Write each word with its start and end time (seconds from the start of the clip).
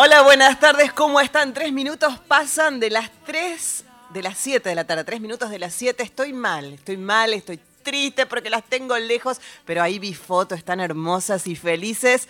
Hola, 0.00 0.22
buenas 0.22 0.60
tardes, 0.60 0.92
¿cómo 0.92 1.20
están? 1.20 1.52
Tres 1.52 1.72
minutos 1.72 2.20
pasan 2.28 2.78
de 2.78 2.88
las 2.88 3.10
tres, 3.26 3.84
de 4.10 4.22
las 4.22 4.38
siete 4.38 4.68
de 4.68 4.76
la 4.76 4.84
tarde, 4.84 5.02
tres 5.02 5.20
minutos 5.20 5.50
de 5.50 5.58
las 5.58 5.74
siete. 5.74 6.04
Estoy 6.04 6.32
mal, 6.32 6.74
estoy 6.74 6.96
mal, 6.96 7.34
estoy 7.34 7.58
triste 7.82 8.24
porque 8.24 8.48
las 8.48 8.62
tengo 8.62 8.96
lejos, 8.96 9.40
pero 9.64 9.82
ahí 9.82 9.98
vi 9.98 10.14
fotos, 10.14 10.56
están 10.56 10.78
hermosas 10.78 11.48
y 11.48 11.56
felices. 11.56 12.28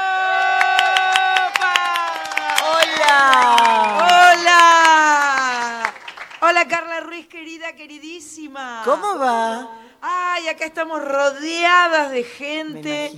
¡Hola! 4.31 5.94
Hola 6.40 6.67
Carla 6.70 7.02
Ruiz, 7.02 7.28
querida, 7.28 7.73
queridísima. 7.73 8.81
¿Cómo 8.86 9.17
va? 9.17 9.84
Ay, 10.08 10.48
acá 10.50 10.66
estamos 10.66 11.04
rodeadas 11.04 12.12
de 12.12 12.23
gente. 12.23 13.12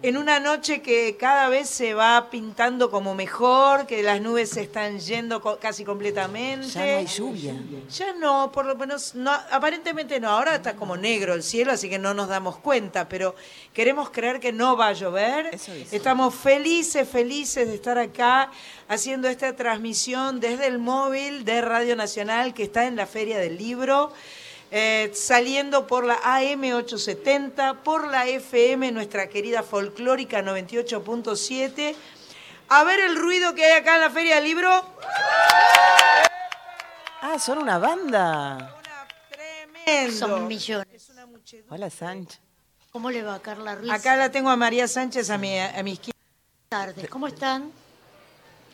En 0.00 0.16
una 0.16 0.38
noche 0.38 0.80
que 0.80 1.16
cada 1.18 1.48
vez 1.48 1.68
se 1.68 1.92
va 1.92 2.28
pintando 2.30 2.88
como 2.88 3.16
mejor, 3.16 3.84
que 3.88 4.00
las 4.04 4.20
nubes 4.20 4.50
se 4.50 4.60
están 4.60 5.00
yendo 5.00 5.40
co- 5.40 5.58
casi 5.58 5.84
completamente. 5.84 6.68
Ya 6.68 6.80
no 6.86 6.98
hay 6.98 7.06
lluvia. 7.06 7.54
Ya 7.90 8.12
no, 8.12 8.52
por 8.52 8.64
lo 8.66 8.76
menos, 8.76 9.16
no, 9.16 9.32
aparentemente 9.50 10.20
no. 10.20 10.28
Ahora 10.30 10.54
está 10.54 10.76
como 10.76 10.96
negro 10.96 11.34
el 11.34 11.42
cielo, 11.42 11.72
así 11.72 11.88
que 11.88 11.98
no 11.98 12.14
nos 12.14 12.28
damos 12.28 12.58
cuenta, 12.58 13.08
pero 13.08 13.34
queremos 13.72 14.10
creer 14.10 14.38
que 14.38 14.52
no 14.52 14.76
va 14.76 14.88
a 14.88 14.92
llover. 14.92 15.46
Eso 15.52 15.72
dice. 15.72 15.96
Estamos 15.96 16.32
felices, 16.32 17.08
felices 17.08 17.66
de 17.66 17.74
estar 17.74 17.98
acá 17.98 18.52
haciendo 18.86 19.26
esta 19.28 19.56
transmisión 19.56 20.38
desde 20.38 20.68
el 20.68 20.78
móvil 20.78 21.44
de 21.44 21.60
Radio 21.60 21.96
Nacional 21.96 22.54
que 22.54 22.62
está 22.62 22.84
en 22.86 22.94
la 22.94 23.06
Feria 23.06 23.38
del 23.38 23.58
Libro. 23.58 24.12
Eh, 24.70 25.10
saliendo 25.14 25.86
por 25.86 26.04
la 26.04 26.20
AM870, 26.20 27.78
por 27.78 28.08
la 28.08 28.26
FM, 28.26 28.92
nuestra 28.92 29.28
querida 29.28 29.62
folclórica 29.62 30.42
98.7. 30.42 31.94
A 32.68 32.84
ver 32.84 33.00
el 33.00 33.16
ruido 33.16 33.54
que 33.54 33.64
hay 33.64 33.72
acá 33.72 33.94
en 33.94 34.00
la 34.02 34.10
Feria 34.10 34.36
del 34.36 34.44
Libro. 34.44 34.70
Ah, 37.22 37.38
son 37.38 37.58
una 37.58 37.78
banda. 37.78 38.76
Tremendo. 39.30 40.16
Son 40.16 40.46
millones. 40.46 41.12
Hola, 41.70 41.88
Sánchez. 41.88 42.40
¿Cómo 42.90 43.10
le 43.10 43.22
va, 43.22 43.38
Carla 43.40 43.74
Ruiz? 43.74 43.90
Acá 43.90 44.16
la 44.16 44.30
tengo 44.30 44.50
a 44.50 44.56
María 44.56 44.86
Sánchez 44.86 45.30
a 45.30 45.38
mi, 45.38 45.58
a 45.58 45.82
mi 45.82 45.92
izquierda. 45.92 46.18
Buenas 46.70 46.94
tardes. 46.94 47.10
¿Cómo 47.10 47.26
están? 47.26 47.72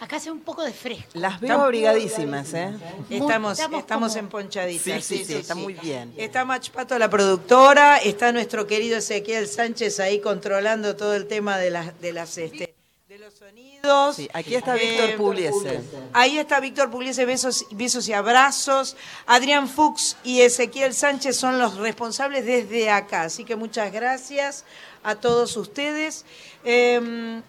Acá 0.01 0.17
hace 0.17 0.31
un 0.31 0.41
poco 0.41 0.63
de 0.63 0.73
fresco. 0.73 1.09
Las 1.15 1.41
veo 1.41 1.61
abrigadísimas, 1.63 2.53
¿eh? 2.53 2.71
Muy- 3.09 3.19
Estamos, 3.21 3.59
estamos 3.59 3.81
estamos 3.81 4.09
como- 4.13 4.19
emponchaditas. 4.21 5.05
Sí, 5.05 5.19
sí, 5.19 5.25
sí, 5.25 5.35
está 5.35 5.55
muy 5.55 5.75
bien. 5.75 6.13
Está 6.17 6.45
Machpato, 6.45 6.99
la 6.99 7.09
productora, 7.09 7.97
está 7.99 8.33
nuestro 8.33 8.67
querido 8.67 8.99
Ezequiel 8.99 9.49
Sánchez 9.49 10.01
ahí 10.01 10.21
controlando 10.21 10.97
todo 10.97 11.15
el 11.15 11.27
tema 11.27 11.57
de 11.59 11.71
las, 11.71 11.99
de 12.01 12.13
las 12.13 12.37
este, 12.37 12.75
de 13.09 13.19
los 13.19 13.33
sonidos. 13.35 14.17
Sí, 14.17 14.29
aquí 14.35 14.55
está 14.57 14.75
Víctor 14.75 15.11
Eh, 15.11 15.15
Pugliese. 15.17 15.81
Ahí 16.13 16.39
está 16.39 16.59
Víctor 16.61 16.91
Pugliese, 16.91 17.25
besos, 17.25 17.65
besos 17.71 18.07
y 18.09 18.13
abrazos. 18.13 18.97
Adrián 19.27 19.69
Fuchs 19.69 20.17
y 20.25 20.41
Ezequiel 20.43 20.93
Sánchez 20.93 21.37
son 21.37 21.59
los 21.59 21.77
responsables 21.77 22.45
desde 22.45 22.91
acá. 22.91 23.23
Así 23.23 23.45
que 23.45 23.57
muchas 23.57 23.91
gracias 23.93 24.65
a 25.03 25.15
todos 25.15 25.57
ustedes. 25.57 26.25
Eh, 26.65 27.41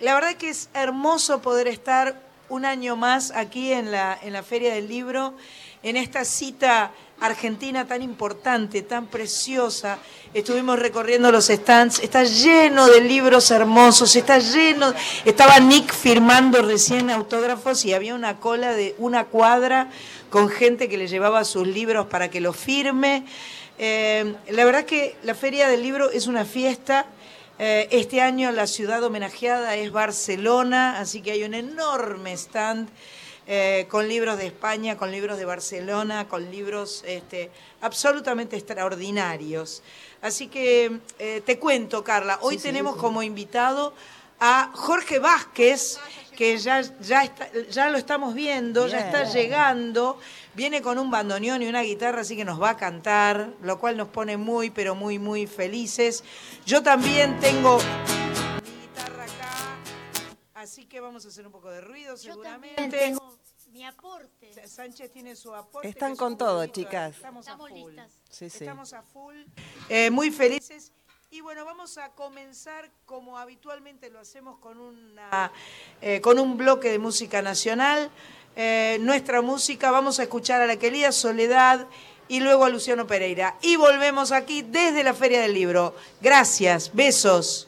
la 0.00 0.14
verdad 0.14 0.34
que 0.34 0.50
es 0.50 0.68
hermoso 0.74 1.40
poder 1.40 1.68
estar 1.68 2.20
un 2.48 2.64
año 2.64 2.96
más 2.96 3.30
aquí 3.30 3.72
en 3.72 3.90
la, 3.90 4.18
en 4.22 4.32
la 4.32 4.42
Feria 4.42 4.74
del 4.74 4.88
Libro, 4.88 5.34
en 5.82 5.96
esta 5.96 6.24
cita 6.24 6.92
argentina 7.20 7.86
tan 7.86 8.02
importante, 8.02 8.82
tan 8.82 9.06
preciosa. 9.06 9.98
Estuvimos 10.32 10.78
recorriendo 10.78 11.30
los 11.30 11.46
stands, 11.46 12.00
está 12.00 12.24
lleno 12.24 12.86
de 12.86 13.00
libros 13.00 13.50
hermosos, 13.50 14.14
está 14.16 14.38
lleno. 14.38 14.92
Estaba 15.24 15.58
Nick 15.60 15.92
firmando 15.92 16.62
recién 16.62 17.10
autógrafos 17.10 17.84
y 17.84 17.92
había 17.94 18.14
una 18.14 18.40
cola 18.40 18.72
de 18.72 18.94
una 18.98 19.24
cuadra 19.26 19.90
con 20.30 20.48
gente 20.48 20.88
que 20.88 20.96
le 20.96 21.06
llevaba 21.06 21.44
sus 21.44 21.66
libros 21.66 22.06
para 22.06 22.30
que 22.30 22.40
los 22.40 22.56
firme. 22.56 23.24
Eh, 23.78 24.34
la 24.50 24.64
verdad 24.64 24.84
que 24.84 25.16
la 25.22 25.34
Feria 25.34 25.68
del 25.68 25.82
Libro 25.82 26.10
es 26.10 26.26
una 26.26 26.44
fiesta. 26.44 27.06
Eh, 27.66 27.88
este 27.92 28.20
año 28.20 28.52
la 28.52 28.66
ciudad 28.66 29.02
homenajeada 29.02 29.74
es 29.74 29.90
Barcelona, 29.90 30.98
así 30.98 31.22
que 31.22 31.30
hay 31.30 31.44
un 31.44 31.54
enorme 31.54 32.34
stand 32.34 32.90
eh, 33.46 33.86
con 33.88 34.06
libros 34.06 34.36
de 34.36 34.48
España, 34.48 34.98
con 34.98 35.10
libros 35.10 35.38
de 35.38 35.46
Barcelona, 35.46 36.28
con 36.28 36.50
libros 36.50 37.02
este, 37.06 37.50
absolutamente 37.80 38.56
extraordinarios. 38.56 39.82
Así 40.20 40.48
que 40.48 41.00
eh, 41.18 41.40
te 41.46 41.58
cuento, 41.58 42.04
Carla, 42.04 42.38
hoy 42.42 42.58
tenemos 42.58 42.96
como 42.96 43.22
invitado 43.22 43.94
a 44.40 44.70
Jorge 44.74 45.18
Vázquez, 45.18 45.98
que 46.34 46.58
ya, 46.58 46.80
ya, 47.00 47.24
está- 47.24 47.48
ya 47.70 47.90
lo 47.90 47.98
estamos 47.98 48.34
viendo, 48.34 48.86
ya 48.88 48.98
está 49.00 49.24
llegando, 49.24 50.18
viene 50.54 50.82
con 50.82 50.98
un 50.98 51.10
bandoneón 51.10 51.62
y 51.62 51.66
una 51.66 51.82
guitarra, 51.82 52.20
así 52.22 52.36
que 52.36 52.44
nos 52.44 52.60
va 52.60 52.70
a 52.70 52.76
cantar, 52.76 53.54
lo 53.62 53.78
cual 53.78 53.96
nos 53.96 54.08
pone 54.08 54.36
muy, 54.36 54.70
pero 54.70 54.94
muy, 54.94 55.18
muy 55.18 55.46
felices. 55.46 56.24
Yo 56.66 56.82
también 56.82 57.38
tengo 57.40 57.78
mi 57.78 58.80
guitarra 58.82 59.24
acá, 59.24 59.78
así 60.54 60.84
que 60.86 61.00
vamos 61.00 61.24
a 61.24 61.28
hacer 61.28 61.46
un 61.46 61.52
poco 61.52 61.70
de 61.70 61.80
ruido 61.80 62.14
Yo 62.16 62.32
seguramente. 62.34 62.74
también 62.76 62.90
tengo 62.90 63.38
mi 63.70 63.84
aporte. 63.84 64.52
Sánchez 64.68 65.10
tiene 65.12 65.34
su 65.34 65.52
aporte. 65.54 65.88
Están 65.88 66.14
con 66.16 66.38
todo, 66.38 66.64
chicas. 66.66 67.16
Estamos, 67.16 67.46
Estamos 67.46 67.70
a 67.70 67.74
full. 67.74 67.90
listas. 67.90 68.12
Sí, 68.30 68.48
sí. 68.50 68.58
Estamos 68.64 68.92
a 68.92 69.02
full. 69.02 69.36
Eh, 69.88 70.10
muy 70.10 70.30
felices. 70.30 70.92
Y 71.34 71.40
bueno, 71.40 71.64
vamos 71.64 71.98
a 71.98 72.10
comenzar 72.10 72.88
como 73.06 73.38
habitualmente 73.38 74.08
lo 74.08 74.20
hacemos 74.20 74.56
con, 74.58 74.78
eh, 76.00 76.20
con 76.20 76.38
un 76.38 76.56
bloque 76.56 76.92
de 76.92 77.00
música 77.00 77.42
nacional. 77.42 78.08
Eh, 78.54 78.98
nuestra 79.00 79.42
música, 79.42 79.90
vamos 79.90 80.20
a 80.20 80.22
escuchar 80.22 80.62
a 80.62 80.66
la 80.68 80.76
querida 80.76 81.10
Soledad 81.10 81.88
y 82.28 82.38
luego 82.38 82.64
a 82.64 82.68
Luciano 82.68 83.08
Pereira. 83.08 83.56
Y 83.62 83.74
volvemos 83.74 84.30
aquí 84.30 84.62
desde 84.62 85.02
la 85.02 85.12
Feria 85.12 85.40
del 85.40 85.54
Libro. 85.54 85.96
Gracias, 86.20 86.94
besos. 86.94 87.66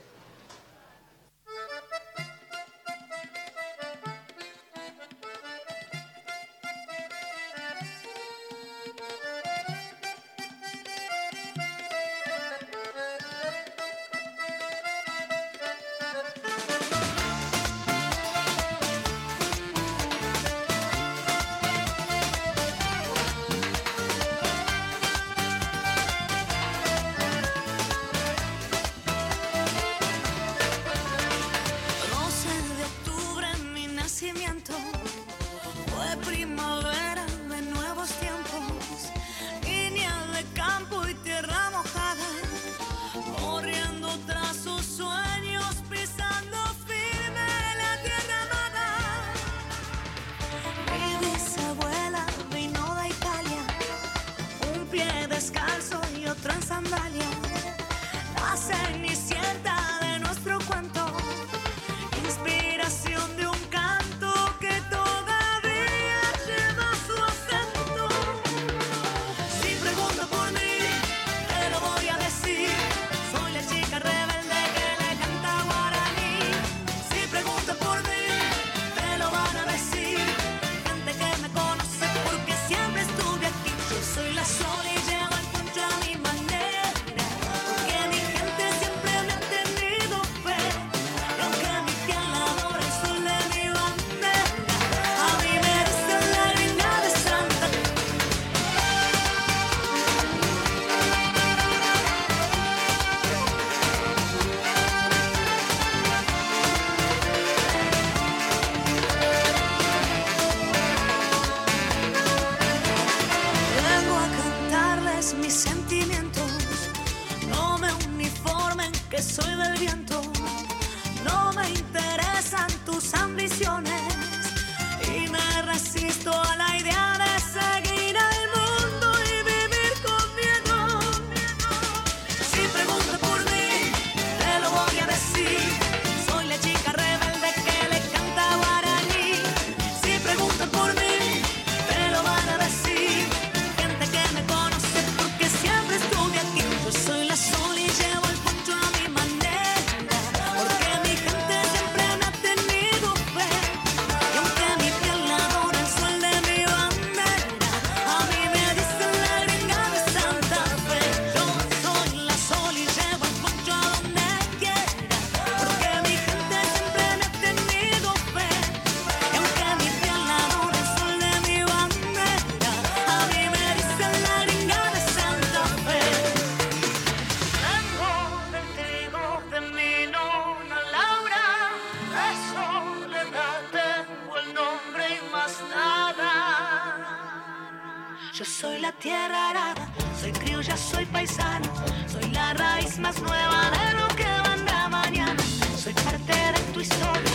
De 196.89 197.26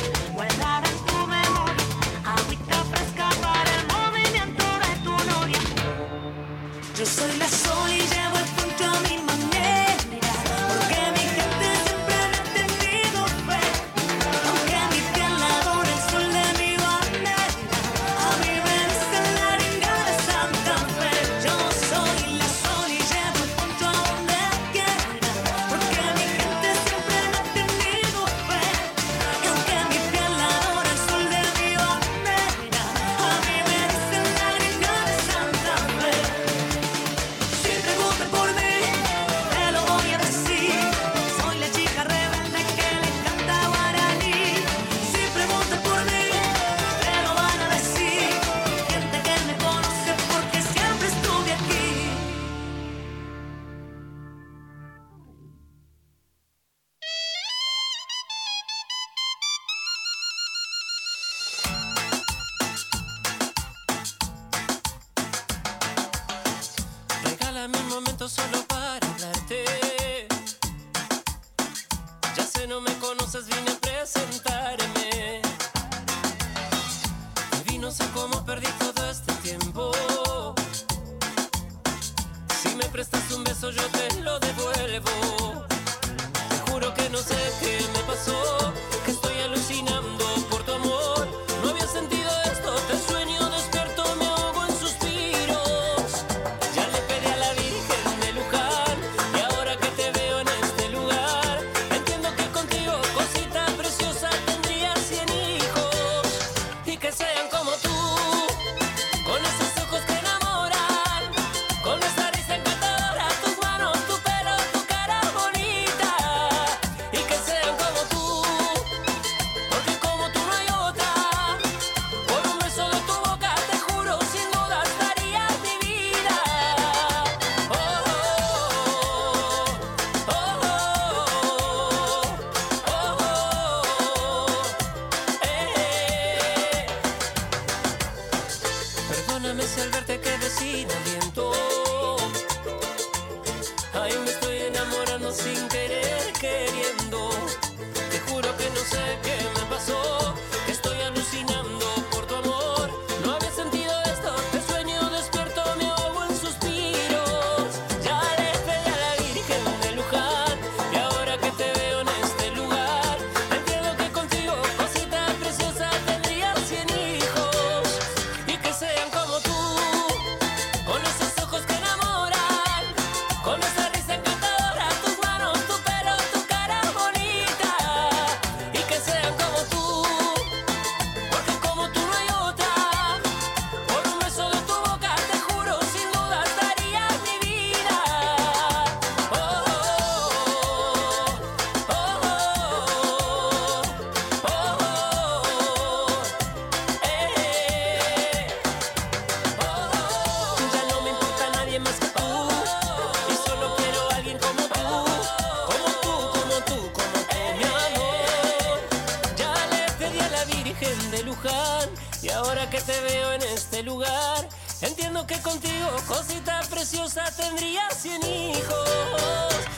Y 212.22 212.30
ahora 212.30 212.70
que 212.70 212.80
te 212.82 213.00
veo 213.02 213.34
en 213.34 213.42
este 213.42 213.84
lugar 213.84 214.48
Entiendo 214.82 215.28
que 215.28 215.40
contigo, 215.42 215.90
cosita 216.08 216.60
preciosa, 216.68 217.24
tendría 217.38 217.88
cien 217.92 218.20
hijos 218.24 218.90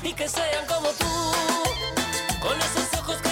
y 0.02 0.14
que 0.14 0.30
sean 0.30 0.66
como 0.66 0.88
tú, 0.92 1.06
con 2.42 2.58
esos 2.58 3.00
ojos 3.02 3.18
que 3.22 3.28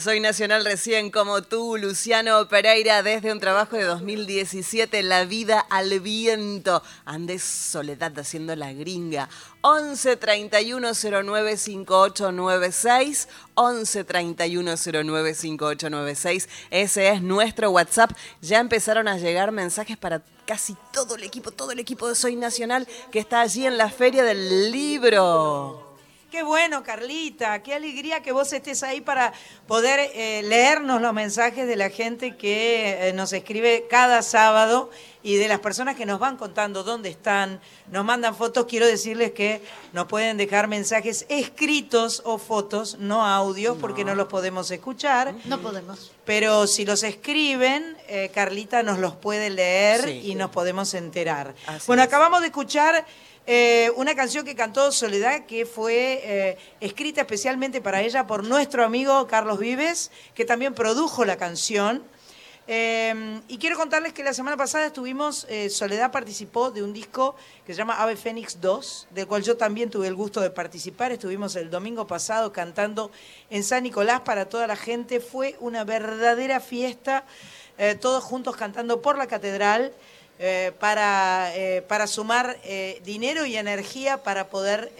Soy 0.00 0.20
Nacional 0.20 0.64
recién 0.64 1.10
como 1.10 1.42
tú, 1.42 1.76
Luciano 1.76 2.48
Pereira, 2.48 3.02
desde 3.02 3.32
un 3.32 3.40
trabajo 3.40 3.76
de 3.76 3.84
2017, 3.84 5.02
La 5.02 5.24
vida 5.24 5.60
al 5.70 6.00
viento. 6.00 6.82
Andes 7.04 7.42
Soledad 7.42 8.16
haciendo 8.18 8.54
la 8.54 8.72
gringa. 8.72 9.28
11 9.62 10.16
31 10.16 10.92
09 11.24 11.56
5896. 11.56 13.28
11 13.54 14.04
31 14.04 14.74
09 14.76 15.34
5896. 15.34 16.48
Ese 16.70 17.08
es 17.08 17.22
nuestro 17.22 17.70
WhatsApp. 17.70 18.12
Ya 18.40 18.60
empezaron 18.60 19.08
a 19.08 19.18
llegar 19.18 19.52
mensajes 19.52 19.96
para 19.96 20.22
casi 20.46 20.76
todo 20.92 21.16
el 21.16 21.24
equipo, 21.24 21.50
todo 21.50 21.72
el 21.72 21.78
equipo 21.78 22.08
de 22.08 22.14
Soy 22.14 22.36
Nacional 22.36 22.86
que 23.10 23.18
está 23.18 23.40
allí 23.40 23.66
en 23.66 23.76
la 23.76 23.90
Feria 23.90 24.22
del 24.22 24.70
Libro. 24.70 25.87
Qué 26.30 26.42
bueno, 26.42 26.82
Carlita, 26.82 27.62
qué 27.62 27.72
alegría 27.72 28.20
que 28.20 28.32
vos 28.32 28.52
estés 28.52 28.82
ahí 28.82 29.00
para 29.00 29.32
poder 29.66 30.10
eh, 30.14 30.42
leernos 30.44 31.00
los 31.00 31.14
mensajes 31.14 31.66
de 31.66 31.74
la 31.74 31.88
gente 31.88 32.36
que 32.36 33.08
eh, 33.08 33.12
nos 33.14 33.32
escribe 33.32 33.86
cada 33.88 34.20
sábado 34.20 34.90
y 35.22 35.36
de 35.36 35.48
las 35.48 35.60
personas 35.60 35.96
que 35.96 36.04
nos 36.04 36.18
van 36.20 36.36
contando 36.36 36.84
dónde 36.84 37.08
están, 37.08 37.60
nos 37.90 38.04
mandan 38.04 38.36
fotos. 38.36 38.66
Quiero 38.66 38.86
decirles 38.86 39.32
que 39.32 39.62
nos 39.94 40.06
pueden 40.06 40.36
dejar 40.36 40.68
mensajes 40.68 41.24
escritos 41.30 42.20
o 42.26 42.36
fotos, 42.36 42.98
no 42.98 43.24
audios, 43.24 43.78
porque 43.80 44.04
no 44.04 44.14
los 44.14 44.28
podemos 44.28 44.70
escuchar. 44.70 45.34
No 45.46 45.58
podemos. 45.60 46.12
Pero 46.26 46.66
si 46.66 46.84
los 46.84 47.04
escriben, 47.04 47.96
eh, 48.06 48.30
Carlita 48.34 48.82
nos 48.82 48.98
los 48.98 49.14
puede 49.16 49.48
leer 49.48 50.04
Sí. 50.04 50.20
y 50.24 50.34
nos 50.34 50.50
podemos 50.50 50.92
enterar. 50.92 51.54
Así 51.66 51.86
bueno, 51.86 52.02
es. 52.02 52.08
acabamos 52.08 52.42
de 52.42 52.48
escuchar 52.48 53.06
eh, 53.50 53.90
una 53.96 54.14
canción 54.14 54.44
que 54.44 54.54
cantó 54.54 54.92
Soledad, 54.92 55.46
que 55.46 55.64
fue 55.64 56.20
eh, 56.22 56.58
escrita 56.82 57.22
especialmente 57.22 57.80
para 57.80 58.02
ella 58.02 58.26
por 58.26 58.44
nuestro 58.44 58.84
amigo 58.84 59.26
Carlos 59.26 59.58
Vives, 59.58 60.10
que 60.34 60.44
también 60.44 60.74
produjo 60.74 61.24
la 61.24 61.38
canción. 61.38 62.02
Eh, 62.66 63.40
y 63.48 63.56
quiero 63.56 63.78
contarles 63.78 64.12
que 64.12 64.22
la 64.22 64.34
semana 64.34 64.58
pasada 64.58 64.84
estuvimos, 64.84 65.46
Soledad 65.70 66.12
participó 66.12 66.70
de 66.70 66.82
un 66.82 66.92
disco 66.92 67.36
que 67.64 67.72
se 67.72 67.78
llama 67.78 67.94
Ave 67.94 68.16
Fénix 68.16 68.60
2, 68.60 69.06
del 69.12 69.26
cual 69.26 69.42
yo 69.42 69.56
también 69.56 69.88
tuve 69.88 70.08
el 70.08 70.14
gusto 70.14 70.42
de 70.42 70.50
participar. 70.50 71.12
Estuvimos 71.12 71.56
el 71.56 71.70
domingo 71.70 72.06
pasado 72.06 72.52
cantando 72.52 73.10
en 73.48 73.64
San 73.64 73.84
Nicolás 73.84 74.20
para 74.20 74.50
toda 74.50 74.66
la 74.66 74.76
gente. 74.76 75.20
Fue 75.20 75.56
una 75.60 75.84
verdadera 75.84 76.60
fiesta, 76.60 77.24
todos 78.02 78.22
juntos 78.22 78.56
cantando 78.56 79.00
por 79.00 79.16
la 79.16 79.26
catedral. 79.26 79.94
Eh, 80.40 80.72
para, 80.78 81.52
eh, 81.56 81.82
para 81.82 82.06
sumar 82.06 82.58
eh, 82.62 83.02
dinero 83.04 83.44
y 83.44 83.56
energía 83.56 84.22
para 84.22 84.46
poder 84.46 84.92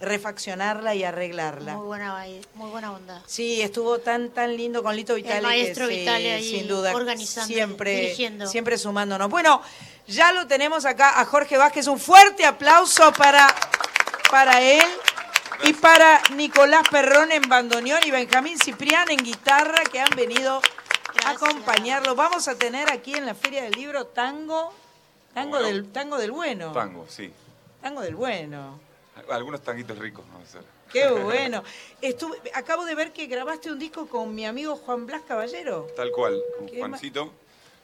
refaccionarla 0.00 0.94
y 0.94 1.04
arreglarla. 1.04 1.74
Muy 1.74 1.86
buena, 1.86 2.24
muy 2.54 2.70
buena 2.70 2.92
onda. 2.92 3.22
Sí, 3.26 3.60
estuvo 3.60 3.98
tan 3.98 4.30
tan 4.30 4.56
lindo 4.56 4.82
con 4.82 4.96
Lito 4.96 5.14
Vitale. 5.14 5.42
maestro 5.42 5.88
que 5.88 5.94
sí, 5.94 6.00
Vitale 6.00 6.32
ahí 6.32 6.50
sin 6.50 6.68
duda, 6.68 6.94
organizando 6.94 7.46
siempre, 7.46 7.96
dirigiendo. 7.96 8.46
siempre 8.46 8.78
sumándonos. 8.78 9.28
Bueno, 9.28 9.60
ya 10.06 10.32
lo 10.32 10.46
tenemos 10.46 10.86
acá 10.86 11.20
a 11.20 11.24
Jorge 11.26 11.58
Vázquez. 11.58 11.86
Un 11.86 12.00
fuerte 12.00 12.46
aplauso 12.46 13.12
para, 13.12 13.54
para 14.30 14.62
él 14.62 14.82
y 15.64 15.74
para 15.74 16.20
Nicolás 16.34 16.82
Perrón 16.90 17.30
en 17.30 17.42
bandoneón 17.42 18.00
y 18.06 18.10
Benjamín 18.10 18.58
Ciprián 18.58 19.10
en 19.10 19.18
guitarra 19.18 19.84
que 19.84 20.00
han 20.00 20.10
venido 20.16 20.62
Gracias. 21.22 21.42
acompañarlo. 21.42 22.14
Vamos 22.14 22.48
a 22.48 22.56
tener 22.56 22.90
aquí 22.90 23.14
en 23.14 23.26
la 23.26 23.34
Feria 23.34 23.62
del 23.62 23.72
Libro 23.72 24.06
tango, 24.06 24.72
tango, 25.34 25.50
Bueno. 25.58 25.66
del, 25.66 25.92
tango 25.92 26.18
del 26.18 26.32
bueno. 26.32 26.72
Tango, 26.72 27.06
sí. 27.08 27.32
Tango 27.80 28.00
del 28.02 28.14
bueno. 28.14 28.80
Algunos 29.30 29.62
tanguitos 29.62 29.98
ricos 29.98 30.24
vamos 30.32 30.42
a 30.54 30.58
hacer. 30.58 30.62
Qué 30.92 31.06
bueno. 31.22 31.62
Estuve, 32.00 32.38
acabo 32.54 32.84
de 32.84 32.94
ver 32.94 33.12
que 33.12 33.26
grabaste 33.26 33.70
un 33.70 33.78
disco 33.78 34.06
con 34.08 34.34
mi 34.34 34.46
amigo 34.46 34.76
Juan 34.76 35.06
Blas 35.06 35.22
Caballero. 35.26 35.88
Tal 35.96 36.10
cual, 36.12 36.40
con 36.58 36.66
Qué 36.66 36.80
ma- 36.80 36.88
Juancito, 36.88 37.32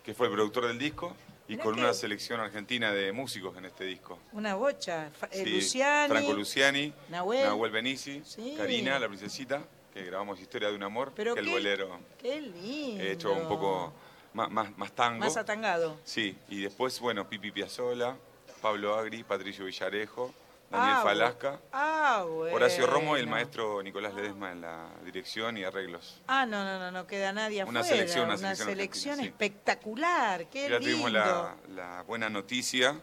que 0.04 0.14
fue 0.14 0.26
el 0.26 0.32
productor 0.32 0.66
del 0.68 0.78
disco, 0.78 1.14
y 1.48 1.52
Mirá 1.52 1.64
con 1.64 1.74
que- 1.76 1.80
una 1.80 1.94
selección 1.94 2.40
argentina 2.40 2.92
de 2.92 3.10
músicos 3.12 3.56
en 3.56 3.64
este 3.64 3.84
disco. 3.84 4.18
Una 4.32 4.54
bocha. 4.54 5.10
Eh, 5.30 5.44
Sí, 5.44 5.50
Luciani. 5.50 6.08
Franco 6.08 6.32
Luciani, 6.34 6.92
Nahuel. 7.08 7.44
Nahuel, 7.44 7.70
Benici, 7.72 8.22
Sí. 8.24 8.54
Karina, 8.56 8.98
la 8.98 9.08
princesita, 9.08 9.62
que 9.98 10.04
grabamos 10.06 10.40
Historia 10.40 10.68
de 10.68 10.76
un 10.76 10.82
Amor, 10.82 11.12
Pero 11.14 11.34
que 11.34 11.40
el 11.40 11.46
qué- 11.46 11.52
bolero 11.52 11.98
Qué 12.18 12.40
lindo. 12.40 13.02
he 13.02 13.12
hecho 13.12 13.32
un 13.32 13.48
poco 13.48 13.92
más, 14.34 14.50
más, 14.50 14.76
más 14.78 14.92
tango. 14.92 15.20
Más 15.20 15.36
atangado. 15.36 15.96
Sí, 16.04 16.36
y 16.48 16.62
después, 16.62 16.98
bueno, 17.00 17.28
Pipi 17.28 17.50
Piazzola, 17.50 18.16
Pablo 18.62 18.94
Agri, 18.96 19.24
Patricio 19.24 19.64
Villarejo, 19.64 20.32
Daniel 20.70 20.96
Ah, 20.98 21.02
Falasca, 21.02 21.60
Ah, 21.72 22.26
bueno. 22.28 22.54
Horacio 22.54 22.86
Romo 22.86 23.16
y 23.16 23.20
el 23.20 23.26
maestro 23.26 23.82
Nicolás 23.82 24.12
Ledesma 24.14 24.52
en 24.52 24.60
la 24.60 24.86
dirección 25.04 25.56
y 25.56 25.64
arreglos. 25.64 26.20
Ah, 26.26 26.44
no, 26.44 26.62
no, 26.62 26.78
no, 26.78 26.90
no 26.90 27.06
queda 27.06 27.32
nadie 27.32 27.64
Una 27.64 27.80
afuera. 27.80 27.96
selección, 27.96 28.24
una 28.26 28.34
Una 28.34 28.38
selección 28.54 28.68
selección 28.68 29.12
argentina, 29.14 29.22
sí. 29.38 29.44
espectacular. 29.44 30.46
Qué 30.50 30.62
Ya 30.68 30.78
lindo. 30.78 30.84
tuvimos 30.84 31.12
la, 31.12 31.56
la 31.74 32.02
buena 32.02 32.28
noticia 32.28 33.00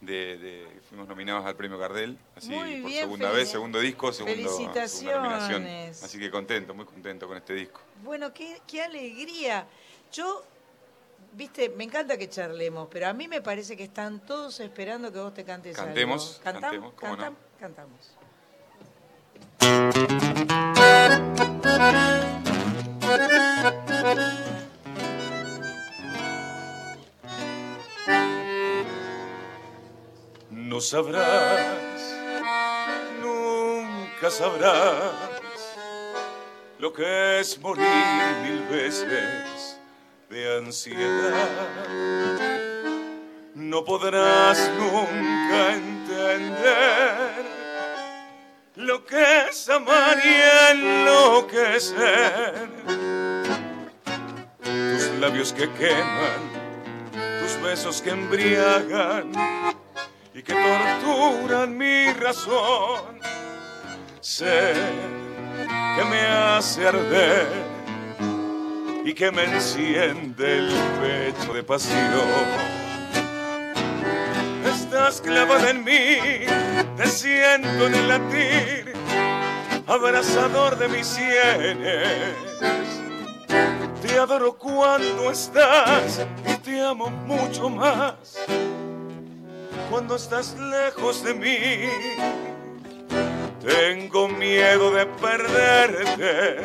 de, 0.00 0.38
de- 0.38 0.80
fuimos 0.88 1.08
nominados 1.08 1.44
al 1.44 1.56
premio 1.56 1.76
Gardel, 1.78 2.16
así 2.36 2.48
Muy 2.50 2.80
por 2.80 2.90
bien, 2.90 3.02
segunda 3.04 3.30
vez, 3.32 3.48
segundo 3.50 3.80
disco, 3.80 4.12
segundo, 4.12 4.36
segunda 4.48 4.86
nominación. 4.86 5.62
Felicitaciones. 5.62 6.02
Así 6.04 6.18
que 6.18 6.30
contento, 6.30 6.74
muy 6.74 6.84
contento 6.84 7.26
con 7.26 7.36
este 7.36 7.54
disco. 7.54 7.80
Bueno, 8.04 8.32
qué, 8.32 8.60
qué 8.66 8.82
alegría. 8.82 9.66
Yo, 10.12 10.44
viste, 11.32 11.68
me 11.70 11.84
encanta 11.84 12.16
que 12.16 12.28
charlemos, 12.28 12.88
pero 12.90 13.08
a 13.08 13.12
mí 13.12 13.26
me 13.28 13.42
parece 13.42 13.76
que 13.76 13.84
están 13.84 14.20
todos 14.20 14.60
esperando 14.60 15.12
que 15.12 15.18
vos 15.18 15.34
te 15.34 15.44
cantes 15.44 15.76
Cantemos, 15.76 16.40
algo. 16.44 16.44
¿Cantamos? 16.44 16.70
cantemos, 16.70 16.94
cómo 16.94 17.16
no. 17.16 17.22
Cantam- 17.22 17.36
Cantamos. 17.58 18.14
No 30.78 30.82
sabrás, 30.82 32.14
nunca 33.20 34.30
sabrás 34.30 35.12
lo 36.78 36.92
que 36.92 37.40
es 37.40 37.58
morir 37.58 37.84
mil 38.44 38.62
veces 38.70 39.80
de 40.30 40.58
ansiedad. 40.58 41.48
No 43.56 43.84
podrás 43.84 44.70
nunca 44.78 45.74
entender 45.74 47.44
lo 48.76 49.04
que 49.04 49.48
es 49.50 49.68
amar 49.68 50.16
y 50.24 50.36
enloquecer. 50.76 52.68
Tus 54.62 55.10
labios 55.18 55.52
que 55.52 55.68
queman, 55.72 56.52
tus 57.40 57.60
besos 57.60 58.00
que 58.00 58.10
embriagan 58.10 59.32
y 60.38 60.42
que 60.42 60.54
torturan 60.54 61.76
mi 61.76 62.12
razón. 62.12 63.18
Sé 64.20 64.72
que 65.96 66.04
me 66.04 66.20
hace 66.26 66.86
arder 66.86 67.48
y 69.04 69.12
que 69.14 69.32
me 69.32 69.44
enciende 69.44 70.58
el 70.58 70.68
pecho 71.00 71.52
de 71.52 71.62
pasión. 71.64 72.46
Estás 74.64 75.20
clavada 75.20 75.70
en 75.70 75.82
mí, 75.82 76.46
te 76.96 77.06
siento 77.08 77.88
en 77.88 77.94
el 77.94 78.08
latir, 78.08 78.92
abrazador 79.88 80.78
de 80.78 80.88
mis 80.88 81.06
sienes. 81.06 82.36
Te 84.02 84.18
adoro 84.18 84.56
cuando 84.56 85.32
estás 85.32 86.24
te 86.62 86.80
amo 86.80 87.10
mucho 87.10 87.68
más 87.68 88.38
cuando 89.90 90.16
estás 90.16 90.56
lejos 90.58 91.22
de 91.22 91.34
mí. 91.34 91.88
Tengo 93.60 94.28
miedo 94.28 94.90
de 94.92 95.06
perderte, 95.06 96.56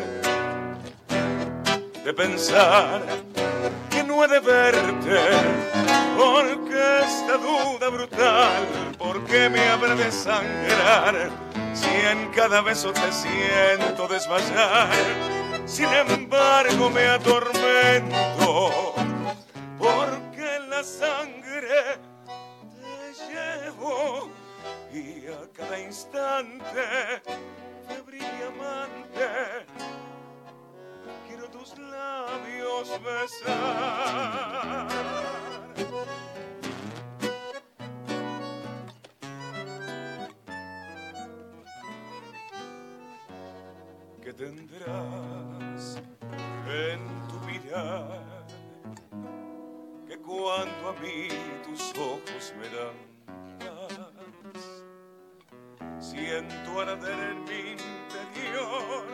de 2.03 2.13
pensar 2.13 3.01
que 3.89 4.03
no 4.03 4.23
he 4.23 4.27
de 4.27 4.39
verte, 4.39 5.19
porque 6.17 6.99
esta 7.05 7.37
duda 7.37 7.89
brutal, 7.89 8.67
¿por 8.97 9.23
qué 9.25 9.49
me 9.49 9.67
habrá 9.67 9.95
de 9.95 10.11
sangrar? 10.11 11.29
Si 11.73 11.89
en 11.89 12.29
cada 12.31 12.61
beso 12.61 12.93
te 12.93 13.11
siento 13.11 14.07
desmayar, 14.07 14.89
sin 15.65 15.87
embargo 15.93 16.89
me 16.89 17.07
atormento, 17.07 18.93
porque 19.77 20.59
la 20.69 20.83
sangre 20.83 22.12
y 24.93 25.27
a 25.27 25.49
cada 25.53 25.79
instante, 25.79 27.21
febril 27.87 28.23
amante, 28.47 29.65
quiero 31.27 31.49
tus 31.49 31.77
labios 31.77 33.01
besar. 33.03 34.87
que 44.21 44.31
tendrás 44.31 46.01
en 46.67 47.27
tu 47.27 47.39
mirar 47.45 48.45
que 50.07 50.17
cuando 50.17 50.89
a 50.89 50.93
mí 51.01 51.27
tus 51.65 51.91
ojos 51.97 52.53
me 52.57 52.69
dan 52.69 53.12
siento 55.99 56.81
arder 56.81 57.19
en 57.31 57.43
mi 57.43 57.71
interior 57.71 59.05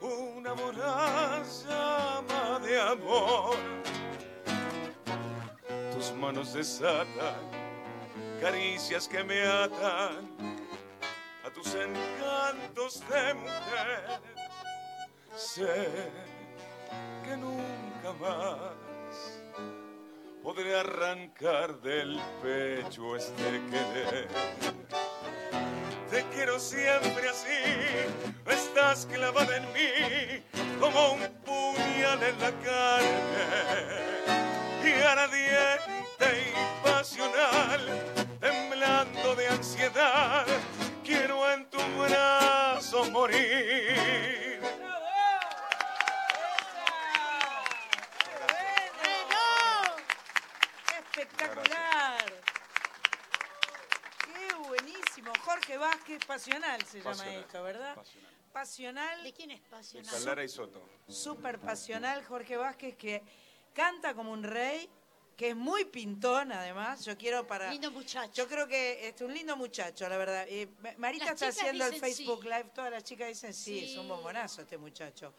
una 0.00 0.52
voraz 0.52 1.64
llama 1.66 2.60
de 2.60 2.80
amor. 2.80 3.56
Tus 5.92 6.12
manos 6.12 6.52
desatan 6.52 7.50
caricias 8.40 9.08
que 9.08 9.24
me 9.24 9.42
atan 9.42 10.28
a 11.44 11.50
tus 11.50 11.74
encantos 11.74 13.02
de 13.08 13.34
mujer. 13.34 14.20
Sé 15.34 16.10
que 17.24 17.36
nunca 17.36 18.12
más 18.20 18.85
podré 20.46 20.78
arrancar 20.78 21.80
del 21.80 22.20
pecho 22.40 23.16
este 23.16 23.60
querer. 23.68 24.28
Te 26.08 26.22
quiero 26.32 26.60
siempre 26.60 27.28
así, 27.28 27.64
estás 28.48 29.06
clavada 29.06 29.56
en 29.56 29.64
mí 29.72 30.44
como 30.78 31.14
un 31.14 31.26
puñal 31.44 32.22
en 32.22 32.38
la 32.38 32.52
carne 32.62 33.95
Pasional 56.36 56.82
se 56.84 57.00
llama 57.00 57.34
esto, 57.34 57.62
¿verdad? 57.62 57.94
pasional. 57.94 58.32
Pasional, 58.52 59.22
¿De 59.22 59.32
quién 59.32 59.50
es 59.52 59.60
pasional? 59.62 60.10
Calara 60.14 60.44
y 60.44 60.48
Soto. 60.48 60.86
súper 61.08 61.58
pasional, 61.58 62.24
Jorge 62.24 62.56
Vázquez, 62.56 62.96
que 62.96 63.22
canta 63.74 64.14
como 64.14 64.32
un 64.32 64.42
rey, 64.42 64.88
que 65.36 65.50
es 65.50 65.56
muy 65.56 65.84
pintón 65.86 66.52
además. 66.52 67.04
Yo 67.04 67.16
quiero 67.16 67.46
para... 67.46 67.70
Lindo 67.70 67.90
muchacho. 67.90 68.32
Yo 68.34 68.46
creo 68.48 68.66
que 68.66 69.08
es 69.08 69.20
un 69.20 69.32
lindo 69.34 69.56
muchacho, 69.56 70.08
la 70.08 70.16
verdad. 70.16 70.46
Eh, 70.48 70.68
Ma- 70.80 70.94
Marita 70.98 71.24
Las 71.26 71.34
está 71.34 71.48
haciendo 71.48 71.86
el 71.86 71.94
Facebook 72.00 72.42
sí. 72.42 72.48
Live, 72.48 72.70
todas 72.74 72.90
las 72.90 73.04
chicas 73.04 73.28
dicen 73.28 73.52
sí, 73.54 73.84
es 73.84 73.96
un 73.96 74.04
Sí. 74.04 74.08
bombonazo 74.08 74.62
este 74.62 74.78
muchacho. 74.78 75.34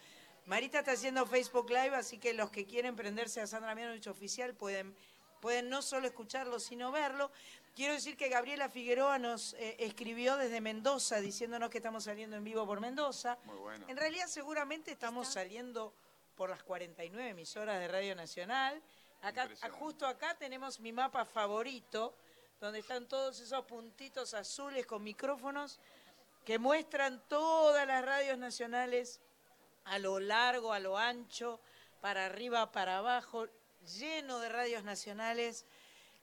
Marita 0.45 0.79
está 0.79 0.91
haciendo 0.93 1.25
Facebook 1.25 1.69
Live, 1.69 1.95
así 1.95 2.17
que 2.19 2.33
los 2.33 2.49
que 2.51 2.65
quieren 2.65 2.95
prenderse 2.95 3.41
a 3.41 3.47
Sandra 3.47 3.73
Mianovich 3.75 4.07
Oficial 4.07 4.53
pueden, 4.53 4.95
pueden 5.41 5.69
no 5.69 5.81
solo 5.81 6.07
escucharlo, 6.07 6.60
sino 6.60 6.91
verlo. 6.91 7.31
Quiero 7.77 7.93
decir 7.93 8.17
que 8.17 8.27
Gabriela 8.27 8.69
Figueroa 8.69 9.19
nos 9.19 9.53
eh, 9.53 9.75
escribió 9.77 10.35
desde 10.35 10.61
Mendoza 10.61 11.21
diciéndonos 11.21 11.69
que 11.69 11.77
estamos 11.77 12.05
saliendo 12.05 12.35
en 12.35 12.43
vivo 12.43 12.65
por 12.65 12.79
Mendoza. 12.79 13.37
Muy 13.43 13.55
bueno. 13.57 13.85
En 13.87 13.95
realidad 13.95 14.25
seguramente 14.25 14.89
estamos 14.89 15.27
saliendo 15.27 15.93
por 16.35 16.49
las 16.49 16.63
49 16.63 17.29
emisoras 17.29 17.79
de 17.79 17.87
Radio 17.87 18.15
Nacional. 18.15 18.81
Acá, 19.21 19.47
justo 19.69 20.07
acá 20.07 20.35
tenemos 20.39 20.79
mi 20.79 20.91
mapa 20.91 21.23
favorito, 21.23 22.15
donde 22.59 22.79
están 22.79 23.07
todos 23.07 23.39
esos 23.41 23.63
puntitos 23.65 24.33
azules 24.33 24.87
con 24.87 25.03
micrófonos 25.03 25.79
que 26.45 26.57
muestran 26.57 27.21
todas 27.27 27.85
las 27.85 28.03
radios 28.03 28.39
nacionales 28.39 29.21
a 29.85 29.99
lo 29.99 30.19
largo, 30.19 30.73
a 30.73 30.79
lo 30.79 30.97
ancho, 30.97 31.61
para 32.01 32.25
arriba, 32.25 32.71
para 32.71 32.97
abajo, 32.97 33.45
lleno 33.99 34.39
de 34.39 34.49
radios 34.49 34.83
nacionales 34.83 35.67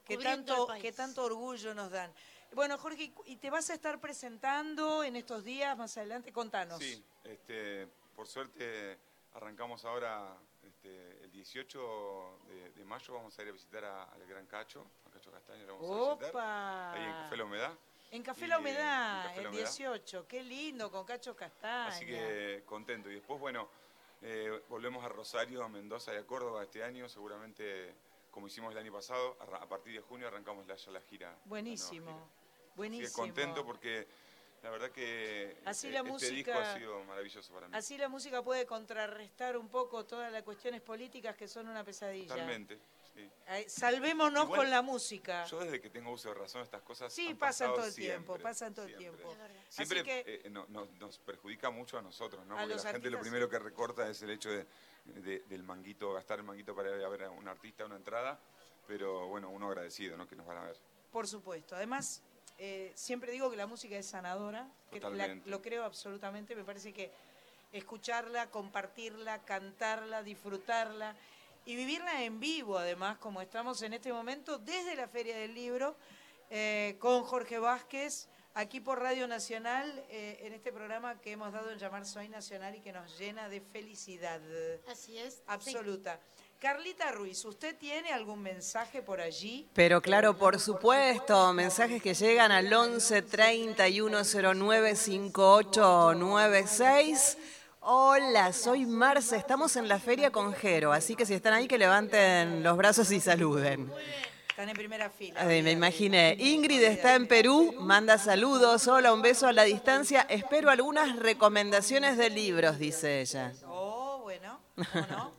que 0.05 0.17
tanto, 0.17 0.67
que 0.81 0.91
tanto 0.91 1.23
orgullo 1.23 1.73
nos 1.73 1.91
dan. 1.91 2.13
Bueno, 2.53 2.77
Jorge, 2.77 3.11
¿y 3.25 3.35
te 3.37 3.49
vas 3.49 3.69
a 3.69 3.73
estar 3.73 3.99
presentando 3.99 5.03
en 5.03 5.15
estos 5.15 5.43
días 5.43 5.77
más 5.77 5.97
adelante? 5.97 6.31
Contanos. 6.31 6.79
Sí, 6.79 7.03
este, 7.23 7.87
por 8.15 8.27
suerte 8.27 8.97
arrancamos 9.33 9.83
ahora 9.83 10.37
este, 10.63 11.23
el 11.23 11.31
18 11.31 12.39
de, 12.47 12.69
de 12.71 12.85
mayo, 12.85 13.13
vamos 13.13 13.37
a 13.37 13.41
ir 13.43 13.49
a 13.49 13.51
visitar 13.51 13.83
al 13.83 14.25
Gran 14.25 14.45
Cacho, 14.45 14.85
a 15.05 15.09
Cacho 15.11 15.31
Castaño, 15.31 15.65
lo 15.65 15.77
vamos 15.79 15.91
a 15.91 16.13
visitar. 16.13 16.29
¡Opa! 16.29 16.91
Ahí 16.93 17.03
en 17.03 17.11
Café 17.11 17.37
La 17.37 17.43
Humedad. 17.43 17.73
En 18.11 18.23
Café 18.23 18.47
La 18.47 18.55
en 18.55 18.61
Humedad, 18.61 19.25
La 19.25 19.35
el 19.35 19.47
Humedad. 19.47 19.63
18. 19.63 20.27
Qué 20.27 20.43
lindo, 20.43 20.89
con 20.89 21.05
Cacho 21.05 21.35
Castaña. 21.35 21.87
Así 21.87 22.05
que 22.05 22.63
contento. 22.65 23.09
Y 23.09 23.15
después, 23.15 23.39
bueno, 23.39 23.67
eh, 24.21 24.61
volvemos 24.69 25.03
a 25.03 25.09
Rosario, 25.09 25.63
a 25.63 25.67
Mendoza 25.67 26.13
y 26.13 26.17
a 26.17 26.25
Córdoba 26.25 26.63
este 26.63 26.83
año. 26.83 27.09
Seguramente, 27.09 27.93
como 28.35 28.47
hicimos 28.47 28.73
el 28.73 28.77
año 28.77 28.91
pasado, 28.91 29.37
a 29.39 29.65
partir 29.69 29.93
de 29.93 30.01
junio 30.01 30.27
arrancamos 30.27 30.67
la, 30.67 30.75
ya 30.75 30.91
la 30.91 30.99
gira. 30.99 31.31
la 31.31 31.37
Buenísimo, 31.45 32.11
gira. 32.11 32.17
Así 32.17 32.67
que 32.69 32.75
buenísimo. 32.75 33.13
contento 33.13 33.65
porque 33.65 34.05
la 34.61 34.69
verdad 34.71 34.91
que 34.91 35.57
Así 35.63 35.89
la 35.89 35.99
este 35.99 36.11
música- 36.11 36.33
disco 36.35 36.51
ha 36.51 36.77
sido 36.77 37.01
maravilloso 37.05 37.53
para 37.53 37.69
mí. 37.69 37.77
Así 37.77 37.97
la 37.97 38.09
música 38.09 38.43
puede 38.43 38.65
contrarrestar 38.65 39.55
un 39.55 39.69
poco 39.69 40.05
todas 40.05 40.33
las 40.33 40.43
cuestiones 40.43 40.81
políticas 40.81 41.37
que 41.37 41.47
son 41.47 41.69
una 41.69 41.85
pesadilla. 41.85 42.27
Totalmente. 42.27 42.77
Sí. 43.15 43.31
Salvémonos 43.67 44.43
Igual, 44.45 44.59
con 44.61 44.69
la 44.69 44.81
música. 44.81 45.45
Yo 45.45 45.59
desde 45.59 45.79
que 45.81 45.89
tengo 45.89 46.11
uso 46.11 46.29
de 46.29 46.35
razón 46.35 46.61
estas 46.61 46.81
cosas 46.81 47.13
Sí, 47.13 47.27
han 47.29 47.37
pasan 47.37 47.67
pasado 47.69 47.75
todo 47.75 47.85
el 47.85 47.91
siempre, 47.93 48.13
tiempo, 48.25 48.43
pasan 48.43 48.73
todo 48.73 48.85
el 48.85 48.97
siempre. 48.97 49.23
tiempo. 49.23 49.43
Siempre 49.69 49.99
Así 49.99 50.05
que- 50.09 50.41
eh, 50.45 50.49
no- 50.49 50.65
no- 50.69 50.85
nos 50.99 51.17
perjudica 51.19 51.69
mucho 51.69 51.97
a 51.97 52.01
nosotros, 52.01 52.45
¿no? 52.45 52.57
A 52.57 52.61
Porque 52.63 52.75
la 52.83 52.91
gente 52.91 53.09
lo 53.09 53.19
primero 53.21 53.45
sí. 53.45 53.51
que 53.51 53.59
recorta 53.59 54.09
es 54.09 54.21
el 54.21 54.29
hecho 54.31 54.49
de, 54.49 54.65
de- 55.05 55.39
del 55.47 55.63
manguito, 55.63 56.13
gastar 56.13 56.39
el 56.39 56.45
manguito 56.45 56.75
para 56.75 56.95
ir 56.95 57.03
a 57.03 57.09
ver 57.09 57.23
a 57.23 57.29
un 57.29 57.47
artista, 57.47 57.85
una 57.85 57.95
entrada, 57.95 58.39
pero 58.87 59.27
bueno, 59.27 59.49
uno 59.49 59.67
agradecido, 59.67 60.17
¿no? 60.17 60.27
Que 60.27 60.35
nos 60.35 60.45
van 60.45 60.57
a 60.57 60.63
ver. 60.65 60.77
Por 61.11 61.27
supuesto. 61.27 61.75
Además, 61.75 62.21
eh, 62.57 62.91
siempre 62.95 63.31
digo 63.31 63.49
que 63.49 63.57
la 63.57 63.67
música 63.67 63.95
es 63.97 64.05
sanadora. 64.07 64.67
que 64.91 64.99
la- 65.01 65.09
Totalmente. 65.09 65.49
lo 65.49 65.61
creo 65.61 65.83
absolutamente. 65.83 66.55
Me 66.55 66.63
parece 66.63 66.93
que 66.93 67.11
escucharla, 67.73 68.49
compartirla, 68.49 69.43
cantarla, 69.43 70.23
disfrutarla 70.23 71.15
y 71.65 71.75
vivirla 71.75 72.23
en 72.23 72.39
vivo, 72.39 72.77
además, 72.77 73.17
como 73.17 73.41
estamos 73.41 73.81
en 73.81 73.93
este 73.93 74.13
momento, 74.13 74.59
desde 74.59 74.95
la 74.95 75.07
Feria 75.07 75.35
del 75.35 75.55
Libro, 75.55 75.97
eh, 76.49 76.95
con 76.99 77.23
Jorge 77.23 77.57
Vázquez, 77.57 78.27
aquí 78.53 78.79
por 78.79 79.01
Radio 79.01 79.27
Nacional, 79.27 80.05
eh, 80.09 80.39
en 80.43 80.53
este 80.53 80.71
programa 80.71 81.19
que 81.19 81.31
hemos 81.31 81.51
dado 81.51 81.71
en 81.71 81.79
llamar 81.79 82.05
Soy 82.05 82.29
Nacional 82.29 82.75
y 82.75 82.81
que 82.81 82.93
nos 82.93 83.17
llena 83.17 83.49
de 83.49 83.61
felicidad 83.61 84.39
Así 84.87 85.17
es. 85.17 85.33
sí. 85.35 85.41
absoluta. 85.47 86.19
Carlita 86.59 87.11
Ruiz, 87.11 87.43
¿usted 87.45 87.75
tiene 87.77 88.13
algún 88.13 88.41
mensaje 88.41 89.01
por 89.01 89.19
allí? 89.19 89.67
Pero 89.73 90.01
claro, 90.01 90.37
por 90.37 90.57
supuesto, 90.59 91.51
mensajes 91.53 92.01
que 92.01 92.13
llegan 92.13 92.51
al 92.51 92.71
11 92.73 93.21
31 93.23 94.21
09 94.23 94.95
5896. 94.95 97.37
Hola, 97.87 98.51
soy 98.51 98.83
Marce, 98.87 99.35
estamos 99.37 99.75
en 99.75 99.87
la 99.87 99.99
feria 99.99 100.31
con 100.31 100.53
Jero, 100.53 100.91
así 100.91 101.15
que 101.15 101.23
si 101.23 101.35
están 101.35 101.53
ahí 101.53 101.67
que 101.67 101.77
levanten 101.77 102.63
los 102.63 102.75
brazos 102.77 103.11
y 103.11 103.19
saluden. 103.19 103.91
Están 104.49 104.69
en 104.69 104.75
primera 104.75 105.09
fila. 105.11 105.39
Ay, 105.41 105.61
me 105.61 105.71
imaginé. 105.71 106.35
Ingrid 106.39 106.81
está 106.81 107.13
en 107.13 107.27
Perú, 107.27 107.75
manda 107.79 108.17
saludos, 108.17 108.87
hola, 108.87 109.13
un 109.13 109.21
beso 109.21 109.45
a 109.45 109.53
la 109.53 109.63
distancia. 109.65 110.25
Espero 110.29 110.71
algunas 110.71 111.15
recomendaciones 111.19 112.17
de 112.17 112.31
libros, 112.31 112.79
dice 112.79 113.21
ella. 113.21 113.53
Oh, 113.67 114.21
bueno, 114.23 114.59
¿cómo 114.75 115.05
no? 115.07 115.31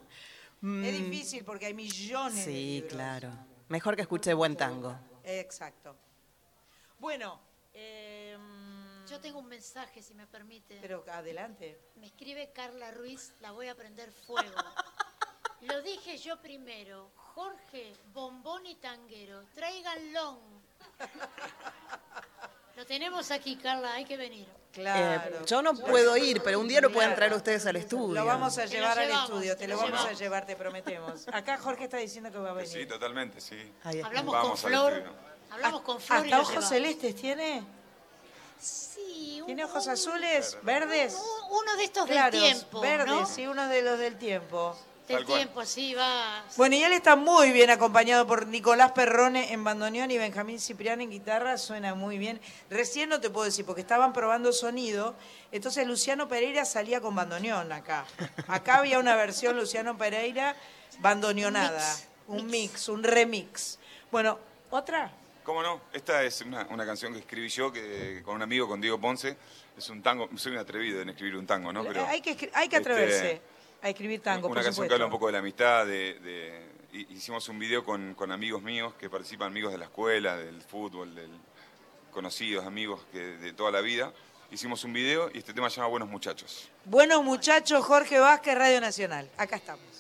Es 0.87 0.93
difícil 0.99 1.45
porque 1.45 1.67
hay 1.67 1.75
millones 1.75 2.37
de 2.37 2.45
Sí, 2.45 2.75
libros. 2.77 2.93
claro. 2.93 3.31
Mejor 3.69 3.97
que 3.97 4.03
escuche 4.03 4.33
buen 4.35 4.57
tango. 4.57 4.97
Exacto. 5.25 5.97
Bueno, 7.01 7.41
eh, 7.75 8.16
Yo 9.09 9.21
tengo 9.21 9.39
un 9.39 9.47
mensaje, 9.47 10.03
si 10.03 10.15
me 10.15 10.27
permite. 10.27 10.79
pero 10.81 11.05
adelante. 11.09 11.79
Me 11.97 12.07
escribe 12.07 12.51
Carla 12.53 12.91
Ruiz, 12.91 13.33
la 13.41 13.53
voy 13.53 13.69
a 13.69 13.75
prender 13.75 14.11
fuego. 14.11 14.55
Lo 15.63 15.81
dije 15.83 16.19
yo 16.19 16.41
primero. 16.41 17.11
Jorge, 17.35 17.93
bombón 18.13 18.67
y 18.67 18.75
tanguero, 18.77 19.45
tráiganlo. 19.55 20.41
Lo 22.77 22.87
tenemos 22.87 23.31
aquí, 23.31 23.57
Carla, 23.57 23.95
hay 23.95 24.05
que 24.05 24.17
venir. 24.17 24.47
Claro. 24.73 25.37
Eh, 25.37 25.43
yo 25.47 25.63
no 25.63 25.75
puedo 25.75 26.17
ir, 26.19 26.43
pero 26.43 26.61
un 26.61 26.69
día 26.69 26.83
lo 26.83 26.93
pueden 26.93 27.15
traer 27.15 27.33
ustedes 27.33 27.65
al 27.67 27.77
estudio. 27.77 28.15
Lo 28.15 28.27
vamos 28.27 28.59
a 28.59 28.67
llevar 28.67 28.99
al 28.99 29.11
estudio, 29.11 29.55
te 29.55 29.61
te 29.61 29.69
lo 29.69 29.77
lo 29.77 29.83
vamos 29.83 30.05
a 30.05 30.13
llevar, 30.13 30.45
te 30.45 30.57
prometemos. 30.57 31.27
Acá 31.33 31.57
Jorge 31.57 31.85
está 31.85 31.97
diciendo 31.97 32.31
que 32.31 32.39
va 32.39 32.51
a 32.51 32.55
venir. 32.55 32.71
Sí, 32.71 32.87
totalmente, 32.87 33.41
sí. 33.41 33.57
Hablamos 33.83 34.35
Vamos 34.35 34.61
con 34.61 34.75
al 34.75 34.93
Flor. 34.93 35.05
Hablamos 35.51 35.81
con 35.83 36.01
Flor 36.01 36.19
¿Hasta 36.19 36.41
ojos 36.41 36.69
celestes 36.69 37.17
tiene? 37.17 37.63
Sí, 38.61 39.39
un- 39.41 39.47
¿Tiene 39.47 39.65
ojos 39.65 39.87
un- 39.87 39.93
azules? 39.93 40.59
¿Verdes? 40.63 41.15
un- 41.15 41.57
Uno 41.59 41.77
de 41.77 41.85
estos 41.85 42.07
Claros, 42.07 42.41
del 42.41 42.53
tiempo, 42.53 42.81
verdes, 42.81 43.07
¿no? 43.07 43.27
sí, 43.27 43.47
uno 43.47 43.69
de 43.69 43.83
los 43.83 43.99
del 43.99 44.17
tiempo. 44.19 44.77
Del 45.07 45.19
Tal 45.19 45.27
cual. 45.27 45.39
tiempo, 45.39 45.65
sí, 45.65 45.95
va. 45.95 46.43
Bueno, 46.57 46.75
y 46.75 46.83
él 46.83 46.93
está 46.93 47.15
muy 47.15 47.53
bien 47.53 47.71
acompañado 47.71 48.27
por 48.27 48.49
Nicolás 48.49 48.91
Perrone 48.91 49.53
en 49.53 49.63
bandoneón 49.63 50.11
y 50.11 50.19
Benjamín 50.19 50.59
Ciprián 50.59 51.01
en 51.01 51.11
guitarra, 51.11 51.59
suena 51.59 51.95
muy 51.95 52.19
bien. 52.19 52.41
Recién 52.71 53.09
no 53.09 53.21
te 53.21 53.31
puedo 53.31 53.45
decir, 53.45 53.65
porque 53.65 53.83
estaban 53.83 54.13
probando 54.13 54.53
sonido, 54.53 55.15
entonces 55.53 55.87
Luciano 55.87 56.27
Pereira 56.27 56.65
salía 56.65 57.01
con 57.01 57.15
bandoneón 57.15 57.71
acá. 57.71 58.05
Acá 58.49 58.79
había 58.79 58.99
una 58.99 59.15
versión 59.15 59.57
Luciano 59.57 59.97
Pereira 59.97 60.57
bandoneonada, 60.99 61.79
Mix, 61.79 62.09
un 62.27 62.47
mix. 62.47 62.51
mix, 62.73 62.89
un 62.89 63.03
remix. 63.05 63.79
Bueno, 64.11 64.41
¿otra? 64.71 65.13
¿Cómo 65.47 65.63
no? 65.63 65.81
Esta 65.93 66.25
es 66.25 66.41
una, 66.41 66.67
una 66.71 66.85
canción 66.85 67.13
que 67.13 67.21
escribí 67.21 67.49
yo 67.49 67.73
que, 67.73 68.21
con 68.25 68.35
un 68.35 68.43
amigo, 68.43 68.67
con 68.67 68.81
Diego 68.81 69.01
Ponce. 69.01 69.37
Es 69.79 69.89
un 69.91 70.03
tango, 70.03 70.29
soy 70.37 70.51
un 70.53 70.59
atrevido 70.59 71.01
en 71.01 71.09
escribir 71.11 71.37
un 71.37 71.47
tango, 71.47 71.73
¿no? 71.73 71.85
Pero, 71.85 72.05
hay, 72.05 72.21
que, 72.21 72.37
escri- 72.37 72.51
hay 72.53 72.69
que 72.69 72.77
este, 72.79 72.91
atreverse 72.91 73.41
a 73.81 73.89
escribir 73.89 74.21
tango, 74.23 74.49
una 74.49 74.49
por 74.49 74.57
canción 74.57 74.75
supuesto. 74.75 74.89
que 74.91 74.95
habla 74.95 75.05
un 75.07 75.11
poco 75.13 75.27
de 75.27 75.33
la 75.35 75.39
amistad, 75.39 75.87
de, 75.87 76.15
de- 76.19 76.67
hi- 76.93 77.07
hicimos 77.11 77.49
un 77.49 77.61
video 77.61 77.85
con, 77.85 78.15
con 78.15 78.33
amigos 78.33 78.61
míos 78.61 78.95
que 78.99 79.09
participan, 79.09 79.47
amigos 79.47 79.71
de 79.71 79.79
la 79.79 79.85
escuela, 79.85 80.37
del 80.37 80.61
fútbol, 80.63 81.15
del, 81.15 81.31
conocidos, 82.11 82.67
amigos 82.67 83.07
que, 83.13 83.19
de 83.21 83.53
toda 83.53 83.71
la 83.71 83.81
vida. 83.83 84.13
Hicimos 84.51 84.83
un 84.83 84.93
video 84.93 85.31
y 85.33 85.39
este 85.39 85.55
tema 85.55 85.71
se 85.71 85.77
llama 85.77 85.89
Buenos 85.89 86.09
Muchachos. 86.09 86.69
Buenos 86.87 87.23
muchachos, 87.23 87.85
Jorge 87.85 88.19
Vázquez, 88.19 88.57
Radio 88.59 88.81
Nacional. 88.81 89.31
Acá 89.37 89.55
estamos. 89.57 89.96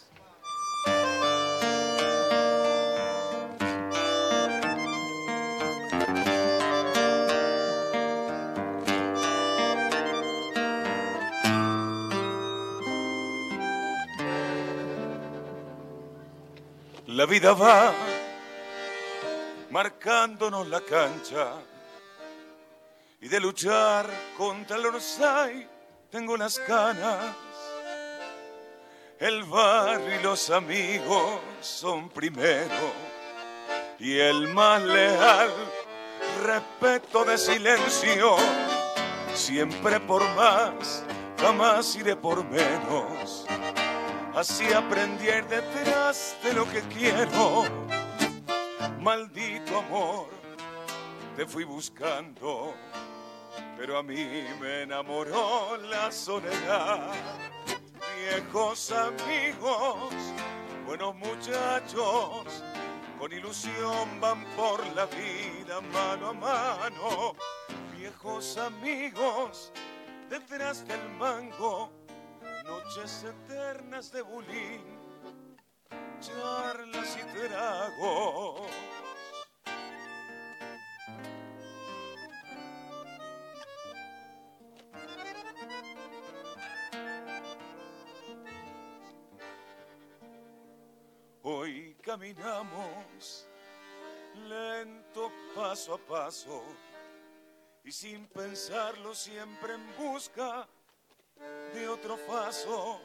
La 17.27 17.33
vida 17.33 17.55
va 17.55 17.93
marcándonos 19.71 20.69
la 20.69 20.81
cancha 20.81 21.55
y 23.21 23.27
de 23.27 23.41
luchar 23.41 24.09
contra 24.39 24.77
el 24.77 24.87
Orsay 24.87 25.69
tengo 26.09 26.37
las 26.37 26.65
ganas. 26.69 27.35
El 29.19 29.43
barrio 29.43 30.21
y 30.21 30.23
los 30.23 30.51
amigos 30.51 31.41
son 31.61 32.11
primero 32.11 32.93
y 33.99 34.21
el 34.21 34.47
más 34.47 34.83
leal, 34.83 35.51
respeto 36.45 37.25
de 37.25 37.39
silencio, 37.39 38.37
siempre 39.35 39.99
por 39.99 40.23
más, 40.37 41.03
jamás 41.41 41.93
iré 41.97 42.15
por 42.15 42.45
menos. 42.45 43.47
Así 44.37 44.70
aprendí 44.70 45.29
detrás 45.49 46.37
de 46.42 46.53
lo 46.53 46.68
que 46.70 46.83
quiero. 46.83 47.64
Maldito 49.01 49.79
amor, 49.79 50.29
te 51.35 51.46
fui 51.46 51.64
buscando, 51.64 52.75
pero 53.79 53.96
a 53.96 54.03
mí 54.03 54.44
me 54.61 54.83
enamoró 54.83 55.79
la 55.79 56.12
soledad. 56.12 57.14
Viejos 58.18 58.92
amigos, 58.92 60.12
buenos 60.85 61.14
muchachos, 61.14 62.62
con 63.18 63.33
ilusión 63.33 64.20
van 64.20 64.44
por 64.55 64.87
la 64.94 65.07
vida 65.07 65.81
mano 65.81 66.29
a 66.29 66.33
mano. 66.35 67.33
Viejos 67.96 68.59
amigos, 68.59 69.72
detrás 70.29 70.87
del 70.87 71.09
mango, 71.18 71.90
noches 72.66 73.24
eternas 73.24 74.11
de 74.11 74.22
bulín, 74.22 74.83
charlas 76.20 77.16
y 77.16 77.38
tragos. 77.38 78.70
Hoy 91.42 91.96
caminamos 92.02 93.46
lento 94.48 95.31
paso 95.55 95.94
a 95.94 95.98
paso 95.98 96.62
y 97.85 97.92
sin 97.92 98.26
pensarlo 98.26 99.14
siempre 99.14 99.74
en 99.74 99.96
busca 99.96 100.68
de 101.75 101.88
otro 101.88 102.16
paso 102.27 103.01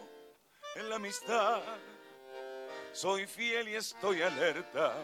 en 0.75 0.89
la 0.89 0.95
amistad. 0.95 1.61
Soy 2.93 3.25
fiel 3.25 3.69
y 3.69 3.75
estoy 3.75 4.21
alerta. 4.21 4.95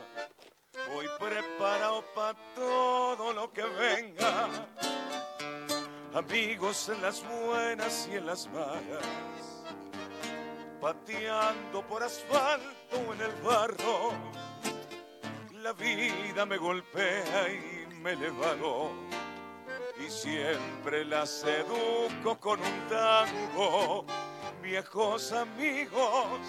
Voy 0.94 1.08
preparado 1.20 2.04
para 2.14 2.38
todo 2.56 3.34
lo 3.34 3.52
que 3.52 3.64
venga. 3.64 4.50
Amigos 6.14 6.90
en 6.90 7.02
las 7.02 7.24
buenas 7.28 8.08
y 8.12 8.16
en 8.16 8.26
las 8.26 8.48
malas. 8.48 9.64
Pateando 10.80 11.86
por 11.88 12.04
asfalto 12.04 13.00
o 13.08 13.14
en 13.14 13.22
el 13.22 13.32
barro. 13.42 14.12
La 15.54 15.74
vida 15.74 16.46
me 16.46 16.58
golpea 16.58 17.50
y 17.50 17.88
me 17.96 18.16
levanto 18.16 18.92
y 20.00 20.10
siempre 20.10 21.06
la 21.06 21.26
seduzco 21.26 22.40
con 22.40 22.60
un 22.60 22.88
tango. 22.88 24.06
Viejos 24.62 25.32
amigos, 25.32 26.40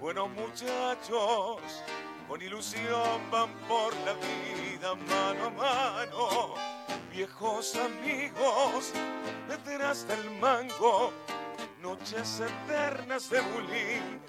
buenos 0.00 0.28
muchachos, 0.30 1.60
con 2.28 2.42
ilusión 2.42 3.30
van 3.30 3.50
por 3.68 3.94
la 4.04 4.14
vida 4.14 4.94
mano 4.94 5.46
a 5.46 5.50
mano. 5.50 6.54
Viejos 7.10 7.76
amigos, 7.76 8.92
detrás 9.48 10.06
del 10.08 10.30
mango, 10.40 11.12
noches 11.80 12.40
eternas 12.40 13.30
de 13.30 13.40
bulín, 13.40 14.20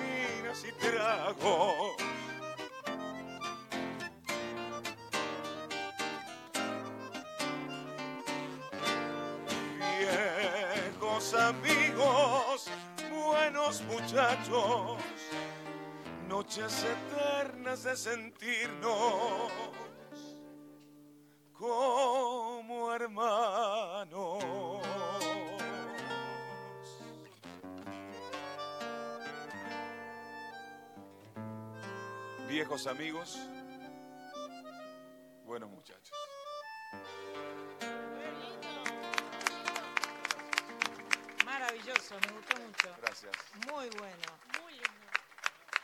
miras 0.00 0.64
y 0.64 0.72
trago. 0.72 1.96
Amigos, 11.36 12.66
buenos 13.10 13.82
muchachos, 13.82 14.98
noches 16.28 16.84
eternas 16.84 17.84
de 17.84 17.96
sentirnos 17.96 19.52
como 21.52 22.92
hermanos. 22.92 24.44
Viejos 32.48 32.86
amigos, 32.86 33.38
buenos 35.44 35.70
muchachos. 35.70 36.03
Maravilloso, 41.84 42.14
me 42.20 42.32
gustó 42.32 42.56
mucho. 42.60 42.96
Gracias. 43.02 43.32
Muy 43.70 43.88
bueno. 43.98 44.26
Muy 44.62 44.72
lindo. 44.72 44.88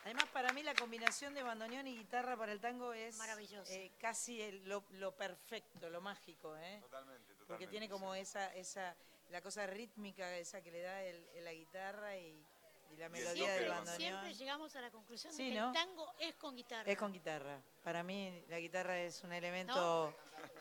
Además, 0.05 0.25
para 0.33 0.53
mí 0.55 0.63
la 0.63 0.75
combinación 0.75 1.35
de 1.35 1.43
bandoneón 1.43 1.87
y 1.87 1.97
guitarra 1.99 2.37
para 2.37 2.53
el 2.53 2.61
tango 2.61 2.95
es 2.95 3.17
Maravilloso. 3.19 3.71
eh, 3.71 3.93
casi 4.01 4.41
el- 4.41 4.67
lo, 4.67 4.83
lo 4.93 5.15
perfecto, 5.15 5.91
lo 5.91 6.01
mágico, 6.01 6.57
¿eh? 6.57 6.79
Totalmente, 6.81 7.35
totalmente. 7.35 7.45
Porque 7.47 7.67
tiene 7.67 7.89
como 7.91 8.15
esa, 8.15 8.55
esa, 8.55 8.97
la 9.29 9.43
cosa 9.43 9.67
rítmica 9.67 10.35
esa 10.39 10.63
que 10.63 10.71
le 10.71 10.81
da 10.81 11.03
el, 11.03 11.29
el- 11.35 11.45
la 11.45 11.53
guitarra 11.53 12.17
y 12.17 12.43
Y 12.93 12.97
la 12.97 13.09
melodía 13.11 13.53
del 13.55 13.69
bandoneón. 13.69 13.97
Siempre 13.99 14.35
llegamos 14.35 14.75
a 14.77 14.81
la 14.81 14.91
conclusión 14.91 15.33
Sí, 15.35 15.49
de 15.49 15.51
que 15.55 15.61
¿no? 15.61 15.67
el 15.69 15.73
tango 15.75 16.13
es 16.19 16.35
con 16.37 16.57
guitarra. 16.57 16.91
Es 16.91 16.97
con 16.99 17.13
guitarra. 17.13 17.61
Para 17.85 18.03
mí 18.03 18.43
la 18.49 18.59
guitarra 18.59 18.99
es 18.99 19.23
un 19.23 19.33
elemento 19.35 20.17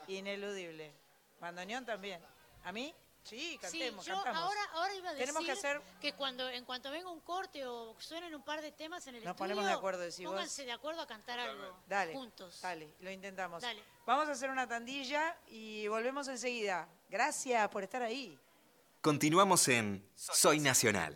ineludible. 0.08 0.92
Bandoneón 1.40 1.86
también. 1.86 2.22
¿A 2.66 2.72
mí? 2.74 2.94
Sí, 3.24 3.38
Sí, 3.52 3.58
cantemos, 3.60 4.06
yo 4.06 4.16
cantamos. 4.16 4.42
ahora, 4.42 4.60
ahora 4.74 4.96
iba 4.96 5.10
a 5.10 5.14
decir 5.14 5.28
Tenemos 5.28 5.46
que 5.46 5.52
hacer- 5.52 5.82
que 6.02 6.14
cuando 6.14 6.50
en 6.50 6.66
cuanto 6.66 6.90
venga 6.90 7.10
un 7.12 7.20
corte 7.20 7.66
o 7.68 7.96
suenen 8.00 8.34
un 8.34 8.44
par 8.44 8.62
de 8.62 8.72
temas 8.72 9.06
en 9.08 9.16
el 9.16 9.24
Nos 9.24 9.32
estudio, 9.32 9.38
ponemos 9.50 9.66
de 9.66 9.72
acuerdo, 9.74 10.00
decís 10.02 10.26
vos. 10.26 10.34
pónganse 10.34 10.66
de 10.66 10.72
acuerdo 10.72 11.02
a 11.02 11.08
cantar 11.08 11.40
algo 11.40 11.78
Dale, 11.88 12.14
juntos. 12.14 12.60
dale, 12.62 12.92
lo 13.02 13.12
intentamos. 13.12 13.62
Dale. 13.62 13.84
Vamos 14.08 14.28
a 14.30 14.32
hacer 14.32 14.50
una 14.50 14.68
tandilla 14.68 15.38
y 15.48 15.88
volvemos 15.90 16.28
enseguida. 16.28 16.88
Gracias 17.10 17.70
por 17.70 17.84
estar 17.84 18.02
ahí. 18.02 18.40
Continuamos 19.02 19.68
en 19.68 20.10
Soy 20.16 20.60
Nacional. 20.60 21.16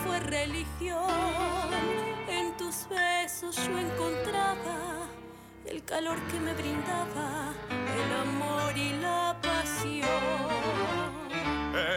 religión. 0.31 1.69
En 2.27 2.55
tus 2.57 2.87
besos 2.89 3.55
yo 3.67 3.77
encontraba 3.77 5.07
el 5.65 5.83
calor 5.83 6.17
que 6.29 6.39
me 6.39 6.53
brindaba, 6.53 7.53
el 7.69 8.13
amor 8.25 8.77
y 8.77 8.93
la 9.01 9.37
pasión. 9.41 10.09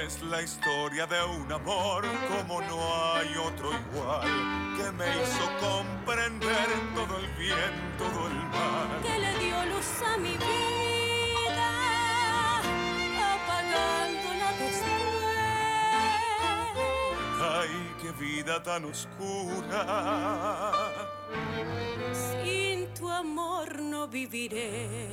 Es 0.04 0.22
la 0.22 0.42
historia 0.42 1.06
de 1.06 1.22
un 1.24 1.50
amor 1.52 2.04
como 2.36 2.60
no 2.62 2.78
hay 3.14 3.36
otro 3.36 3.70
igual, 3.72 4.28
que 4.76 4.90
me 4.92 5.06
hizo 5.22 5.44
comprender 5.60 6.68
todo 6.94 7.18
el 7.18 7.28
bien, 7.38 7.72
todo 7.96 8.26
el 8.26 8.34
mal. 8.54 8.88
que 9.02 9.18
le 9.18 9.38
dio 9.38 9.64
luz 9.66 9.90
a 10.12 10.16
mi 10.18 10.36
vida, 10.36 11.70
apagándola 13.34 14.52
después. 14.58 14.93
Ay, 17.44 17.94
qué 18.00 18.10
vida 18.12 18.62
tan 18.62 18.86
oscura. 18.86 20.72
Sin 22.12 22.92
tu 22.94 23.10
amor 23.10 23.80
no 23.80 24.08
viviré. 24.08 25.10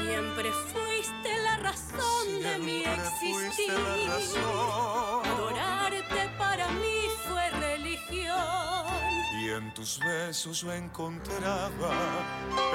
Siempre 0.00 0.50
fuiste 0.72 1.42
la 1.42 1.56
razón 1.58 2.42
de 2.42 2.58
mi 2.58 2.84
existir. 2.84 3.72
Adorarte 5.24 6.30
para 6.38 6.68
mí 6.68 6.98
fue 7.26 7.50
religión. 7.50 8.46
Y 9.40 9.50
en 9.50 9.74
tus 9.74 9.98
besos 9.98 10.62
yo 10.62 10.72
encontraba 10.72 11.92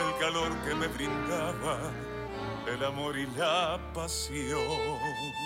el 0.04 0.20
calor 0.20 0.56
que 0.66 0.76
me 0.76 0.88
brindaba, 0.88 1.80
el 2.68 2.84
amor 2.84 3.18
y 3.18 3.26
la 3.38 3.80
pasión. 3.94 5.37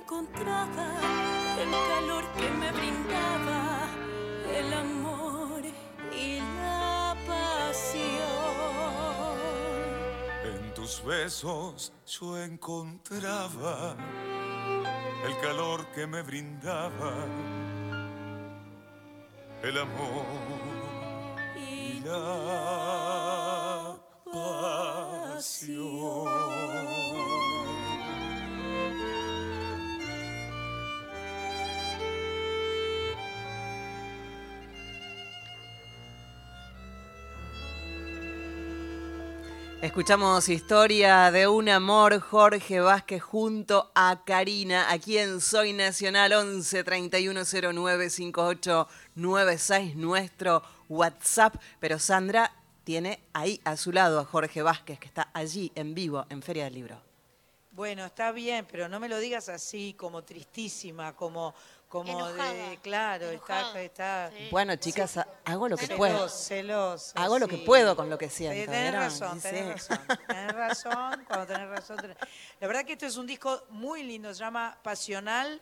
Encontraba 0.00 0.88
el 1.58 1.70
calor 1.70 2.24
que 2.36 2.48
me 2.50 2.70
brindaba, 2.72 3.88
el 4.54 4.72
amor 4.72 5.62
y 6.12 6.38
la 6.38 7.16
pasión. 7.26 8.08
En 10.44 10.74
tus 10.74 11.04
besos 11.04 11.92
yo 12.06 12.38
encontraba 12.38 13.96
el 15.26 15.38
calor 15.40 15.86
que 15.94 16.06
me 16.06 16.22
brindaba, 16.22 17.12
el 19.62 19.78
amor 19.78 20.26
y 21.56 22.00
la 22.04 22.77
Escuchamos 39.80 40.48
historia 40.48 41.30
de 41.30 41.46
un 41.46 41.68
amor, 41.68 42.18
Jorge 42.18 42.80
Vázquez 42.80 43.22
junto 43.22 43.92
a 43.94 44.24
Karina, 44.24 44.90
aquí 44.90 45.18
en 45.18 45.40
Soy 45.40 45.72
Nacional 45.72 46.32
11 46.32 46.82
3109 46.82 48.10
5896, 48.10 49.94
nuestro 49.94 50.64
WhatsApp. 50.88 51.54
Pero 51.78 52.00
Sandra 52.00 52.50
tiene 52.82 53.20
ahí 53.32 53.60
a 53.62 53.76
su 53.76 53.92
lado 53.92 54.18
a 54.18 54.24
Jorge 54.24 54.62
Vázquez, 54.62 54.98
que 54.98 55.06
está 55.06 55.30
allí 55.32 55.70
en 55.76 55.94
vivo 55.94 56.26
en 56.28 56.42
Feria 56.42 56.64
del 56.64 56.74
Libro. 56.74 57.00
Bueno, 57.70 58.04
está 58.04 58.32
bien, 58.32 58.66
pero 58.68 58.88
no 58.88 58.98
me 58.98 59.08
lo 59.08 59.20
digas 59.20 59.48
así, 59.48 59.94
como 59.96 60.24
tristísima, 60.24 61.14
como, 61.14 61.54
como 61.88 62.12
Enojada, 62.28 62.52
de, 62.52 62.78
claro, 62.82 63.30
enojada, 63.30 63.80
está, 63.80 64.28
está 64.28 64.30
sí. 64.36 64.48
Bueno, 64.50 64.76
chicas, 64.76 65.18
hago 65.44 65.68
lo 65.68 65.76
que 65.76 65.86
Celosa, 65.86 65.96
puedo. 65.98 66.28
celosa. 66.28 67.12
Hago 67.22 67.38
lo 67.38 67.48
que 67.48 67.56
puedo 67.58 67.96
con 67.96 68.10
lo 68.10 68.18
que 68.18 68.28
siento. 68.28 68.70
tenés 68.70 68.94
razón, 68.94 69.40
tenés 69.40 69.82
sí. 69.84 69.94
razón. 69.94 70.18
Tenés 70.26 70.52
razón, 70.52 71.24
cuando 71.26 71.46
tenés 71.46 71.68
razón. 71.68 71.96
tenés- 71.96 72.16
La 72.60 72.66
verdad 72.66 72.84
que 72.84 72.92
esto 72.92 73.06
es 73.06 73.16
un 73.16 73.26
disco 73.26 73.64
muy 73.70 74.02
lindo, 74.02 74.32
se 74.34 74.40
llama 74.40 74.78
Pasional. 74.82 75.60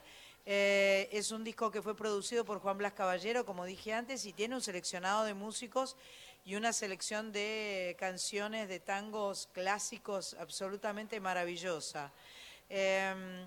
eh, 0.49 1.09
es 1.11 1.33
un 1.33 1.43
disco 1.43 1.71
que 1.73 1.83
fue 1.83 1.97
producido 1.97 2.45
por 2.45 2.61
Juan 2.61 2.79
Blas 2.79 2.93
Caballero, 2.93 3.45
como 3.45 3.65
dije 3.65 3.93
antes, 3.93 4.25
y 4.27 4.33
tiene 4.33 4.55
un 4.55 4.61
seleccionado 4.61 5.25
de 5.25 5.35
músicos 5.35 5.97
y 6.45 6.55
una 6.55 6.73
selección 6.73 7.33
de 7.33 7.97
canciones 7.99 8.69
de 8.69 8.79
tangos 8.79 9.49
clásicos 9.53 10.37
absolutamente 10.39 11.19
maravillosa. 11.19 12.13
Eh, 12.71 13.47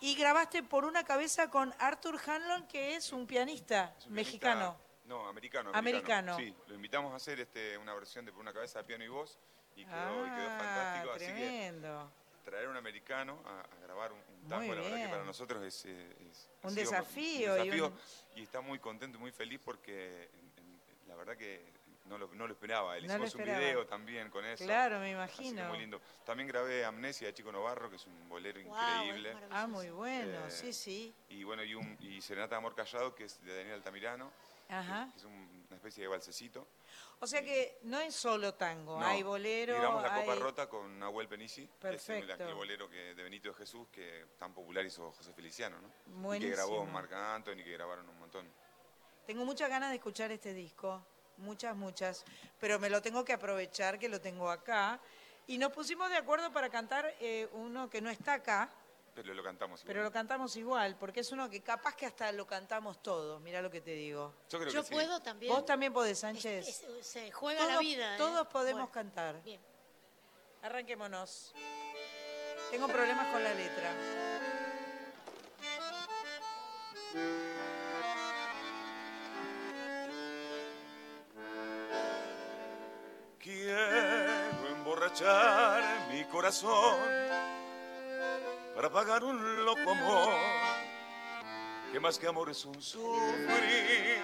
y 0.00 0.14
grabaste 0.14 0.62
por 0.62 0.84
una 0.84 1.04
cabeza 1.04 1.50
con 1.50 1.74
Arthur 1.78 2.18
Hanlon, 2.26 2.66
que 2.66 2.96
es 2.96 3.12
un 3.12 3.26
pianista, 3.26 3.94
Es 3.98 4.06
un 4.06 4.12
mexicano. 4.14 4.76
No, 5.04 5.26
americano, 5.26 5.70
Americano. 5.72 6.36
Sí, 6.36 6.54
lo 6.66 6.74
invitamos 6.74 7.12
a 7.12 7.16
hacer 7.16 7.40
este, 7.40 7.78
una 7.78 7.94
versión 7.94 8.24
de 8.26 8.32
Por 8.32 8.40
una 8.42 8.52
cabeza 8.52 8.80
de 8.80 8.84
piano 8.84 9.02
y 9.04 9.08
voz 9.08 9.38
y 9.74 9.84
quedó, 9.84 10.26
y 10.26 10.30
quedó 10.30 10.48
Ah, 10.50 10.58
fantástico. 10.58 11.12
Así 11.14 11.24
que 11.26 11.32
tremendo. 11.32 12.12
traer 12.44 12.68
un 12.68 12.76
americano 12.76 13.42
a, 13.46 13.60
a 13.60 13.80
grabar 13.84 14.12
un, 14.12 14.18
un 14.42 14.48
tango, 14.48 14.74
la 14.74 14.80
verdad 14.82 14.96
que 15.02 15.08
para 15.08 15.24
nosotros 15.24 15.64
es, 15.64 15.84
eh, 15.86 16.16
es- 16.30 16.50
Un 16.62 16.74
desafío 16.74 17.54
un 17.54 17.60
y 17.60 17.64
desafío 17.70 17.86
un- 17.86 17.98
y 18.36 18.42
está 18.42 18.60
muy 18.60 18.78
contento 18.78 19.16
y 19.16 19.20
muy 19.20 19.32
feliz 19.32 19.60
porque 19.64 20.24
en- 20.34 20.52
en- 20.58 20.80
la 21.08 21.14
verdad 21.16 21.36
que 21.38 21.72
no 22.08 22.18
lo, 22.18 22.26
no 22.34 22.46
lo 22.46 22.52
esperaba. 22.52 22.96
Él 22.96 23.06
No 23.06 23.12
hicimos 23.12 23.34
un 23.34 23.40
esperaba. 23.40 23.60
video 23.64 23.86
también 23.86 24.30
con 24.30 24.44
eso. 24.44 24.64
Claro, 24.64 24.98
me 24.98 25.14
Así 25.14 25.36
que 25.42 25.42
imagino. 25.48 25.68
muy 25.68 25.78
lindo. 25.78 26.00
También 26.24 26.48
grabé 26.48 26.84
Amnesia 26.84 27.26
de 27.28 27.34
Chico 27.34 27.52
Novarro, 27.52 27.88
que 27.90 27.96
es 27.96 28.06
un 28.06 28.28
bolero 28.28 28.60
Guau, 28.64 29.04
increíble. 29.04 29.36
Ah, 29.50 29.66
muy 29.66 29.90
bueno, 29.90 30.46
Eh, 30.46 30.50
sí, 30.50 30.72
sí. 30.72 31.14
Y 31.28 31.44
bueno, 31.44 31.62
y, 31.62 31.74
un, 31.74 31.96
y 32.00 32.20
Serenata 32.20 32.54
de 32.54 32.58
Amor 32.58 32.74
Callado, 32.74 33.14
que 33.14 33.24
es 33.24 33.40
de 33.44 33.54
Daniel 33.56 33.74
Altamirano, 33.74 34.32
Ajá. 34.68 35.08
que 35.12 35.18
es 35.18 35.24
un- 35.24 35.64
una 35.68 35.76
especie 35.76 36.02
de 36.02 36.08
balsecito. 36.08 36.66
O 37.20 37.26
sea 37.26 37.42
que 37.42 37.78
no 37.82 37.98
es 37.98 38.14
solo 38.14 38.54
tango, 38.54 39.00
No, 39.00 39.04
hay 39.06 39.22
bolero, 39.24 39.74
y 39.74 39.78
grabamos 39.78 40.02
La 40.02 40.14
Copa 40.14 40.32
hay- 40.32 40.38
Rota 40.38 40.68
con 40.68 40.98
Nahuel 41.00 41.26
Penisi, 41.28 41.66
que 41.66 41.94
es 41.94 42.08
el, 42.08 42.20
Perfecto. 42.20 42.32
aquel 42.44 42.54
bolero 42.54 42.88
que, 42.88 43.14
de 43.14 43.22
Benito 43.22 43.48
de 43.48 43.54
Jesús 43.56 43.88
que 43.90 44.26
tan 44.38 44.54
popular 44.54 44.84
hizo 44.86 45.10
José 45.12 45.32
Feliciano, 45.32 45.80
¿no? 45.80 45.88
Y 46.06 46.10
Buenísimo. 46.22 46.50
que 46.50 46.56
grabó 46.56 46.86
Marc 46.86 47.12
Anthony, 47.12 47.56
que 47.56 47.72
grabaron 47.72 48.08
un 48.08 48.18
montón. 48.18 48.48
Tengo 49.26 49.44
muchas 49.44 49.68
ganas 49.68 49.90
de 49.90 49.96
escuchar 49.96 50.30
este 50.30 50.54
disco, 50.54 51.04
muchas, 51.38 51.74
muchas, 51.76 52.24
pero 52.60 52.78
me 52.78 52.90
lo 52.90 53.00
tengo 53.02 53.24
que 53.24 53.32
aprovechar 53.32 53.98
que 53.98 54.08
lo 54.08 54.20
tengo 54.20 54.50
acá. 54.50 55.00
Y 55.46 55.56
nos 55.58 55.72
pusimos 55.72 56.10
de 56.10 56.16
acuerdo 56.16 56.52
para 56.52 56.68
cantar 56.68 57.14
eh, 57.20 57.48
uno 57.52 57.88
que 57.88 58.00
no 58.02 58.10
está 58.10 58.34
acá, 58.34 58.68
Pero 59.14 59.32
lo 59.34 59.42
cantamos 59.42 59.82
pero 59.86 60.02
lo 60.02 60.12
cantamos 60.12 60.54
igual, 60.56 60.94
porque 60.96 61.20
es 61.20 61.32
uno 61.32 61.48
que 61.50 61.60
capaz 61.62 61.96
que 61.96 62.06
hasta 62.06 62.30
lo 62.32 62.46
cantamos 62.46 63.02
todos, 63.02 63.40
mira 63.40 63.60
lo 63.62 63.70
que 63.70 63.80
te 63.80 63.92
digo. 63.92 64.34
Yo 64.50 64.58
creo 64.60 64.70
Yo 64.72 64.82
que 64.82 64.88
sí. 64.88 64.94
puedo 64.94 65.20
también. 65.20 65.52
Vos 65.52 65.64
también 65.64 65.92
podés, 65.92 66.18
Sánchez. 66.20 66.68
Es- 66.68 66.82
es- 66.82 67.06
se 67.06 67.32
juega 67.32 67.60
Todos, 67.60 67.72
la 67.74 67.78
vida. 67.80 68.14
¿eh? 68.14 68.18
todos 68.18 68.46
podemos 68.48 68.82
Bueno, 68.82 68.92
cantar. 68.92 69.42
Bien. 69.42 69.60
Arranquémonos. 70.62 71.52
Tengo 72.70 72.86
problemas 72.88 73.26
con 73.32 73.42
la 73.42 73.54
letra. 73.54 73.90
Emborrachar 85.20 86.08
mi 86.12 86.24
corazón 86.24 86.98
para 88.74 88.90
pagar 88.90 89.24
un 89.24 89.64
loco 89.64 89.90
amor 89.90 90.34
que 91.92 91.98
más 91.98 92.18
que 92.18 92.28
amor 92.28 92.50
es 92.50 92.64
un 92.64 92.80
sufrir. 92.80 94.18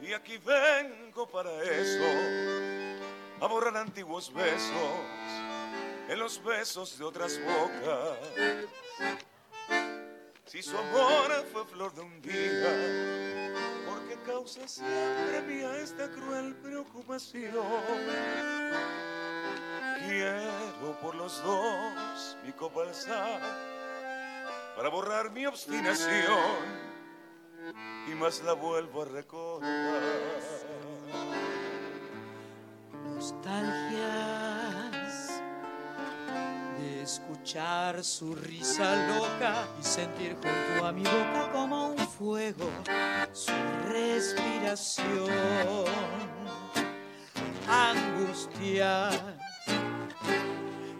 Y 0.00 0.12
aquí 0.14 0.38
vengo 0.38 1.28
para 1.28 1.50
eso, 1.62 2.04
a 3.40 3.46
borrar 3.46 3.76
antiguos 3.76 4.32
besos 4.32 4.72
en 6.08 6.18
los 6.18 6.42
besos 6.42 6.98
de 6.98 7.04
otras 7.04 7.38
bocas. 7.42 8.18
Si 10.46 10.62
su 10.62 10.78
amor 10.78 11.46
fue 11.52 11.66
flor 11.66 11.94
de 11.94 12.00
un 12.00 12.22
día, 12.22 13.57
causa 14.26 14.66
siempre 14.66 15.42
mía 15.46 15.76
esta 15.78 16.08
cruel 16.10 16.54
preocupación. 16.56 17.54
Quiero 20.06 20.98
por 21.02 21.14
los 21.14 21.42
dos 21.42 22.36
mi 22.44 22.52
copa 22.52 22.82
alzar 22.82 23.40
para 24.76 24.88
borrar 24.88 25.30
mi 25.30 25.44
obstinación 25.46 26.88
y 28.06 28.14
más 28.14 28.42
la 28.42 28.52
vuelvo 28.54 29.02
a 29.02 29.04
recordar. 29.06 30.28
nostalgias 33.18 33.98
de 33.98 34.57
escuchar 37.08 38.04
su 38.04 38.34
risa 38.34 38.94
loca 39.06 39.66
y 39.80 39.82
sentir 39.82 40.34
junto 40.34 40.86
a 40.86 40.92
mi 40.92 41.02
boca 41.02 41.50
como 41.54 41.88
un 41.88 41.96
fuego 41.96 42.68
su 43.32 43.50
respiración. 43.88 45.30
Angustia 47.66 49.08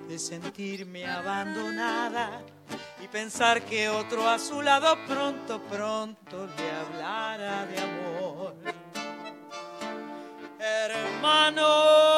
de 0.09 0.19
sentirme 0.19 1.07
abandonada 1.07 2.41
y 3.05 3.09
pensar 3.09 3.61
que 3.61 3.91
otro 3.91 4.27
a 4.27 4.39
su 4.39 4.63
lado 4.63 4.97
pronto, 5.07 5.61
pronto 5.65 6.49
le 6.57 6.71
hablara 6.71 7.67
de 7.67 7.79
amor 7.81 8.55
hermano. 10.59 12.18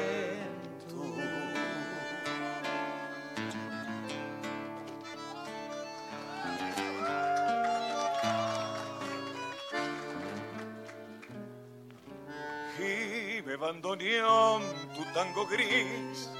Bandoneón 13.61 14.63
tu 14.95 15.03
tango 15.13 15.45
gris, 15.45 16.31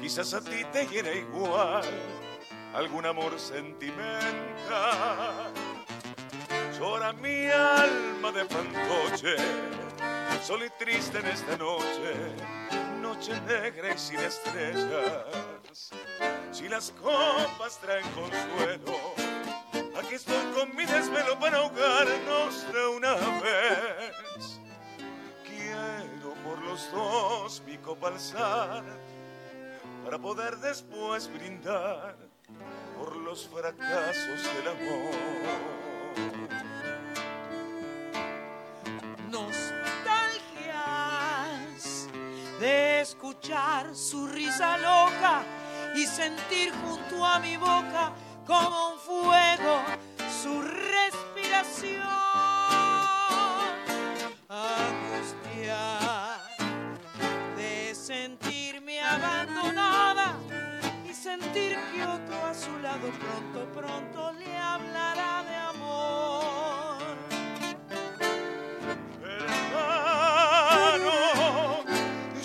quizás 0.00 0.34
a 0.34 0.40
ti 0.40 0.64
te 0.72 0.84
hiera 0.88 1.14
igual 1.14 1.84
algún 2.74 3.06
amor 3.06 3.38
sentimental. 3.38 4.26
Llora 6.76 7.12
mi 7.12 7.46
alma 7.46 8.32
de 8.32 8.44
fantoche, 8.46 9.36
solo 10.42 10.64
y 10.66 10.70
triste 10.70 11.18
en 11.20 11.26
esta 11.26 11.56
noche, 11.56 12.14
noche 13.00 13.40
negra 13.42 13.94
y 13.94 13.98
sin 13.98 14.18
estrellas. 14.18 15.90
Si 16.50 16.68
las 16.68 16.90
copas 17.00 17.78
traen 17.80 18.06
consuelo, 18.10 18.98
aquí 19.96 20.14
estoy 20.16 20.44
con 20.52 20.74
mi 20.74 20.84
desvelo 20.84 21.38
para 21.38 21.58
ahogarnos 21.58 22.72
de 22.72 22.86
una 22.88 23.14
vez. 23.14 24.17
Los 26.78 26.92
dos 26.92 27.62
mi 27.66 27.76
copa 27.78 28.06
alzar, 28.06 28.84
para 30.04 30.16
poder 30.16 30.58
después 30.58 31.28
brindar 31.32 32.14
por 32.96 33.16
los 33.16 33.48
fracasos 33.48 34.44
del 34.54 34.68
amor. 34.68 35.10
nostalgias 39.28 39.68
de 42.60 43.00
escuchar 43.00 43.96
su 43.96 44.28
risa 44.28 44.78
loca 44.78 45.42
y 45.96 46.06
sentir 46.06 46.72
junto 46.74 47.26
a 47.26 47.40
mi 47.40 47.56
boca 47.56 48.12
como 48.46 48.92
un 48.92 49.00
fuego 49.00 49.82
su 50.42 50.62
respiración. 50.62 52.57
Sentir 61.40 61.76
que 61.92 62.04
otro 62.04 62.46
a 62.46 62.54
su 62.54 62.78
lado 62.78 63.10
pronto, 63.10 63.66
pronto 63.72 64.32
le 64.32 64.56
hablará 64.56 65.44
de 65.44 65.56
amor. 65.56 66.98
Hermano, 69.22 71.12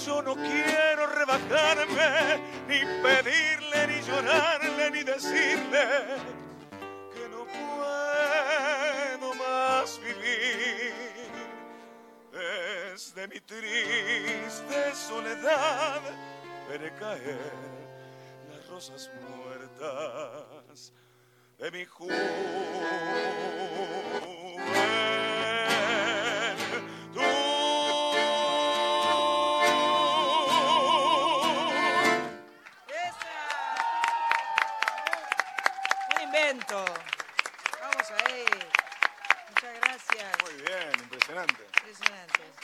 yo 0.06 0.22
no 0.22 0.36
quiero 0.36 1.08
rebajarme, 1.08 2.42
ni 2.68 2.80
pedirle, 3.02 3.88
ni 3.88 4.02
llorarle, 4.02 4.92
ni 4.92 5.04
decirle 5.04 5.88
que 7.14 7.30
no 7.30 7.46
puedo 7.46 9.34
más 9.36 10.00
vivir. 10.00 10.94
Desde 12.32 13.28
mi 13.28 13.40
triste 13.42 14.96
soledad 14.96 16.02
veré 16.68 16.92
caer 16.96 17.73
rosas 18.74 19.08
muertas 19.30 20.92
de 21.60 21.72
mi 21.72 21.86
juventud. 21.86 22.18
un 36.16 36.24
invento 36.24 36.86
Vamos 37.80 38.12
ahí. 38.26 38.44
Muchas 39.50 39.76
gracias. 39.82 40.26
Muy 40.42 40.54
bien, 40.64 40.92
impresionante. 41.00 41.64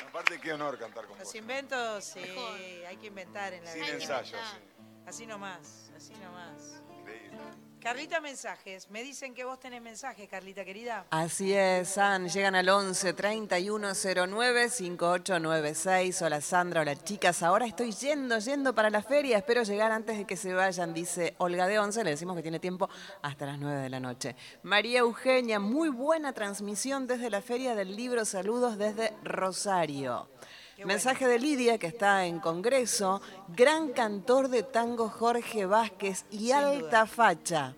Aparte, 0.08 0.40
qué 0.42 0.54
honor 0.54 0.80
cantar 0.80 1.06
con 1.06 1.20
Los 1.20 1.28
vos. 1.28 1.28
Los 1.28 1.36
inventos, 1.36 2.04
sí, 2.04 2.84
hay 2.88 2.98
que 2.98 3.08
inventar 3.08 3.54
en 3.54 3.64
la 3.64 3.76
vida. 3.76 3.86
Sin 3.86 3.94
ensayos, 3.94 4.42
sí. 4.52 4.79
Así 5.06 5.26
nomás, 5.26 5.92
así 5.96 6.14
nomás. 6.14 6.82
Increíble. 7.00 7.38
Carlita, 7.82 8.20
mensajes. 8.20 8.90
Me 8.92 9.02
dicen 9.04 9.34
que 9.34 9.46
vos 9.46 9.58
tenés 9.58 9.82
mensajes, 9.82 10.28
Carlita, 10.28 10.66
querida. 10.66 11.06
Así 11.12 11.54
es, 11.54 11.88
San. 11.88 12.28
Llegan 12.28 12.54
al 12.54 12.68
11 12.68 13.14
3109 13.14 14.70
5896. 14.70 16.22
Hola 16.22 16.42
Sandra, 16.42 16.82
hola 16.82 17.02
chicas. 17.02 17.42
Ahora 17.42 17.66
estoy 17.66 17.94
yendo, 17.94 18.38
yendo 18.38 18.76
para 18.76 18.90
la 18.90 19.02
feria. 19.02 19.38
Espero 19.38 19.64
llegar 19.64 19.94
antes 19.94 20.18
de 20.18 20.26
que 20.26 20.36
se 20.36 20.54
vayan, 20.54 20.94
dice 20.94 21.36
Olga 21.38 21.68
de 21.68 21.80
11. 21.80 22.04
Le 22.04 22.10
decimos 22.10 22.36
que 22.36 22.42
tiene 22.42 22.60
tiempo 22.60 22.90
hasta 23.22 23.46
las 23.46 23.58
9 23.58 23.82
de 23.82 23.90
la 23.90 24.02
noche. 24.02 24.36
María 24.64 25.00
Eugenia, 25.00 25.62
muy 25.62 25.88
buena 25.88 26.34
transmisión 26.34 27.08
desde 27.08 27.30
la 27.30 27.42
feria 27.42 27.76
del 27.76 27.96
libro. 27.96 28.26
Saludos 28.26 28.78
desde 28.78 29.14
Rosario. 29.24 30.28
Mensaje 30.86 31.28
de 31.28 31.40
Lidia, 31.40 31.78
que 31.78 31.88
está 31.88 32.26
en 32.26 32.40
Congreso. 32.40 33.22
Gran 33.50 33.90
cantor 33.94 34.48
de 34.50 34.64
tango 34.64 35.10
Jorge 35.10 35.66
Vázquez 35.66 36.26
y 36.32 36.38
Sin 36.48 36.54
alta 36.54 37.02
duda. 37.02 37.06
facha. 37.08 37.76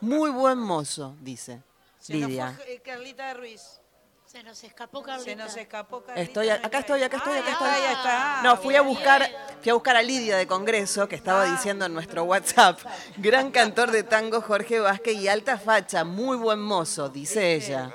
Muy 0.00 0.30
buen 0.30 0.58
mozo, 0.58 1.16
dice 1.20 1.62
Se 1.98 2.14
nos 2.16 2.28
Lidia. 2.30 2.52
fue 2.56 2.74
eh, 2.74 2.80
Carlita 2.84 3.32
Ruiz. 3.34 3.80
Se 4.26 4.42
nos 4.42 4.62
escapó 4.64 5.02
Carlita. 5.02 5.30
Se 5.30 5.36
nos 5.36 5.56
escapó 5.56 6.00
Carlita. 6.02 6.20
Estoy, 6.20 6.50
acá 6.50 6.78
estoy, 6.80 7.02
acá 7.02 7.16
estoy, 7.16 7.38
Ah, 7.38 7.40
acá 7.40 7.50
ya 7.50 7.92
estoy. 7.92 7.92
está. 7.96 8.40
No, 8.42 8.56
fui 8.58 8.76
a 8.76 8.82
buscar, 8.82 9.30
fui 9.62 9.70
a 9.70 9.74
buscar 9.74 9.96
a 9.96 10.02
Lidia 10.02 10.36
de 10.36 10.46
Congreso, 10.46 11.08
que 11.08 11.14
estaba 11.16 11.44
Ah. 11.44 11.52
diciendo 11.52 11.86
en 11.86 11.94
nuestro 11.94 12.24
WhatsApp, 12.24 12.78
gran 13.16 13.50
cantor 13.50 13.90
de 13.92 14.02
tango 14.02 14.42
Jorge 14.42 14.80
Vázquez 14.80 15.14
y 15.16 15.28
alta 15.28 15.56
facha, 15.58 16.04
muy 16.04 16.36
buen 16.36 16.60
mozo, 16.60 17.08
dice 17.08 17.54
ella. 17.54 17.94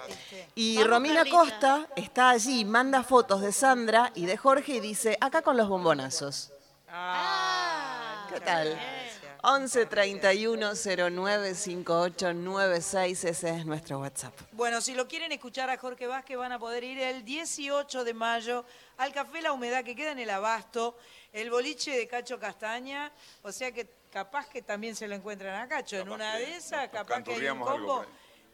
Y 0.64 0.76
Vamos, 0.76 0.91
Romina 0.91 1.16
Carlita. 1.16 1.38
Costa 1.38 1.88
está 1.95 2.30
allí, 2.30 2.66
manda 2.66 3.01
fotos 3.01 3.41
de 3.41 3.51
Sandra 3.51 4.12
y 4.14 4.28
de 4.28 4.38
Jorge 4.38 4.74
y 4.74 4.80
dice, 4.80 5.18
acá 5.20 5.41
con 5.41 5.57
los 5.57 5.68
bombonazos. 5.68 6.53
Ah, 6.88 8.28
¿Qué 8.32 8.39
tal? 8.41 8.70
gracias. 8.70 9.39
11 9.41 9.86
31 9.88 10.74
09 11.09 11.55
58 11.55 12.34
96, 12.36 13.24
ese 13.24 13.49
es 13.49 13.66
nuestro 13.66 14.01
WhatsApp. 14.01 14.39
Bueno, 14.51 14.82
si 14.82 14.93
lo 14.93 15.07
quieren 15.07 15.32
escuchar 15.32 15.72
a 15.72 15.78
Jorge 15.78 16.05
Vázquez, 16.05 16.38
van 16.38 16.51
a 16.51 16.59
poder 16.59 16.84
ir 16.84 16.99
el 16.99 17.26
18 17.26 18.03
de 18.03 18.14
mayo 18.14 18.64
al 18.97 19.12
Café 19.14 19.41
La 19.41 19.53
Humedad, 19.53 19.84
que 19.84 19.95
queda 19.95 20.12
en 20.12 20.20
el 20.20 20.30
Abasto, 20.30 20.95
el 21.34 21.49
boliche 21.49 21.97
de 21.97 22.07
Cacho 22.07 22.39
Castaña. 22.39 23.12
O 23.41 23.51
sea 23.51 23.72
que 23.72 23.88
capaz 24.12 24.47
que 24.47 24.62
también 24.62 24.95
se 24.95 25.07
lo 25.07 25.16
encuentran 25.16 25.59
a 25.59 25.68
Cacho. 25.68 25.97
en 25.97 26.09
una 26.09 26.34
que 26.34 26.45
de 26.45 26.55
esas, 26.57 26.89
capaz 26.89 27.24
que 27.24 27.34
hay 27.34 27.47
un 27.47 27.47
algo 27.47 27.66
combo. 27.66 28.05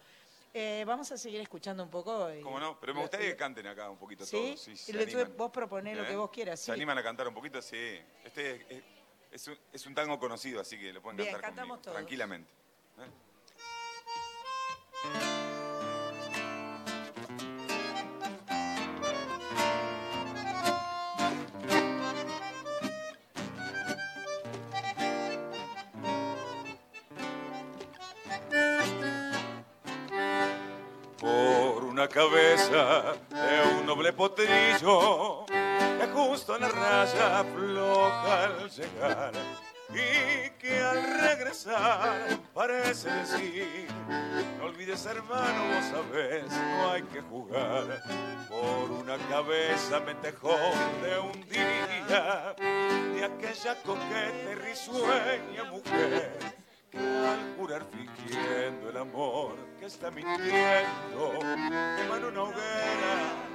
Eh, 0.59 0.85
vamos 0.87 1.13
a 1.13 1.19
seguir 1.19 1.39
escuchando 1.43 1.83
un 1.83 1.91
poco. 1.91 2.31
eh, 2.31 2.41
¿Cómo 2.43 2.59
no? 2.59 2.81
Pero 2.81 2.95
me 2.95 3.03
gustaría 3.03 3.27
que 3.29 3.37
canten 3.37 3.67
acá 3.67 3.91
un 3.91 3.99
poquito 3.99 4.25
¿Sí? 4.25 4.37
todos. 4.37 4.59
Sí, 4.61 4.71
Y 4.73 4.77
se 4.77 4.93
le- 4.95 5.25
vos 5.27 5.51
proponés 5.51 5.99
lo 5.99 6.07
que 6.07 6.17
vos 6.17 6.31
quieras, 6.31 6.61
¿Se 6.61 6.67
sí. 6.67 6.73
animan 6.73 6.97
a 6.97 7.03
cantar 7.03 7.29
un 7.29 7.35
poquito? 7.35 7.61
Sí. 7.61 7.77
Este 8.25 8.53
es, 8.53 8.61
es- 8.71 8.83
es 9.37 9.47
un, 9.49 9.59
es 9.73 9.87
un 9.87 9.95
tango 9.95 10.19
conocido, 10.19 10.61
así 10.61 10.79
que 10.79 10.93
lo 10.93 11.01
pueden 11.03 11.19
Bien, 11.19 11.31
cantar 11.33 11.51
cantamos 11.51 11.77
conmigo, 11.77 11.83
todos. 11.83 11.97
tranquilamente. 11.97 12.51
¿eh? 12.99 13.26
Metejón 50.07 51.03
de 51.03 51.19
un 51.19 51.49
día 51.49 52.55
de 52.57 53.25
aquella 53.25 53.83
coqueta 53.83 54.53
y 54.53 54.55
risueña 54.55 55.65
mujer 55.71 56.39
que 56.91 56.99
al 56.99 57.57
jurar 57.59 57.85
fingiendo 57.91 58.91
el 58.91 58.97
amor 58.97 59.57
que 59.81 59.87
está 59.87 60.11
mintiendo 60.11 61.39
quema 61.41 62.17
en 62.19 62.25
una 62.25 62.43
hoguera 62.45 63.47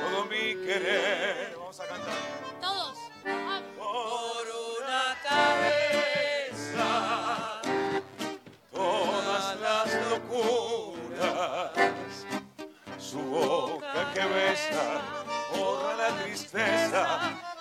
todo 0.00 0.24
mi 0.26 0.54
querer. 0.64 1.54
Vamos 1.58 1.80
a 1.80 1.86
cantar. 1.86 2.14
Todos. 2.60 2.98
Por 3.76 4.46
una 4.80 5.16
cabeza, 5.22 6.88
Todas 8.72 9.60
las 9.60 9.88
locuras, 10.10 11.72
su 12.98 13.18
boca 13.18 14.12
que 14.14 14.24
besa, 14.24 14.86
borra 15.52 15.94
la 15.96 16.10
tristeza, 16.22 17.02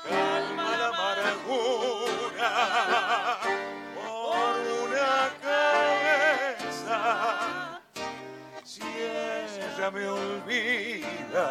calma 0.08 0.78
la 0.78 0.88
amargura. 0.88 2.50
Por 3.96 4.56
una 4.84 5.12
cabeza, 5.42 7.00
si 8.64 8.82
ella 8.84 9.92
me 9.92 10.08
olvida, 10.08 11.46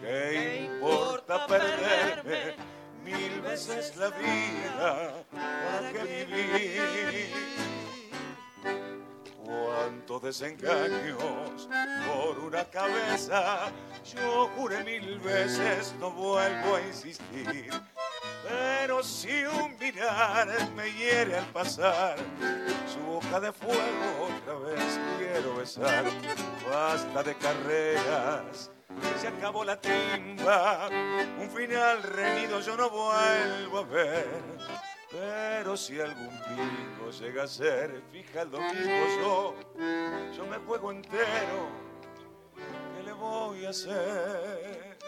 ¿qué 0.00 0.68
importa 0.70 1.46
perderme 1.46 2.56
mil 3.04 3.40
veces 3.42 3.96
la 3.96 4.08
vida? 4.10 5.24
¿Para 5.30 5.92
qué 5.92 6.24
vivir? 6.26 7.63
Cuántos 9.44 10.22
desengaños 10.22 11.68
por 12.06 12.38
una 12.38 12.64
cabeza. 12.64 13.70
Yo 14.14 14.48
juré 14.56 14.82
mil 14.84 15.18
veces, 15.20 15.94
no 16.00 16.10
vuelvo 16.10 16.76
a 16.76 16.80
insistir. 16.80 17.70
Pero 18.48 19.02
si 19.02 19.44
un 19.44 19.76
mirar 19.78 20.48
me 20.74 20.90
hiere 20.92 21.36
al 21.36 21.46
pasar, 21.46 22.16
su 22.86 23.00
boca 23.00 23.40
de 23.40 23.52
fuego 23.52 24.28
otra 24.28 24.54
vez 24.58 25.00
quiero 25.18 25.56
besar. 25.56 26.04
Basta 26.70 27.22
de 27.22 27.34
carreras, 27.36 28.70
se 29.20 29.28
acabó 29.28 29.64
la 29.64 29.80
timba, 29.80 30.88
un 31.38 31.50
final 31.50 32.02
reñido 32.02 32.60
yo 32.60 32.76
no 32.76 32.90
vuelvo 32.90 33.78
a 33.78 33.84
ver. 33.84 34.93
Pero 35.14 35.76
si 35.76 36.00
algún 36.00 36.40
bingo 36.48 37.12
llega 37.12 37.44
a 37.44 37.46
ser, 37.46 38.02
fija 38.10 38.42
el 38.42 38.50
domingo 38.50 39.06
yo, 39.20 39.54
yo 40.36 40.44
me 40.46 40.56
juego 40.56 40.90
entero, 40.90 41.68
¿qué 42.96 43.02
le 43.04 43.12
voy 43.12 43.64
a 43.64 43.70
hacer? 43.70 44.98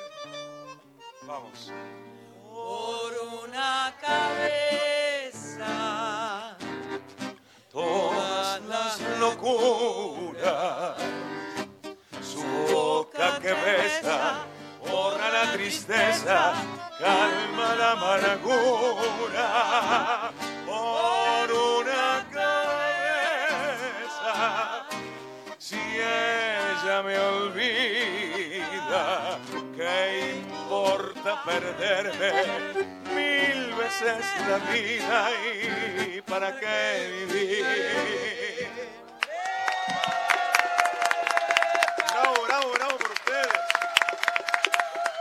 Vamos. 1.26 1.72
por 2.40 3.12
una 3.44 3.96
cabeza, 4.00 5.66
todas 7.68 8.62
las 8.62 9.00
locuras. 9.18 10.96
Su 12.22 12.44
boca 12.72 13.40
que 13.40 13.52
besa, 13.52 14.46
borra 14.88 15.30
la 15.30 15.52
tristeza, 15.52 16.54
calma 16.98 17.74
la 17.76 17.92
amargura. 17.92 19.46
Por 20.66 21.52
una 21.52 22.26
cabeza, 22.32 24.32
si 25.58 25.76
ella 25.76 27.02
me 27.02 27.18
olvida, 27.18 28.16
¿Qué 29.76 30.38
importa 30.38 31.42
perderme 31.44 32.32
mil 33.14 33.74
veces 33.74 34.24
la 34.48 34.56
vida 34.72 35.28
y 36.14 36.22
para 36.22 36.58
qué 36.58 37.26
vivir? 37.28 38.45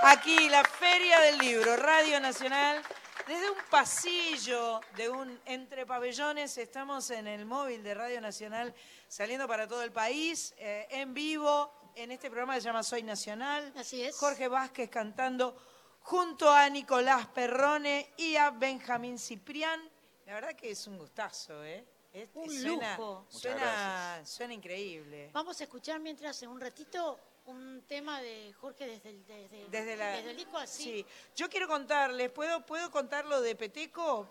Aquí, 0.07 0.49
la 0.49 0.63
Feria 0.63 1.19
del 1.19 1.37
Libro, 1.39 1.75
Radio 1.75 2.19
Nacional. 2.19 2.81
Desde 3.27 3.49
un 3.49 3.57
pasillo 3.71 4.79
de 4.95 5.09
un 5.09 5.39
entre 5.45 5.83
pabellones, 5.87 6.55
estamos 6.59 7.09
en 7.09 7.25
el 7.27 7.45
móvil 7.45 7.81
de 7.81 7.95
Radio 7.95 8.21
Nacional, 8.21 8.71
saliendo 9.07 9.47
para 9.47 9.67
todo 9.67 9.81
el 9.81 9.91
país, 9.91 10.53
eh, 10.59 10.85
en 10.91 11.15
vivo, 11.15 11.71
en 11.95 12.11
este 12.11 12.29
programa 12.29 12.53
que 12.53 12.61
se 12.61 12.65
llama 12.67 12.83
Soy 12.83 13.01
Nacional. 13.01 13.73
Así 13.75 14.03
es. 14.03 14.15
Jorge 14.15 14.47
Vázquez 14.47 14.91
cantando 14.91 15.57
junto 16.01 16.51
a 16.51 16.69
Nicolás 16.69 17.25
Perrone 17.27 18.13
y 18.17 18.35
a 18.35 18.51
Benjamín 18.51 19.17
Ciprián. 19.17 19.89
La 20.27 20.35
verdad 20.35 20.53
que 20.53 20.69
es 20.69 20.85
un 20.85 20.99
gustazo, 20.99 21.63
¿eh? 21.63 21.83
Es- 22.13 22.29
Un 22.35 22.47
suena, 22.49 22.95
lujo. 22.95 23.25
Suena, 23.29 24.21
suena 24.23 24.53
increíble. 24.53 25.31
Vamos 25.33 25.59
a 25.59 25.63
escuchar 25.63 25.99
mientras 25.99 26.41
en 26.43 26.49
un 26.49 26.61
ratito 26.61 27.19
un 27.45 27.83
tema 27.87 28.21
de 28.21 28.53
Jorge 28.59 28.87
desde 28.87 29.09
el, 29.09 29.25
desde, 29.25 29.69
Desde, 29.69 29.95
la, 29.95 30.09
desde 30.11 30.31
el 30.31 30.37
disco 30.37 30.57
así. 30.57 30.83
Sí. 30.83 31.05
Yo 31.35 31.49
quiero 31.49 31.67
contarles, 31.67 32.31
¿puedo, 32.31 32.65
¿puedo 32.65 32.89
contar 32.91 33.25
lo 33.25 33.41
de 33.41 33.55
Peteco? 33.55 34.27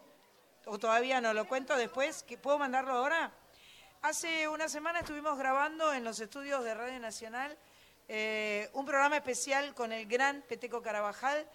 ¿O 0.66 0.78
todavía 0.78 1.20
no? 1.20 1.32
¿Lo 1.32 1.46
cuento 1.46 1.76
después? 1.76 2.22
¿Que 2.22 2.38
¿Puedo 2.38 2.58
mandarlo 2.58 2.92
ahora? 2.92 3.32
Hace 4.02 4.48
una 4.48 4.68
semana 4.68 5.00
estuvimos 5.00 5.38
grabando 5.38 5.92
en 5.92 6.04
los 6.04 6.20
estudios 6.20 6.64
de 6.64 6.74
Radio 6.74 6.98
Nacional 7.00 7.56
eh, 8.08 8.68
un 8.74 8.84
programa 8.84 9.16
especial 9.16 9.74
con 9.74 9.92
el 9.92 10.06
gran 10.06 10.42
Peteco 10.42 10.82
Carabajal 10.82 11.48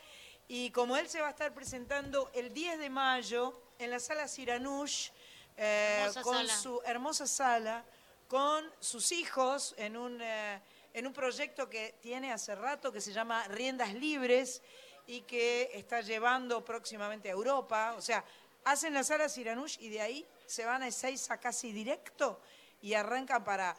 y 0.48 0.72
como 0.72 0.98
él 0.98 1.08
se 1.08 1.22
va 1.22 1.28
a 1.28 1.32
estar 1.32 1.54
presentando 1.54 2.32
el 2.34 2.52
10 2.54 2.80
de 2.80 2.90
mayo 2.90 3.62
en 3.78 3.92
la 3.92 4.00
sala 4.00 4.28
Siranush 4.28 5.10
eh, 5.58 6.08
con 6.24 6.38
sala. 6.38 6.58
su 6.58 6.82
hermosa 6.86 7.28
sala, 7.28 7.86
con 8.28 8.66
sus 8.80 9.12
hijos 9.12 9.76
en 9.78 9.96
un, 9.96 10.20
eh, 10.22 10.60
en 11.00 11.08
un 11.08 11.14
proyecto 11.14 11.70
que 11.70 11.96
tiene 12.02 12.32
hace 12.32 12.54
rato 12.56 12.92
que 12.92 13.02
se 13.02 13.14
llama 13.14 13.48
Riendas 13.48 13.94
Libres 13.94 14.62
y 15.08 15.22
que 15.22 15.72
está 15.74 16.02
llevando 16.02 16.64
próximamente 16.64 17.30
a 17.30 17.32
Europa. 17.32 17.96
O 17.98 18.02
sea, 18.02 18.24
hacen 18.66 18.94
la 18.94 19.04
sala 19.04 19.30
Siranush 19.30 19.78
y 19.80 19.90
de 19.90 20.02
ahí 20.02 20.28
se 20.46 20.66
van 20.66 20.84
a 20.84 20.88
Ezeiza 20.88 21.40
casi 21.40 21.72
directo 21.72 22.42
y 22.82 22.94
arrancan 22.94 23.44
para 23.44 23.76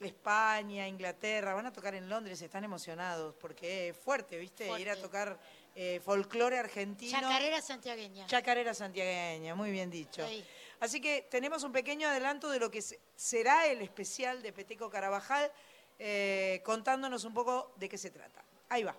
España, 0.00 0.86
Inglaterra, 0.88 1.54
van 1.54 1.66
a 1.66 1.72
tocar 1.72 1.94
en 1.94 2.08
Londres, 2.08 2.42
están 2.42 2.64
emocionados 2.64 3.34
porque 3.40 3.88
es 3.90 3.96
fuerte, 3.96 4.36
¿viste? 4.38 4.68
Ir 4.80 4.90
a 4.90 4.96
tocar 4.96 5.38
eh, 5.76 6.00
folclore 6.04 6.58
argentino. 6.58 7.18
Chacarera 7.20 7.62
santiagueña. 7.62 8.26
Chacarera 8.26 8.74
santiagueña, 8.74 9.54
muy 9.54 9.70
bien 9.70 9.90
dicho. 9.90 10.26
Así 10.80 11.00
que 11.00 11.26
tenemos 11.30 11.62
un 11.62 11.72
pequeño 11.72 12.08
adelanto 12.08 12.50
de 12.50 12.58
lo 12.58 12.70
que 12.70 12.82
se- 12.82 12.98
será 13.16 13.66
el 13.68 13.80
especial 13.80 14.42
de 14.42 14.52
Peteco 14.52 14.90
Carabajal, 14.90 15.50
eh, 15.98 16.62
contándonos 16.64 17.24
un 17.24 17.34
poco 17.34 17.72
de 17.76 17.88
qué 17.88 17.98
se 17.98 18.10
trata. 18.10 18.44
Ahí 18.68 18.82
va. 18.82 18.96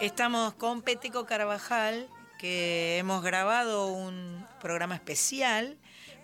Estamos 0.00 0.54
con 0.54 0.82
Peteco 0.82 1.24
Carvajal, 1.26 2.08
que 2.38 2.98
hemos 2.98 3.22
grabado 3.22 3.88
un 3.88 4.46
programa 4.60 4.94
especial, 4.94 5.78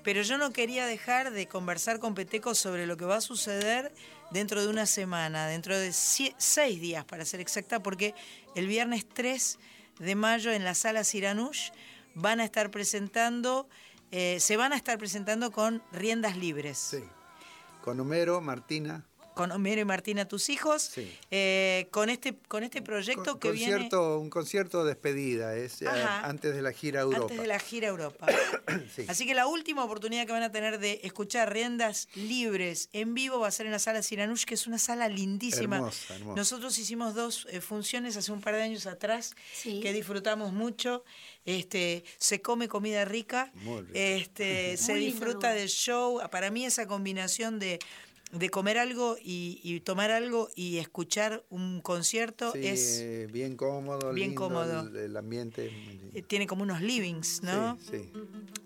pero 0.05 0.23
yo 0.23 0.39
no 0.39 0.53
quería 0.53 0.87
dejar 0.87 1.31
de 1.31 1.49
conversar 1.49 1.99
con 1.99 2.15
Peteco 2.15 2.55
sobre 2.55 2.87
lo 2.87 2.97
que 2.97 3.07
va 3.07 3.17
a 3.17 3.21
suceder 3.21 3.93
dentro 4.33 4.63
de 4.63 4.69
una 4.69 4.87
semana, 4.87 5.47
dentro 5.47 5.79
de 5.79 5.93
seis 5.93 6.81
días 6.81 7.05
para 7.05 7.25
ser 7.25 7.41
exacta, 7.41 7.83
porque 7.83 8.15
el 8.55 8.67
viernes 8.67 9.07
3 9.09 9.59
de 9.99 10.15
mayo 10.15 10.51
en 10.51 10.65
la 10.65 10.75
sala 10.75 11.05
Siranush 11.05 11.71
van 12.15 12.41
a 12.41 12.45
estar 12.45 12.71
presentando, 12.71 13.69
eh, 14.11 14.39
se 14.41 14.57
van 14.57 14.73
a 14.73 14.77
estar 14.77 14.99
presentando 14.99 15.53
con 15.53 15.83
riendas 15.93 16.37
libres. 16.37 16.79
Sí. 16.79 17.05
Con 17.83 18.01
Homero, 18.01 18.41
Martina. 18.41 19.05
Con 19.35 19.51
Homero 19.53 19.81
y 19.81 19.85
Martina, 19.85 20.27
tus 20.29 20.49
hijos, 20.51 20.83
Sí. 20.83 21.11
eh, 21.31 21.89
con, 21.91 22.11
este, 22.11 22.35
con 22.49 22.65
este 22.65 22.83
proyecto 22.83 23.33
Con- 23.33 23.41
que 23.41 23.53
viene... 23.53 23.73
concierto, 23.73 24.19
Un 24.19 24.31
concierto 24.31 24.85
de 24.85 24.91
despedida, 24.91 25.57
es 25.57 25.81
eh, 25.83 25.89
Ajá. 25.89 26.27
antes 26.27 26.55
de 26.55 26.61
la 26.63 26.73
gira 26.73 27.01
a 27.01 27.03
Europa. 27.05 27.23
Antes 27.25 27.41
de 27.41 27.47
la 27.47 27.59
gira 27.59 27.87
a 27.89 27.91
Europa. 27.91 28.27
Sí. 28.95 29.05
Así 29.09 29.27
que 29.27 29.35
la 29.35 29.47
última 29.47 29.85
oportunidad 29.85 30.27
que 30.27 30.33
van 30.33 30.43
a 30.43 30.51
tener 30.53 30.79
de 30.79 31.01
escuchar 31.03 31.53
riendas 31.53 32.09
libres 32.15 32.89
en 32.93 33.15
vivo 33.15 33.39
va 33.41 33.49
a 33.49 33.51
ser 33.51 33.67
en 33.67 33.73
la 33.73 33.79
sala 33.79 34.03
Siranush, 34.03 34.45
que 34.45 34.55
es 34.55 34.67
una 34.67 34.79
sala 34.79 35.09
lindísima. 35.09 35.77
Hermosa, 35.77 36.15
hermosa. 36.15 36.37
Nosotros 36.37 36.79
hicimos 36.79 37.15
dos 37.15 37.47
eh, 37.51 37.61
funciones 37.61 38.17
hace 38.17 38.33
un 38.33 38.41
par 38.41 38.55
de 38.55 38.63
años 38.63 38.87
atrás 38.87 39.35
Sí. 39.55 39.81
que 39.81 39.93
disfrutamos 39.93 40.53
mucho. 40.53 41.05
Este, 41.45 42.05
se 42.19 42.41
come 42.41 42.69
comida 42.69 43.05
rica, 43.05 43.53
este, 43.95 44.77
se 44.77 44.93
Muy 44.93 45.05
disfruta 45.07 45.49
lugar. 45.49 45.55
del 45.57 45.69
show. 45.69 46.21
Para 46.31 46.51
mí 46.51 46.65
esa 46.65 46.87
combinación 46.87 47.59
de, 47.59 47.79
de 48.33 48.49
comer 48.51 48.79
algo 48.79 49.17
y, 49.23 49.61
y 49.63 49.81
tomar 49.81 50.11
algo 50.11 50.49
y 50.57 50.79
escuchar 50.79 51.45
un 51.51 51.81
concierto 51.83 52.53
Sí, 52.53 52.61
es 52.67 53.31
bien 53.31 53.57
cómodo, 53.57 54.13
bien 54.13 54.31
lindo 54.31 54.43
cómodo. 54.43 54.89
El, 54.89 54.97
el 54.97 55.17
ambiente. 55.17 55.71
eh, 56.15 56.23
tiene 56.23 56.47
como 56.47 56.63
unos 56.63 56.81
livings, 56.81 57.43
¿no? 57.43 57.79
Sí, 57.81 57.91
sí. 57.91 58.13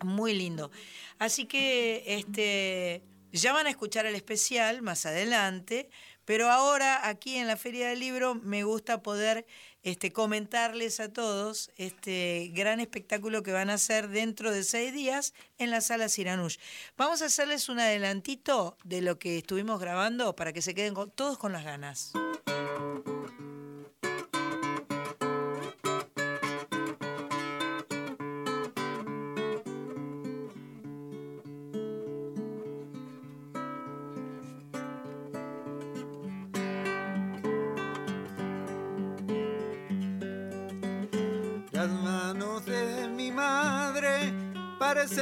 Muy 0.05 0.35
lindo. 0.35 0.71
Así 1.19 1.47
que 1.47 2.05
este, 2.07 3.03
ya 3.33 3.53
van 3.53 3.67
a 3.67 3.71
escuchar 3.71 4.07
el 4.07 4.15
especial 4.15 4.83
más 4.83 5.05
adelante, 5.05 5.91
pero 6.25 6.49
ahora 6.51 7.09
aquí 7.09 7.37
en 7.37 7.47
la 7.47 7.57
Feria 7.57 7.89
del 7.89 8.01
Libro 8.01 8.35
me 8.37 8.63
gusta 8.65 9.03
poder 9.03 9.47
este, 9.87 10.13
comentarles 10.13 10.99
a 10.99 11.13
todos 11.13 11.71
este 11.77 12.51
gran 12.53 12.81
espectáculo 12.81 13.45
que 13.45 13.53
van 13.53 13.71
a 13.71 13.75
hacer 13.75 14.09
dentro 14.09 14.51
de 14.51 14.65
seis 14.65 14.93
días 14.93 15.33
en 15.59 15.71
la 15.71 15.81
sala 15.81 16.09
Siranush. 16.09 16.57
Vamos 16.97 17.23
a 17.23 17.27
hacerles 17.27 17.69
un 17.69 17.79
adelantito 17.79 18.77
de 18.83 19.01
lo 19.01 19.21
que 19.21 19.39
estuvimos 19.39 19.79
grabando 19.79 20.35
para 20.35 20.53
que 20.53 20.61
se 20.61 20.75
queden 20.75 20.95
todos 21.15 21.39
con 21.39 21.53
las 21.53 21.65
ganas. 21.65 22.13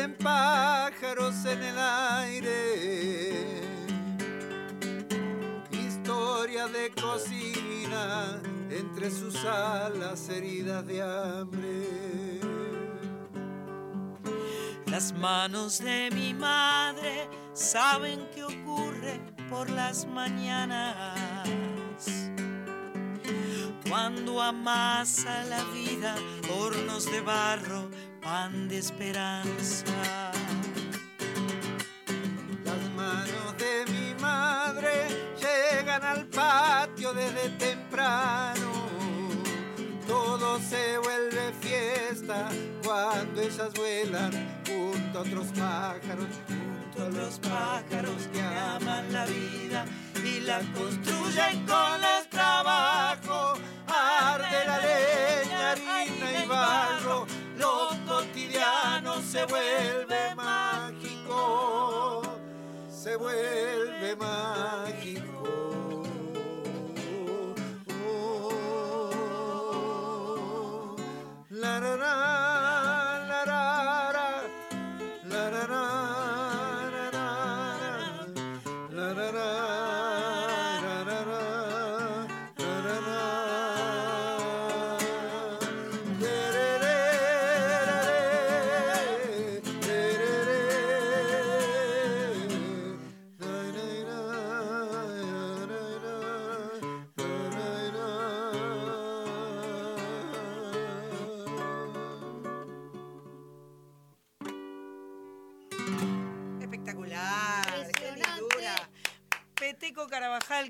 Parecen 0.05 0.14
pájaros 0.16 1.44
en 1.46 1.62
el 1.62 1.78
aire. 1.78 3.62
Historia 5.70 6.66
de 6.68 6.90
cocina 7.00 8.40
entre 8.70 9.11
sus 9.11 9.36
alas 9.44 10.28
heridas 10.28 10.86
de 10.86 11.02
hambre. 11.02 12.40
Las 14.86 15.12
manos 15.12 15.78
de 15.80 16.11
mi 16.12 16.34
madre 16.34 17.28
saben 17.52 18.28
qué 18.34 18.44
ocurre 18.44 19.20
por 19.50 19.70
las 19.70 20.07
mañanas. 20.07 21.18
Cuando 23.88 24.40
amasa 24.42 25.44
la 25.44 25.62
vida 25.64 26.14
hornos 26.50 27.11
de 27.11 27.20
barro, 27.20 27.90
pan 28.24 28.68
de 28.68 28.78
esperanza. 28.78 30.32
Las 32.64 32.82
manos 32.96 33.48
de 33.58 33.84
mi 33.92 34.14
madre 34.20 34.92
llegan 35.38 36.02
al 36.02 36.26
patio 36.26 37.12
desde 37.12 37.50
temprano. 37.50 38.72
Todo 40.06 40.58
se 40.58 40.98
vuelve 40.98 41.52
fiesta 41.60 42.48
cuando 42.82 43.42
ellas 43.42 43.72
vuelan 43.74 44.32
junto 44.66 45.18
a 45.18 45.22
otros 45.22 45.46
pájaros, 45.48 46.28
junto 46.48 47.04
a 47.04 47.10
los 47.10 47.38
pájaros 47.40 48.28
que 48.32 48.42
aman 48.42 49.12
la 49.12 49.26
vida 49.26 49.84
y 50.24 50.40
la 50.40 50.60
construyen 50.72 51.66
con 51.66 52.00
los 52.00 52.28
trabajos. 52.30 53.58
Arde 53.86 54.64
la 54.66 54.78
leña, 54.78 55.70
harina 55.72 56.42
y 56.42 56.46
barro, 56.48 57.26
lo 57.64 57.88
cotidiano 58.06 59.20
se 59.22 59.46
vuelve 59.46 60.34
mágico, 60.34 62.22
se 62.90 63.16
vuelve 63.16 64.16
mágico. 64.16 65.34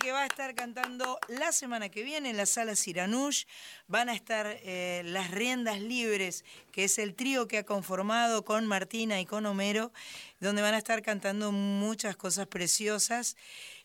Que 0.05 0.12
va 0.12 0.24
a 0.24 0.26
estar 0.26 0.55
cantando 0.55 1.18
la 1.28 1.50
semana 1.50 1.88
que 1.88 2.02
viene 2.02 2.28
en 2.28 2.36
la 2.36 2.44
sala 2.44 2.76
Siranush. 2.76 3.44
Van 3.86 4.11
a 4.11 4.14
estar 4.14 4.46
eh, 4.62 5.00
Las 5.02 5.30
Riendas 5.30 5.80
Libres, 5.80 6.44
que 6.72 6.84
es 6.84 6.98
el 6.98 7.14
trío 7.14 7.48
que 7.48 7.57
ha 7.57 7.64
conformado 7.64 8.44
con 8.44 8.66
Martina 8.66 9.18
y 9.18 9.24
con 9.24 9.46
Homero, 9.46 9.92
donde 10.40 10.61
van 10.61 10.74
a 10.74 10.78
estar 10.78 11.00
cantando 11.00 11.52
muchas 11.52 12.16
cosas 12.16 12.46
preciosas. 12.46 13.34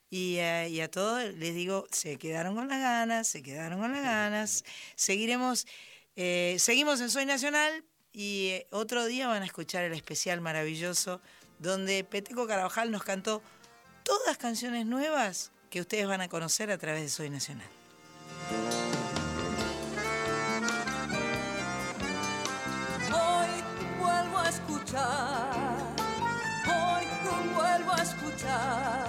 Y, 0.09 0.35
eh, 0.39 0.81
a 0.83 0.91
todos 0.91 1.23
les 1.35 1.55
digo, 1.55 1.87
se 1.89 2.17
quedaron 2.17 2.53
con 2.53 2.67
las 2.67 2.81
ganas, 2.81 3.29
se 3.29 3.41
quedaron 3.41 3.79
con 3.79 3.93
las 3.93 4.03
ganas. 4.03 4.65
Seguiremos, 4.95 5.67
eh, 6.17 6.57
seguimos 6.59 6.99
en 6.99 7.11
Soy 7.11 7.25
Nacional 7.25 7.85
y 8.11 8.63
otro 8.71 9.05
día 9.05 9.29
van 9.29 9.43
a 9.43 9.45
escuchar 9.45 9.85
el 9.85 9.93
especial 9.93 10.41
maravilloso 10.41 11.21
donde 11.59 12.03
Peteco 12.03 12.45
Carabajal 12.45 12.91
nos 12.91 13.03
cantó 13.03 13.41
todas 14.03 14.37
canciones 14.37 14.85
nuevas 14.85 15.53
que 15.69 15.81
ustedes 15.81 16.07
van 16.07 16.21
a 16.21 16.27
conocer 16.27 16.71
a 16.71 16.77
través 16.77 17.03
de 17.03 17.09
Soy 17.09 17.29
Nacional. 17.29 17.67
Hoy 23.11 23.63
vuelvo 23.99 24.37
a 24.39 24.49
escuchar, 24.49 25.95
hoy 26.65 27.05
vuelvo 27.53 27.91
a 27.91 28.01
escuchar 28.01 29.07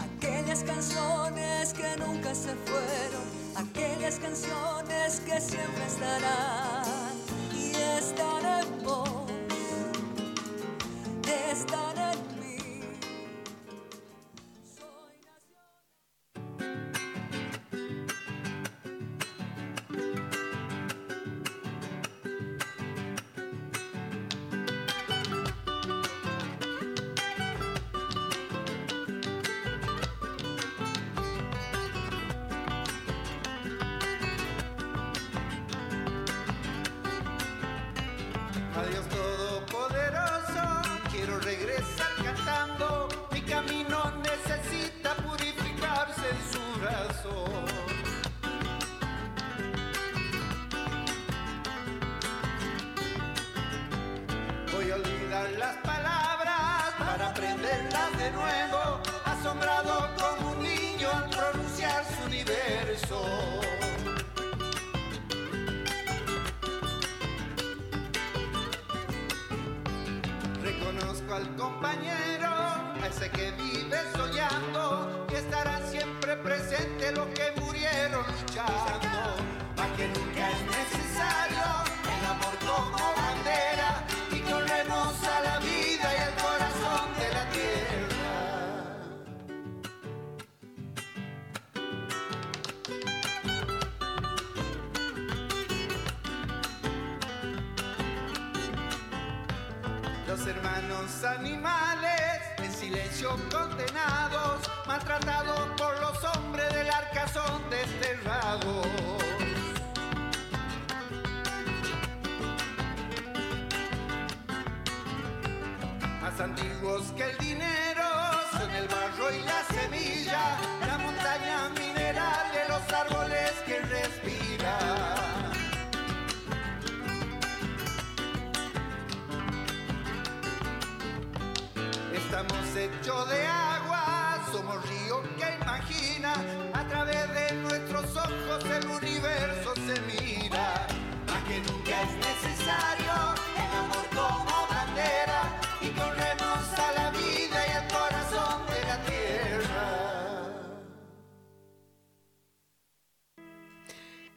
aquellas 0.00 0.62
canciones 0.62 1.72
que 1.72 1.96
nunca 1.96 2.34
se 2.34 2.54
fueron, 2.54 3.24
aquellas 3.56 4.18
canciones 4.18 5.20
que 5.20 5.40
siempre 5.40 5.86
estarán 5.86 7.14
y 7.52 7.72
están 7.98 8.46
en 8.46 8.84
Reconozco 70.62 71.34
al 71.34 71.56
compañero, 71.56 72.48
a 72.48 73.06
ese 73.08 73.30
que 73.30 73.52
vive 73.52 73.98
soñando, 74.16 75.26
y 75.30 75.34
estarán 75.34 75.82
siempre 75.90 76.36
presentes 76.38 77.12
los 77.16 77.26
que 77.28 77.52
murieron 77.60 78.24
luchando. 78.26 78.73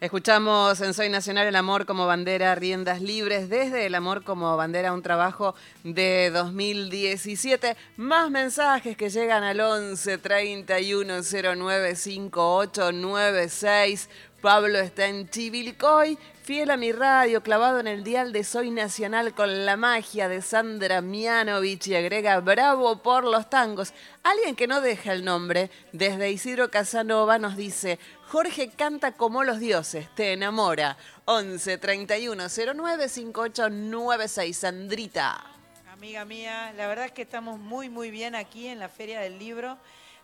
Escuchamos 0.07 0.79
en 0.79 0.93
Soy 0.93 1.09
Nacional 1.09 1.47
el 1.47 1.55
amor 1.57 1.85
como 1.85 2.07
bandera, 2.07 2.55
riendas 2.55 3.01
libres, 3.01 3.49
desde 3.49 3.87
el 3.87 3.93
amor 3.93 4.23
como 4.23 4.55
bandera, 4.55 4.93
un 4.93 5.01
trabajo 5.01 5.53
de 5.83 6.29
2017. 6.29 7.75
Más 7.97 8.31
mensajes 8.31 8.95
que 8.95 9.09
llegan 9.09 9.43
al 9.43 9.59
11 9.59 10.17
31 10.19 11.13
09 11.57 11.95
58 11.97 12.91
96. 12.93 14.09
Pablo 14.39 14.79
está 14.79 15.07
en 15.07 15.27
Chivilcoy, 15.29 16.17
fiel 16.43 16.69
a 16.69 16.77
mi 16.77 16.91
radio, 16.91 17.41
clavado 17.41 17.79
en 17.79 17.87
el 17.87 18.03
dial 18.03 18.31
de 18.31 18.43
Soy 18.43 18.69
Nacional 18.69 19.33
con 19.33 19.65
la 19.65 19.75
magia 19.75 20.29
de 20.29 20.41
Sandra 20.41 21.01
Mianovich 21.01 21.87
y 21.87 21.95
agrega 21.95 22.39
bravo 22.39 23.01
por 23.01 23.25
los 23.25 23.49
tangos. 23.49 23.93
Alguien 24.23 24.55
que 24.55 24.67
no 24.67 24.79
deja 24.79 25.11
el 25.11 25.25
nombre, 25.25 25.71
desde 25.91 26.31
Isidro 26.31 26.69
Casanova 26.69 27.39
nos 27.39 27.57
dice, 27.57 27.99
Jorge 28.29 28.69
canta 28.71 29.13
como 29.13 29.45
los 29.45 29.57
dioses, 29.57 30.13
te 30.13 30.33
enamora. 30.33 30.97
11 31.23 31.77
31 31.77 32.47
09 32.75 33.07
58 33.07 33.69
96. 33.69 34.57
Sandrita. 34.57 35.45
Amiga 35.89 36.25
mía, 36.25 36.73
la 36.75 36.87
verdad 36.87 37.05
es 37.05 37.13
que 37.13 37.21
estamos 37.21 37.57
muy, 37.57 37.87
muy 37.87 38.11
bien 38.11 38.35
aquí 38.35 38.67
en 38.67 38.79
la 38.79 38.89
Feria 38.89 39.21
del 39.21 39.39
Libro. 39.39 39.77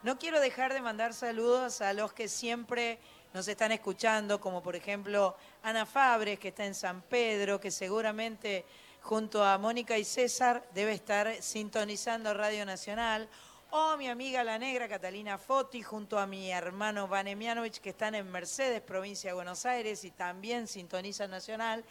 No 0.04 0.20
quiero 0.20 0.42
dejar 0.42 0.74
de 0.74 0.82
mandar 0.82 1.14
saludos 1.14 1.80
a 1.80 1.94
los 1.94 2.12
que 2.12 2.28
siempre 2.28 3.00
nos 3.34 3.48
están 3.48 3.72
escuchando, 3.72 4.42
como 4.42 4.62
por 4.62 4.76
ejemplo 4.76 5.38
Ana 5.64 5.86
Fabres, 5.86 6.40
que 6.40 6.50
está 6.50 6.66
en 6.66 6.76
San 6.76 7.04
Pedro, 7.04 7.62
que 7.62 7.72
seguramente 7.72 8.66
junto 9.02 9.46
a 9.46 9.58
Mónica 9.58 9.98
y 9.98 10.04
César 10.04 10.68
debe 10.74 10.92
estar 10.92 11.42
sintonizando 11.42 12.34
Radio 12.34 12.66
Nacional. 12.66 13.30
O 13.76 13.98
mi 13.98 14.08
amiga 14.08 14.44
la 14.44 14.60
negra 14.60 14.88
Catalina 14.88 15.40
Foti, 15.40 15.82
junto 15.82 16.20
a 16.20 16.28
mi 16.28 16.52
hermano 16.52 17.08
Vanemianovich, 17.08 17.80
que 17.80 17.90
están 17.90 18.14
en 18.14 18.32
Mercedes, 18.32 18.82
provincia 18.82 19.32
de 19.32 19.34
Buenos 19.34 19.66
Aires, 19.66 20.04
y 20.04 20.12
también 20.12 20.68
sintoniza 20.68 21.26
Nacional. 21.28 21.84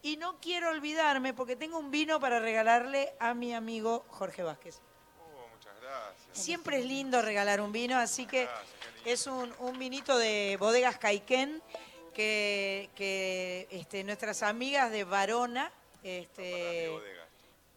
Y 0.00 0.16
no 0.16 0.40
quiero 0.40 0.70
olvidarme, 0.70 1.34
porque 1.34 1.54
tengo 1.54 1.78
un 1.78 1.90
vino 1.90 2.18
para 2.18 2.40
regalarle 2.40 3.12
a 3.20 3.34
mi 3.34 3.52
amigo 3.52 4.06
Jorge 4.08 4.42
Vázquez. 4.42 4.80
Muchas 5.52 5.78
gracias. 5.82 6.28
Siempre 6.32 6.78
es 6.78 6.86
lindo 6.86 7.20
regalar 7.20 7.60
un 7.60 7.72
vino, 7.72 7.98
así 7.98 8.24
que 8.24 8.48
es 9.04 9.26
un, 9.26 9.54
un 9.58 9.78
vinito 9.78 10.16
de 10.16 10.56
bodegas 10.58 10.96
Caiquén 10.96 11.60
que, 12.14 12.88
que, 12.94 13.68
este, 13.70 14.02
nuestras 14.02 14.42
amigas 14.42 14.90
de 14.90 15.04
Varona. 15.04 15.70
Este, 16.02 16.90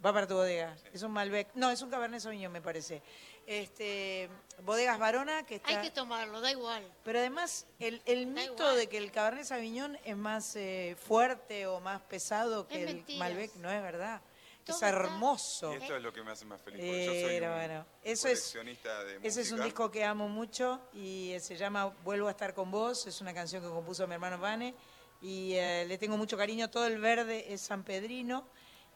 va 0.05 0.13
para 0.13 0.27
tu 0.27 0.35
bodega. 0.35 0.75
Es 0.93 1.03
un 1.03 1.11
Malbec. 1.11 1.49
No, 1.55 1.69
es 1.69 1.81
un 1.81 1.89
Cabernet 1.89 2.21
Sauvignon, 2.21 2.51
me 2.51 2.61
parece. 2.61 3.01
Este, 3.47 4.29
bodegas 4.63 4.97
Varona 4.99 5.43
que 5.43 5.55
está. 5.55 5.69
Hay 5.69 5.77
que 5.81 5.91
tomarlo, 5.91 6.41
da 6.41 6.51
igual. 6.51 6.89
Pero 7.03 7.19
además, 7.19 7.65
el, 7.79 8.01
mito 8.27 8.53
igual. 8.53 8.77
de 8.77 8.87
que 8.87 8.97
el 8.97 9.11
Cabernet 9.11 9.45
Sauvignon 9.45 9.97
es 10.05 10.15
más 10.15 10.55
eh, 10.55 10.95
fuerte 10.99 11.67
o 11.67 11.79
más 11.79 12.01
pesado 12.01 12.67
que 12.67 12.83
Es 12.83 12.89
el 12.89 12.95
mentiras. 12.97 13.19
Malbec 13.19 13.55
no 13.55 13.69
es 13.71 13.81
verdad. 13.81 14.21
es 14.67 14.81
hermoso. 14.81 15.73
Y 15.73 15.77
esto 15.77 15.97
es 15.97 16.03
lo 16.03 16.13
que 16.13 16.23
me 16.23 16.31
hace 16.31 16.45
más 16.45 16.61
feliz. 16.61 16.79
porque 16.79 17.05
yo 17.05 17.11
soy 17.11 17.23
Pero 17.23 17.47
un 17.47 17.57
bueno, 17.57 17.85
eso 18.03 18.27
es, 18.27 18.39
coleccionista 18.39 19.03
de 19.03 19.15
ese 19.17 19.41
es 19.41 19.51
un 19.51 19.57
música. 19.57 19.63
disco 19.65 19.91
que 19.91 20.03
amo 20.05 20.29
mucho 20.29 20.79
y 20.93 21.31
eh, 21.31 21.39
se 21.39 21.57
llama 21.57 21.87
Vuelvo 22.03 22.27
a 22.27 22.31
estar 22.31 22.53
con 22.53 22.71
vos. 22.71 23.07
Es 23.07 23.19
una 23.21 23.33
canción 23.33 23.61
que 23.61 23.69
compuso 23.69 24.07
mi 24.07 24.13
hermano 24.13 24.37
Vane 24.37 24.73
y 25.21 25.53
eh, 25.55 25.85
le 25.87 25.97
tengo 25.97 26.15
mucho 26.15 26.37
cariño. 26.37 26.69
Todo 26.69 26.85
el 26.87 26.99
verde 26.99 27.51
es 27.53 27.61
San 27.61 27.83
Pedrino 27.83 28.47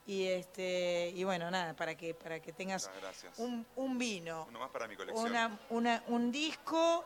y 0.08 0.28
este 0.28 1.12
y 1.16 1.24
bueno 1.24 1.50
nada 1.50 1.74
para 1.76 1.96
que 1.96 2.14
para 2.14 2.40
que 2.40 2.52
tengas 2.54 2.90
un, 3.38 3.66
un 3.76 3.98
vino, 3.98 4.46
Uno 4.50 4.60
más 4.60 4.70
para 4.70 4.88
mi 4.88 4.96
colección. 4.96 5.26
una, 5.30 5.60
una, 5.70 6.04
un 6.08 6.32
disco 6.32 7.04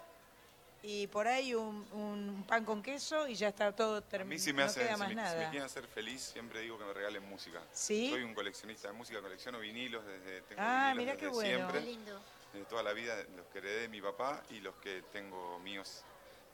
y 0.81 1.07
por 1.07 1.27
ahí 1.27 1.53
un, 1.55 1.85
un 1.91 2.43
pan 2.47 2.63
con 2.63 2.81
queso 2.81 3.27
y 3.27 3.35
ya 3.35 3.49
está 3.49 3.73
todo 3.73 3.97
A 3.97 4.01
terminado. 4.01 4.29
mí 4.29 4.39
si 4.39 4.53
me, 4.53 4.61
no 4.63 4.67
hacen, 4.67 4.83
queda 4.83 4.93
si 4.95 4.99
más 4.99 5.07
me, 5.09 5.13
si 5.13 5.15
me 5.15 5.21
nada. 5.23 5.49
quieren 5.49 5.65
hacer 5.65 5.87
feliz, 5.87 6.21
siempre 6.21 6.61
digo 6.61 6.77
que 6.77 6.85
me 6.85 6.93
regalen 6.93 7.27
música. 7.27 7.61
¿Sí? 7.73 8.09
Soy 8.11 8.23
un 8.23 8.33
coleccionista 8.33 8.87
de 8.89 8.93
música, 8.93 9.21
colecciono 9.21 9.59
vinilos 9.59 10.05
desde, 10.05 10.41
tengo 10.43 10.61
Ah, 10.63 10.93
vinilos 10.93 11.15
desde 11.15 11.27
qué 11.27 11.33
bueno. 11.33 11.57
siempre. 11.57 11.79
Qué 11.81 11.85
lindo. 11.85 12.21
de 12.53 12.63
toda 12.65 12.81
la 12.83 12.93
vida, 12.93 13.15
los 13.35 13.45
que 13.47 13.57
heredé 13.59 13.81
de 13.81 13.87
mi 13.89 14.01
papá 14.01 14.41
y 14.51 14.59
los 14.61 14.73
que 14.75 15.03
tengo 15.11 15.59
míos 15.59 16.03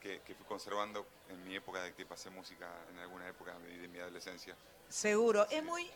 que, 0.02 0.22
que 0.22 0.34
fui 0.36 0.46
conservando 0.46 1.06
en 1.30 1.44
mi 1.48 1.56
época 1.56 1.82
de 1.84 1.94
que 1.94 2.06
pasé 2.06 2.30
música 2.32 2.68
en 2.92 3.00
alguna 3.00 3.28
época 3.30 3.58
de, 3.60 3.78
de 3.78 3.88
mi 3.88 4.00
adolescencia. 4.00 4.56
Seguro, 4.90 5.48
es 5.50 5.64
muy 5.64 5.90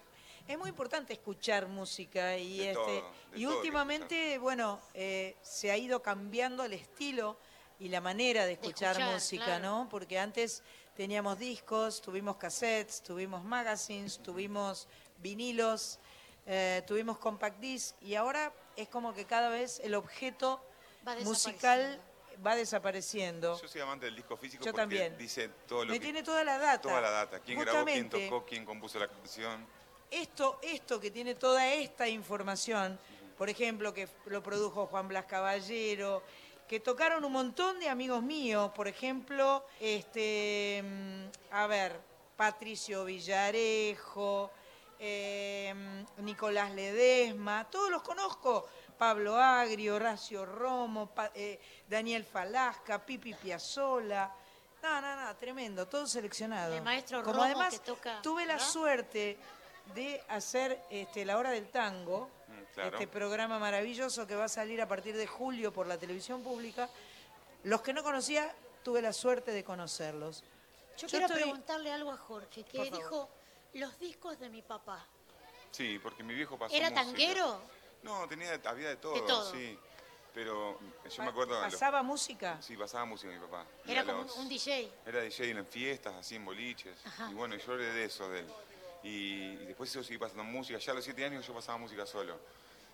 es 0.50 0.58
muy 0.58 0.70
importante 0.70 1.14
escuchar 1.14 1.68
música 1.68 2.36
y 2.36 2.58
De 2.58 2.72
este 2.72 2.74
todo, 2.74 3.14
y 3.36 3.45
últimamente 3.45 4.39
bueno 4.39 4.82
eh, 4.95 5.38
se 5.43 5.70
ha 5.70 5.78
ido 5.78 6.02
cambiando 6.02 6.64
el 6.64 6.74
estilo 6.74 7.38
y 7.80 7.88
la 7.89 8.02
manera 8.02 8.47
de 8.47 8.54
escuchar, 8.54 8.93
escuchar, 8.93 9.14
música, 9.14 9.45
claro. 9.45 9.64
¿no? 9.64 9.89
Porque 9.89 10.18
antes 10.18 10.64
teníamos 10.97 11.38
discos, 11.38 12.02
tuvimos 12.02 12.38
cassettes, 12.38 13.04
tuvimos 13.04 13.43
magazines, 13.43 14.18
tuvimos 14.24 14.88
vinilos, 15.20 16.00
eh, 16.47 16.82
tuvimos 16.88 17.20
compact 17.20 17.60
disc 17.60 17.95
y 18.02 18.16
ahora 18.16 18.52
es 18.76 18.89
como 18.89 19.14
que 19.14 19.26
cada 19.26 19.50
vez 19.50 19.80
el 19.84 19.93
objeto 19.93 20.66
Va 21.08 21.16
musical 21.18 22.02
va 22.45 22.56
desapareciendo. 22.56 23.62
Yo 23.62 23.68
soy 23.68 23.82
amante 23.82 24.06
del 24.06 24.16
disco 24.16 24.36
físico 24.36 24.64
Yo 24.64 24.72
porque 24.72 24.82
también. 24.82 25.18
dice 25.18 25.50
todo 25.68 25.86
lo 25.86 25.91
Me 25.91 26.00
que... 26.00 26.06
tiene 26.06 26.24
toda 26.24 26.43
la 26.43 26.58
data. 26.58 26.82
Toda 26.82 27.02
la 27.02 27.12
data. 27.12 27.39
¿Quién 27.39 27.60
grabó, 27.60 27.86
quién 27.86 28.10
tocó, 28.10 28.45
quién 28.45 28.66
compuso 28.66 28.97
la 28.97 29.08
canción? 29.08 29.68
Esto, 30.12 30.60
esto 30.62 30.99
que 30.99 31.12
tiene 31.12 31.36
toda 31.36 31.68
esta 31.74 32.07
información, 32.07 32.99
por 33.38 33.49
ejemplo, 33.49 33.93
que 33.93 34.07
lo 34.26 34.41
produjo 34.43 34.88
Juan 34.88 35.07
Blas 35.07 35.26
Caballero, 35.26 36.24
que 36.68 36.80
tocaron 36.80 37.24
un 37.26 37.32
montón 37.32 37.80
de 37.80 37.89
amigos 37.89 38.22
míos, 38.22 38.72
por 38.76 38.88
ejemplo, 38.88 39.66
este, 39.80 40.84
mm, 40.84 41.53
a 41.55 41.68
ver, 41.68 41.99
Patricio 42.38 43.05
Villarejo, 43.05 44.51
eh, 44.99 45.74
Nicolás 46.18 46.72
Ledesma, 46.72 47.68
todos 47.70 47.89
los 47.89 48.01
conozco, 48.03 48.68
Pablo 48.97 49.38
Agrio, 49.38 49.95
Horacio 49.95 50.45
Romo, 50.45 51.07
Pa- 51.07 51.32
eh, 51.34 51.60
Daniel 51.88 52.26
Falasca, 52.26 53.03
Pipi 53.05 53.34
Piazzola. 53.34 54.32
No, 54.84 55.01
no, 55.01 55.16
no, 55.26 55.36
tremendo, 55.38 55.88
todo 55.88 56.05
seleccionado. 56.07 56.74
El 56.76 56.82
maestro 56.82 57.20
Como 57.22 57.34
Romo 57.34 57.43
además 57.45 57.72
que 57.74 57.80
toca, 57.80 58.22
tuve 58.22 58.45
la 58.45 58.60
suerte 58.60 59.38
de 59.93 60.21
hacer 60.29 60.81
este, 60.89 61.25
La 61.25 61.37
Hora 61.37 61.51
del 61.51 61.67
Tango, 61.69 62.29
Mm, 62.47 62.73
claro. 62.73 62.89
este 62.97 63.07
programa 63.07 63.59
maravilloso 63.59 64.25
que 64.25 64.35
va 64.35 64.45
a 64.45 64.49
salir 64.49 64.81
a 64.81 64.87
partir 64.87 65.15
de 65.15 65.27
julio 65.27 65.71
por 65.71 65.85
la 65.87 65.97
televisión 65.97 66.41
pública. 66.43 66.89
Los 67.63 67.81
que 67.81 67.93
no 67.93 68.01
conocía, 68.03 68.53
tuve 68.83 69.01
la 69.01 69.13
suerte 69.13 69.51
de 69.51 69.63
conocerlos. 69.63 70.43
Yo, 70.97 71.07
Yo 71.07 71.07
quiero 71.09 71.25
estoy- 71.27 71.41
preguntarle 71.43 71.91
algo 71.91 72.11
a 72.11 72.17
Jorge, 72.17 72.63
que 72.63 72.77
Por 72.77 72.87
favor. 72.87 72.99
dijo 73.03 73.29
los 73.73 73.99
discos 73.99 74.39
de 74.39 74.49
mi 74.49 74.61
papá. 74.61 75.05
Sí, 75.71 75.99
porque 76.01 76.23
mi 76.23 76.33
viejo 76.33 76.57
pasó 76.57 76.73
¿Era 76.75 76.89
música. 76.89 77.05
tanguero? 77.05 77.61
No, 78.03 78.27
tenía, 78.27 78.59
había 78.65 78.89
de 78.89 78.95
todo, 78.97 79.13
De 79.13 79.21
todo. 79.21 79.51
sí. 79.51 79.77
Pero 80.33 80.79
yo 81.09 81.23
me 81.23 81.29
acuerdo... 81.29 81.59
los- 81.61 81.73
¿Pasaba 81.73 82.01
música? 82.03 82.61
Sí, 82.61 82.77
pasaba 82.77 83.03
música 83.05 83.31
mi 83.33 83.39
papá. 83.39 83.65
Era 83.85 84.03
como 84.05 84.23
los- 84.23 84.37
un 84.37 84.47
DJ. 84.47 84.91
Era 85.05 85.21
DJ 85.21 85.49
en 85.51 85.65
fiestas, 85.65 86.13
así 86.15 86.35
en 86.35 86.45
boliches. 86.45 86.95
Ajá. 87.05 87.29
Y 87.31 87.33
bueno, 87.33 87.55
yo 87.55 87.73
heredé 87.73 87.93
de 87.93 88.05
eso 88.05 88.29
de 88.29 88.39
él. 88.41 88.47
Y, 89.04 89.10
y 89.62 89.66
después 89.68 89.91
yo 89.93 90.04
seguí 90.04 90.18
pasando 90.18 90.43
música. 90.43 90.78
Ya 90.80 90.91
a 90.91 90.95
los 90.95 91.04
siete 91.04 91.24
años 91.26 91.45
yo 91.45 91.54
pasaba 91.54 91.78
música 91.78 92.06
solo. 92.06 92.38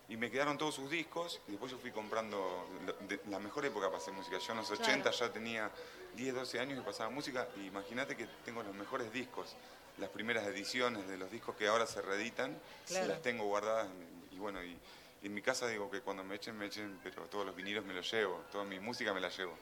Y 0.07 0.17
me 0.17 0.29
quedaron 0.29 0.55
todos 0.57 0.75
sus 0.75 0.89
discos 0.89 1.41
y 1.47 1.51
después 1.51 1.71
yo 1.71 1.79
fui 1.79 1.91
comprando... 1.91 2.67
de- 3.07 3.19
la 3.29 3.39
mejor 3.39 3.65
época 3.65 3.91
pasé 3.91 4.11
música. 4.11 4.37
Yo 4.37 4.51
en 4.51 4.59
los 4.59 4.69
80 4.69 5.09
ya 5.11 5.31
tenía 5.31 5.71
10, 6.15 6.35
12 6.35 6.59
años 6.59 6.77
y 6.77 6.81
pasaba 6.81 7.09
música. 7.09 7.47
Y 7.57 7.67
imagínate 7.67 8.15
que 8.15 8.27
tengo 8.45 8.61
los 8.61 8.75
mejores 8.75 9.11
discos. 9.11 9.55
Las 9.97 10.09
primeras 10.09 10.45
ediciones 10.45 11.07
de 11.07 11.17
los 11.17 11.31
discos 11.31 11.55
que 11.55 11.67
ahora 11.67 11.87
se 11.87 12.01
reeditan, 12.01 12.55
Claro. 12.87 13.07
las 13.07 13.21
tengo 13.21 13.45
guardadas. 13.45 13.87
Y 14.31 14.37
bueno, 14.37 14.63
y, 14.63 14.77
y 15.23 15.25
en 15.27 15.33
mi 15.33 15.41
casa 15.41 15.67
digo 15.67 15.89
que 15.89 16.01
cuando 16.01 16.23
me 16.23 16.35
echen, 16.35 16.55
me 16.57 16.67
echen, 16.67 16.99
pero 17.03 17.23
todos 17.23 17.45
los 17.45 17.55
vinilos 17.55 17.83
me 17.83 17.93
los 17.95 18.11
llevo. 18.11 18.43
Toda 18.51 18.63
mi 18.63 18.79
música 18.79 19.11
me 19.13 19.21
la 19.21 19.29
llevo. 19.29 19.57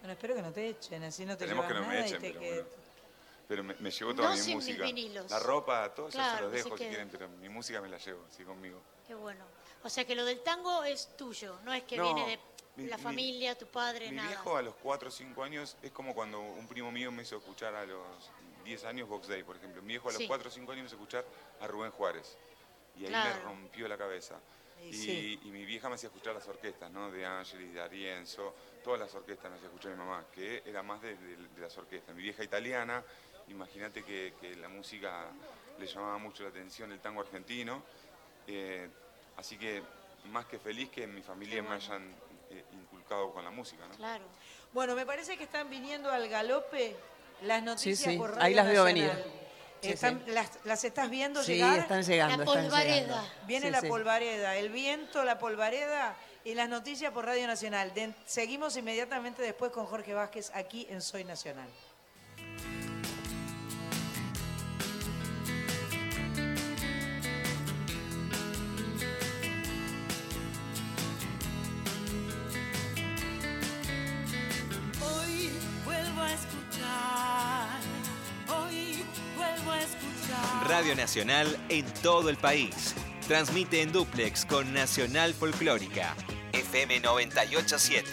Bueno, 0.00 0.12
espero 0.14 0.34
que 0.34 0.42
no 0.42 0.52
te 0.52 0.68
echen, 0.70 1.04
así 1.04 1.24
no 1.24 1.36
te 1.36 1.44
Tenemos 1.44 1.66
que 1.66 1.74
no 1.74 1.80
me 1.82 1.86
nada 1.94 2.06
echen, 2.06 2.16
y 2.16 2.20
te 2.20 2.28
pero 2.30 2.40
que- 2.40 2.50
bueno. 2.62 2.83
Pero 3.48 3.62
me, 3.62 3.74
me 3.74 3.90
llevo 3.90 4.14
toda 4.14 4.28
No 4.30 4.34
mi 4.34 4.40
sin 4.40 4.56
mis 4.56 4.66
música. 4.66 4.84
vinilos. 4.84 5.30
La 5.30 5.38
ropa, 5.38 5.94
todo 5.94 6.08
eso 6.08 6.16
Claro, 6.18 6.36
se 6.36 6.42
los 6.44 6.52
dejo 6.52 6.76
si 6.78 6.84
quieren, 6.84 7.08
pero 7.10 7.28
mi 7.28 7.48
música 7.48 7.80
me 7.80 7.88
la 7.88 7.98
llevo, 7.98 8.24
sí, 8.30 8.42
conmigo. 8.44 8.80
Qué 9.06 9.14
bueno. 9.14 9.44
O 9.82 9.88
sea 9.90 10.04
que 10.06 10.14
lo 10.14 10.24
del 10.24 10.40
tango 10.40 10.82
es 10.84 11.14
tuyo, 11.16 11.58
no 11.64 11.72
es 11.74 11.82
que 11.84 11.96
No, 11.98 12.04
viene 12.14 12.30
de 12.30 12.38
mi- 12.82 12.88
la 12.88 12.96
mi- 12.96 13.02
familia, 13.02 13.54
tu 13.56 13.66
padre, 13.66 14.08
Mi 14.10 14.16
nada. 14.16 14.28
viejo 14.28 14.56
a 14.56 14.62
los 14.62 14.74
4 14.76 15.08
o 15.08 15.12
5 15.12 15.42
años 15.44 15.76
es 15.82 15.90
como 15.92 16.14
cuando 16.14 16.40
un 16.40 16.66
primo 16.66 16.90
mío 16.90 17.12
me 17.12 17.22
hizo 17.22 17.36
escuchar 17.36 17.74
a 17.74 17.84
los 17.84 18.30
10 18.64 18.82
años 18.84 19.06
Box 19.08 19.28
Day, 19.28 19.42
por 19.42 19.56
ejemplo. 19.56 19.82
Mi 19.82 19.88
viejo 19.88 20.08
a 20.08 20.12
los 20.12 20.22
Sí. 20.22 20.26
4 20.26 20.48
o 20.48 20.50
5 20.50 20.72
años 20.72 20.84
me 20.84 20.86
hizo 20.86 20.96
escuchar 20.96 21.24
a 21.60 21.66
Rubén 21.66 21.90
Juárez. 21.90 22.38
Y 22.96 23.02
ahí 23.04 23.08
Claro. 23.08 23.34
me 23.36 23.40
rompió 23.42 23.86
la 23.88 23.98
cabeza. 23.98 24.40
Y 24.80 24.88
Y, 24.88 24.92
sí. 24.94 25.40
y 25.44 25.50
mi 25.50 25.64
vieja 25.64 25.88
me 25.88 25.94
hacía 25.96 26.08
escuchar 26.08 26.34
las 26.34 26.46
orquestas, 26.48 26.90
¿no? 26.90 27.10
De 27.10 27.24
Angelis, 27.24 27.72
de 27.74 27.80
Arienzo, 27.80 28.54
todas 28.82 29.00
las 29.00 29.14
orquestas 29.14 29.50
me 29.50 29.56
hacía 29.56 29.68
escuchar 29.68 29.92
mi 29.92 29.98
mamá, 29.98 30.26
que 30.32 30.62
era 30.66 30.82
más 30.82 31.00
de, 31.02 31.16
de- 31.16 31.36
de 31.36 31.60
las 31.60 31.76
orquestas. 31.78 32.14
Mi 32.14 32.22
vieja 32.22 32.42
italiana, 32.44 33.02
imagínate 33.48 34.02
que, 34.04 34.34
que 34.40 34.56
la 34.56 34.68
música 34.68 35.26
le 35.78 35.86
llamaba 35.86 36.18
mucho 36.18 36.42
la 36.44 36.48
atención, 36.50 36.92
el 36.92 37.00
tango 37.00 37.20
argentino. 37.20 37.82
Eh, 38.46 38.88
así 39.36 39.56
que 39.58 39.82
más 40.30 40.46
que 40.46 40.58
feliz 40.58 40.90
que 40.90 41.06
mi 41.06 41.22
familia 41.22 41.62
me 41.62 41.74
hayan 41.74 42.14
eh, 42.50 42.64
inculcado 42.72 43.32
con 43.32 43.44
la 43.44 43.50
música, 43.50 43.86
¿no? 43.86 43.94
Claro. 43.96 44.24
Bueno, 44.72 44.94
me 44.94 45.04
parece 45.06 45.36
que 45.36 45.44
están 45.44 45.68
viniendo 45.70 46.10
al 46.10 46.28
galope 46.28 46.96
las 47.42 47.62
noticias 47.62 48.12
sí, 48.12 48.18
por 48.18 48.30
ahí 48.42 48.54
Radio 48.54 48.56
las 48.56 48.66
veo 48.68 48.84
Nacional. 48.84 49.16
venir. 49.16 49.44
Sí, 49.82 49.90
Están- 49.90 50.22
sí. 50.24 50.30
Las, 50.30 50.50
las 50.64 50.84
estás 50.84 51.10
viendo 51.10 51.42
Sí, 51.42 51.54
llegar? 51.54 51.78
están 51.80 52.02
llegando, 52.02 52.38
La 52.38 52.44
polvareda. 52.44 52.82
llegando. 53.02 53.28
Viene 53.46 53.66
Sí, 53.66 53.72
la 53.72 53.80
sí. 53.82 53.88
polvareda, 53.88 54.56
el 54.56 54.70
viento, 54.70 55.24
la 55.24 55.38
polvareda 55.38 56.16
y 56.42 56.54
las 56.54 56.70
noticias 56.70 57.12
por 57.12 57.26
Radio 57.26 57.46
Nacional. 57.46 57.92
De- 57.92 58.14
seguimos 58.24 58.76
inmediatamente 58.78 59.42
después 59.42 59.72
con 59.72 59.84
Jorge 59.84 60.14
Vázquez 60.14 60.50
aquí 60.54 60.86
en 60.88 61.02
Soy 61.02 61.24
Nacional. 61.24 61.68
Radio 80.76 80.96
Nacional 80.96 81.56
en 81.68 81.84
todo 82.02 82.28
el 82.28 82.36
país. 82.36 82.96
Transmite 83.28 83.80
en 83.80 83.92
duplex 83.92 84.44
con 84.44 84.74
Nacional 84.74 85.32
Folclórica. 85.32 86.16
FM 86.52 86.98
987. 86.98 88.08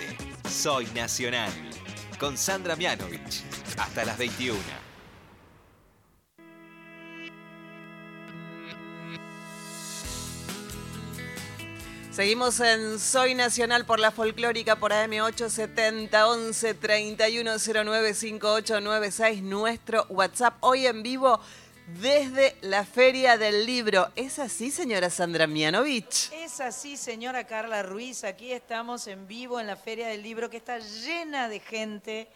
Soy 0.47 0.85
Nacional. 0.93 1.51
Con 2.19 2.37
Sandra 2.37 2.75
Mianovich. 2.75 3.41
Hasta 3.79 4.05
las 4.05 4.15
21. 4.19 4.59
Seguimos 12.11 12.59
en 12.59 12.99
Soy 12.99 13.33
Nacional 13.33 13.85
por 13.85 13.99
la 13.99 14.11
Folclórica 14.11 14.75
por 14.75 14.91
AM870 14.91 16.27
11 16.27 16.73
31 16.75 17.51
09 17.57 18.13
5896, 18.13 19.41
nuestro 19.41 20.05
WhatsApp. 20.09 20.57
Hoy 20.59 20.85
en 20.85 21.01
vivo 21.01 21.39
desde 21.99 22.55
la 22.61 22.85
Feria 22.85 23.37
del 23.37 23.65
Libro. 23.65 24.11
¿Es 24.15 24.39
así, 24.39 24.71
señora 24.71 25.09
Sandra 25.09 25.47
Mianovich? 25.47 26.31
Es 26.33 26.61
así, 26.61 26.95
señora 26.97 27.45
Carla 27.45 27.83
Ruiz. 27.83 28.23
Aquí 28.23 28.51
estamos 28.51 29.07
en 29.07 29.27
vivo 29.27 29.59
en 29.59 29.67
la 29.67 29.75
Feria 29.75 30.07
del 30.07 30.21
Libro 30.23 30.49
que 30.49 30.57
está 30.57 30.79
llena 30.79 31.49
de 31.49 31.59
gente. 31.59 32.27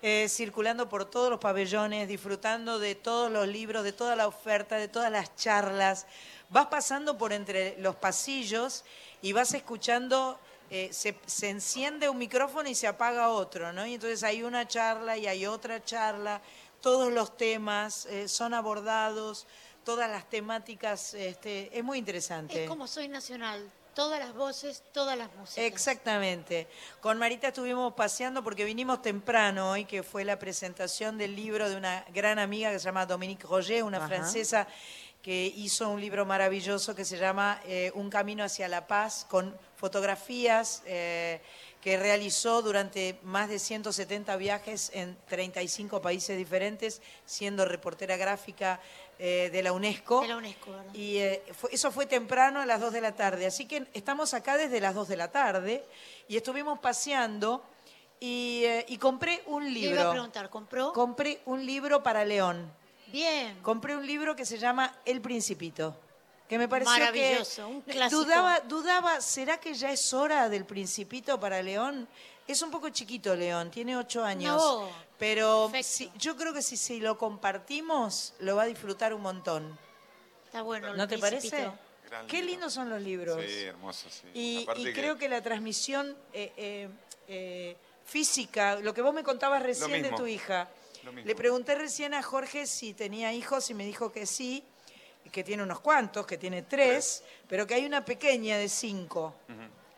eh, 0.00 0.28
circulando 0.28 0.88
por 0.88 1.04
todos 1.10 1.28
los 1.28 1.40
pabellones, 1.40 2.06
disfrutando 2.06 2.78
de 2.78 2.94
todos 2.94 3.32
los 3.32 3.48
libros, 3.48 3.82
de 3.82 3.92
toda 3.92 4.14
la 4.14 4.28
oferta, 4.28 4.76
de 4.76 4.86
todas 4.86 5.10
las 5.10 5.34
charlas. 5.34 6.06
Vas 6.50 6.66
pasando 6.66 7.18
por 7.18 7.32
entre 7.32 7.76
los 7.80 7.96
pasillos 7.96 8.84
y 9.22 9.32
vas 9.32 9.54
escuchando, 9.54 10.38
eh, 10.70 10.90
se, 10.92 11.16
se 11.26 11.48
enciende 11.50 12.08
un 12.08 12.16
micrófono 12.16 12.68
y 12.68 12.76
se 12.76 12.86
apaga 12.86 13.30
otro, 13.30 13.72
¿no? 13.72 13.84
Y 13.86 13.94
entonces 13.94 14.22
hay 14.22 14.44
una 14.44 14.68
charla 14.68 15.16
y 15.18 15.26
hay 15.26 15.46
otra 15.46 15.84
charla, 15.84 16.40
todos 16.80 17.12
los 17.12 17.36
temas 17.36 18.06
eh, 18.06 18.28
son 18.28 18.54
abordados, 18.54 19.46
todas 19.84 20.10
las 20.10 20.28
temáticas, 20.28 21.14
este, 21.14 21.76
es 21.76 21.82
muy 21.82 21.98
interesante. 21.98 22.64
Es 22.64 22.68
como 22.68 22.86
Soy 22.86 23.08
Nacional. 23.08 23.70
Todas 23.94 24.20
las 24.20 24.32
voces, 24.32 24.84
todas 24.92 25.18
las 25.18 25.34
músicas. 25.34 25.64
Exactamente. 25.64 26.68
Con 27.00 27.18
Marita 27.18 27.48
estuvimos 27.48 27.94
paseando 27.94 28.44
porque 28.44 28.64
vinimos 28.64 29.02
temprano 29.02 29.72
hoy, 29.72 29.86
que 29.86 30.04
fue 30.04 30.24
la 30.24 30.38
presentación 30.38 31.18
del 31.18 31.34
libro 31.34 31.68
de 31.68 31.74
una 31.74 32.04
gran 32.14 32.38
amiga 32.38 32.70
que 32.70 32.78
se 32.78 32.84
llama 32.84 33.06
Dominique 33.06 33.44
Roger, 33.48 33.82
una 33.82 33.98
Ajá. 33.98 34.06
francesa 34.06 34.68
que 35.20 35.52
hizo 35.56 35.88
un 35.88 36.00
libro 36.00 36.24
maravilloso 36.24 36.94
que 36.94 37.04
se 37.04 37.18
llama 37.18 37.60
eh, 37.66 37.90
Un 37.94 38.08
camino 38.08 38.44
hacia 38.44 38.68
la 38.68 38.86
paz, 38.86 39.26
con 39.28 39.56
fotografías 39.76 40.82
eh, 40.86 41.40
que 41.88 41.96
realizó 41.96 42.60
durante 42.60 43.18
más 43.22 43.48
de 43.48 43.58
170 43.58 44.36
viajes 44.36 44.90
en 44.92 45.16
35 45.26 46.02
países 46.02 46.36
diferentes, 46.36 47.00
siendo 47.24 47.64
reportera 47.64 48.18
gráfica 48.18 48.78
eh, 49.18 49.48
de 49.50 49.62
la 49.62 49.72
UNESCO. 49.72 50.20
De 50.20 50.28
la 50.28 50.36
UNESCO, 50.36 50.70
¿verdad? 50.72 50.94
Y 50.94 51.16
eh, 51.16 51.42
fue- 51.58 51.70
eso 51.72 51.90
fue 51.90 52.04
temprano 52.04 52.60
a 52.60 52.66
las 52.66 52.78
2 52.82 52.92
de 52.92 53.00
la 53.00 53.12
tarde. 53.16 53.46
Así 53.46 53.64
que 53.64 53.86
estamos 53.94 54.34
acá 54.34 54.58
desde 54.58 54.80
las 54.82 54.94
2 54.94 55.08
de 55.08 55.16
la 55.16 55.30
tarde 55.32 55.82
y 56.28 56.36
estuvimos 56.36 56.78
paseando 56.78 57.64
y, 58.20 58.64
eh, 58.66 58.84
y 58.88 58.98
compré 58.98 59.42
un 59.46 59.64
Le 59.64 59.70
libro. 59.70 59.94
iba 60.00 60.08
a 60.08 60.12
preguntar, 60.12 60.50
¿compró? 60.50 60.92
Compré 60.92 61.40
un 61.46 61.64
libro 61.64 62.02
para 62.02 62.22
León. 62.26 62.70
Bien. 63.06 63.58
Compré 63.62 63.96
un 63.96 64.06
libro 64.06 64.36
que 64.36 64.44
se 64.44 64.58
llama 64.58 64.94
El 65.06 65.22
Principito. 65.22 65.96
Que 66.48 66.56
me 66.58 66.66
pareció 66.68 66.92
Maravilloso, 66.92 67.56
que 67.66 67.72
un 67.74 67.80
clásico. 67.82 68.22
Dudaba, 68.24 68.60
dudaba, 68.60 69.20
¿será 69.20 69.58
que 69.60 69.74
ya 69.74 69.92
es 69.92 70.14
hora 70.14 70.48
del 70.48 70.64
Principito 70.64 71.38
para 71.38 71.62
León? 71.62 72.08
Es 72.46 72.62
un 72.62 72.70
poco 72.70 72.88
chiquito 72.88 73.36
León, 73.36 73.70
tiene 73.70 73.96
ocho 73.96 74.24
años. 74.24 74.56
No. 74.56 74.88
Pero 75.18 75.70
si- 75.82 76.10
yo 76.16 76.36
creo 76.36 76.54
que 76.54 76.62
si, 76.62 76.76
si 76.78 77.00
lo 77.00 77.18
compartimos, 77.18 78.32
lo 78.38 78.56
va 78.56 78.62
a 78.62 78.66
disfrutar 78.66 79.12
un 79.12 79.20
montón. 79.22 79.78
Está 80.46 80.62
bueno. 80.62 80.88
el 80.92 80.96
¿No 80.96 81.06
te 81.06 81.18
Principito. 81.18 81.56
parece? 81.56 81.78
Gran 82.08 82.26
Qué 82.26 82.36
libro. 82.38 82.50
lindos 82.52 82.72
son 82.72 82.88
los 82.88 83.02
libros. 83.02 83.44
Sí, 83.46 83.64
hermoso, 83.64 84.08
sí. 84.08 84.26
Y, 84.32 84.62
Aparte 84.62 84.80
y 84.80 84.84
que- 84.84 84.92
creo 84.94 85.18
que 85.18 85.28
la 85.28 85.42
transmisión 85.42 86.16
eh, 86.32 86.52
eh, 86.56 86.88
eh, 87.28 87.76
física, 88.06 88.76
lo 88.76 88.94
que 88.94 89.02
vos 89.02 89.12
me 89.12 89.22
contabas 89.22 89.62
recién 89.62 90.02
de 90.02 90.10
tu 90.12 90.26
hija, 90.26 90.68
le 91.24 91.34
pregunté 91.34 91.74
recién 91.74 92.14
a 92.14 92.22
Jorge 92.22 92.66
si 92.66 92.94
tenía 92.94 93.34
hijos 93.34 93.68
y 93.68 93.74
me 93.74 93.84
dijo 93.84 94.10
que 94.12 94.24
sí, 94.24 94.64
que 95.30 95.44
tiene 95.44 95.62
unos 95.62 95.80
cuantos, 95.80 96.26
que 96.26 96.38
tiene 96.38 96.62
tres, 96.62 97.24
pero 97.48 97.66
que 97.66 97.74
hay 97.74 97.86
una 97.86 98.04
pequeña 98.04 98.56
de 98.56 98.68
cinco. 98.68 99.34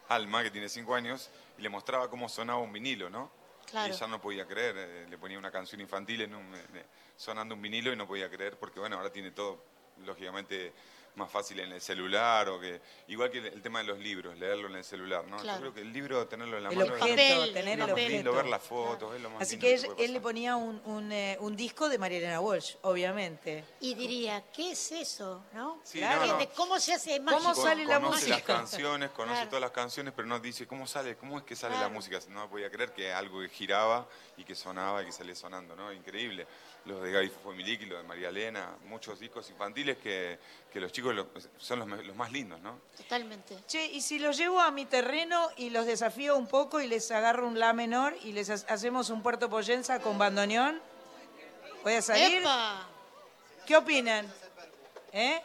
Alma, 0.09 0.43
que 0.43 0.51
tiene 0.51 0.69
cinco 0.69 0.95
años, 0.95 1.31
y 1.59 1.63
le 1.63 1.69
mostraba 1.69 2.11
cómo 2.11 2.29
sonaba 2.29 2.59
un 2.61 2.73
vinilo, 2.73 3.09
¿no? 3.11 3.31
Claro. 3.67 3.93
Y 3.93 3.97
ella 3.97 4.07
no 4.09 4.21
podía 4.21 4.47
creer, 4.47 4.75
eh, 4.77 5.07
le 5.09 5.19
ponía 5.19 5.39
una 5.39 5.51
canción 5.53 5.81
infantil 5.81 6.23
en 6.23 6.35
un- 6.35 6.55
eh, 6.55 6.85
sonando 7.17 7.55
un 7.55 7.63
vinilo 7.63 7.93
y 7.93 7.97
no 7.97 8.07
podía 8.07 8.29
creer, 8.29 8.59
porque 8.59 8.81
bueno, 8.81 8.97
ahora 8.97 9.13
tiene 9.13 9.31
todo, 9.31 9.63
lógicamente, 10.05 10.73
más 11.17 11.31
fácil 11.31 11.61
en 11.61 11.73
el 11.73 11.81
celular, 11.81 12.49
o 12.49 12.61
que 12.61 12.81
igual 13.09 13.31
que 13.31 13.39
el, 13.39 13.47
el 13.47 13.63
tema 13.63 13.81
de 13.81 13.87
los 13.87 13.99
libros, 13.99 14.39
leerlo 14.39 14.69
en 14.69 14.77
el 14.77 14.85
celular, 14.85 15.25
¿no? 15.27 15.37
Claro. 15.39 15.59
Yo 15.59 15.61
creo 15.73 15.75
que 15.75 15.81
el 15.83 15.93
libro, 15.93 16.27
tenerlo 16.29 16.57
en 16.57 16.63
la 16.65 16.71
El 16.71 16.77
mano, 16.79 16.93
objeto, 16.95 17.07
es 17.21 17.31
papel, 17.39 17.53
tener 17.53 17.79
lo 17.79 17.85
más 17.85 17.91
papel. 17.91 18.09
lindo, 18.13 18.31
objeto. 18.31 18.43
ver 18.45 18.51
las 18.51 18.63
fotos, 18.63 19.15
es 19.17 19.21
lo 19.23 19.31
más 19.31 19.43
Así 19.43 19.57
lindo 19.57 19.67
que 19.67 19.77
puede 19.89 20.03
él, 20.03 20.05
él 20.09 20.13
le 20.15 20.21
ponía 20.21 20.57
un, 20.57 20.81
un, 20.85 21.13
eh, 21.13 21.37
un 21.41 21.57
disco 21.57 21.89
de 21.89 21.99
Marielena 21.99 22.41
Walsh, 22.41 22.77
obviamente. 22.83 23.65
Y 23.81 23.95
diría, 23.95 24.43
¿qué 24.53 24.71
es 24.73 24.93
eso? 24.93 25.45
¿No? 25.53 25.81
Sí, 25.85 25.99
Claro. 25.99 26.27
no, 26.27 26.33
no. 26.35 26.39
De 26.39 26.49
¿Cómo 26.51 26.79
se 26.79 26.95
hace 26.95 27.19
¿Cómo 27.19 27.31
mágico? 27.41 27.55
sale 27.63 27.85
la 27.85 28.01
conoce 28.01 28.29
las 28.29 28.39
música? 28.39 28.55
canciones, 28.57 29.11
conoce 29.11 29.35
Claro. 29.35 29.49
todas 29.51 29.61
las 29.63 29.71
canciones, 29.73 30.13
pero 30.15 30.29
no 30.29 30.39
dice 30.41 30.67
cómo 30.67 30.87
sale, 30.87 31.17
cómo 31.17 31.39
es 31.39 31.45
que 31.45 31.57
sale 31.57 31.75
Claro. 31.75 31.89
la 31.89 31.95
música. 31.95 32.19
No 32.29 32.49
podía 32.49 32.71
creer 32.71 32.93
que 32.93 33.13
algo 33.13 33.41
que 33.41 33.49
giraba 33.49 34.09
y 34.37 34.45
que 34.45 34.55
sonaba 34.55 35.03
y 35.03 35.07
que 35.07 35.13
salía 35.13 35.35
sonando, 35.35 35.75
¿no? 35.77 35.93
Increíble. 35.93 36.47
Los 36.87 37.03
de 37.03 37.13
Gaby 37.13 37.29
Fomiliki, 37.43 37.85
los 37.87 37.99
de 38.01 38.09
María 38.09 38.31
Elena, 38.31 38.75
muchos 38.87 39.21
discos 39.21 39.49
infantiles 39.51 39.99
que, 39.99 40.39
que 40.73 40.81
los 40.81 40.91
chicos 40.91 41.15
lo- 41.15 41.29
son 41.59 41.79
los, 41.81 42.17
más 42.17 42.33
lindos, 42.33 42.59
¿no? 42.63 42.79
Totalmente. 42.97 43.55
Che, 43.67 43.85
y 43.85 44.01
si 44.01 44.19
los 44.19 44.37
llevo 44.39 44.59
a 44.61 44.71
mi 44.71 44.87
terreno 44.87 45.49
y 45.59 45.69
los 45.71 45.85
desafío 45.85 46.37
un 46.39 46.47
poco 46.47 46.81
y 46.81 46.87
les 46.87 47.11
agarro 47.11 47.47
un 47.47 47.59
la 47.59 47.75
menor 47.75 48.17
y 48.23 48.33
les 48.33 48.49
ha- 48.49 48.73
hacemos 48.73 49.11
un 49.11 49.23
puerto 49.23 49.51
Poyenza 49.51 50.01
con 50.01 50.17
bandoneón, 50.19 50.81
¿voy 51.85 51.95
a 51.95 52.03
salir? 52.03 52.39
¡Epa! 52.39 52.87
¿Qué 53.67 53.77
opinan? 53.77 54.27
¿Eh? 55.13 55.43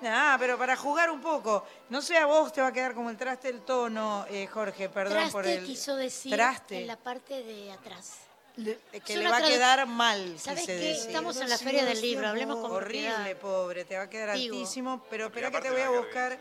Nah, 0.00 0.36
pero 0.38 0.56
para 0.58 0.74
jugar 0.76 1.10
un 1.10 1.20
poco. 1.20 1.66
No 1.90 2.00
sé, 2.02 2.16
a 2.16 2.26
vos 2.26 2.52
te 2.52 2.60
va 2.62 2.68
a 2.68 2.72
quedar 2.72 2.94
como 2.94 3.10
el 3.10 3.16
traste 3.16 3.48
el 3.50 3.60
tono, 3.62 4.24
eh, 4.30 4.46
Jorge, 4.46 4.88
perdón 4.88 5.14
Traste 5.18 5.32
por 5.32 5.46
el... 5.46 5.64
quiso 5.64 5.96
decir 5.96 6.32
Traste. 6.32 6.80
en 6.80 6.86
la 6.86 6.96
parte 6.96 7.42
de 7.42 7.72
atrás. 7.72 8.20
Le- 8.56 8.78
que 9.04 9.12
Es 9.12 9.18
le 9.18 9.28
va 9.28 9.36
a 9.36 9.42
quedar 9.42 9.86
mal, 9.86 10.38
¿Sabes 10.38 10.60
quise 10.60 10.78
qué? 10.78 10.84
decir. 10.88 11.06
Estamos 11.08 11.36
en 11.36 11.48
la 11.50 11.58
feria 11.58 11.84
del 11.84 12.00
libro, 12.00 12.26
hablemos 12.26 12.56
con 12.56 12.70
Horrible, 12.72 13.10
propiedad. 13.12 13.36
pobre, 13.40 13.84
te 13.84 13.96
va 13.96 14.04
a 14.04 14.10
quedar 14.10 14.34
Digo. 14.36 14.56
altísimo, 14.56 15.02
pero 15.10 15.26
espera 15.26 15.50
que 15.50 15.60
te 15.60 15.70
voy 15.70 15.80
a 15.82 15.90
buscar... 15.90 16.38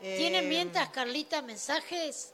¿Tienen 0.00 0.44
eh, 0.44 0.48
mientras, 0.48 0.90
Carlita, 0.90 1.42
mensajes? 1.42 2.32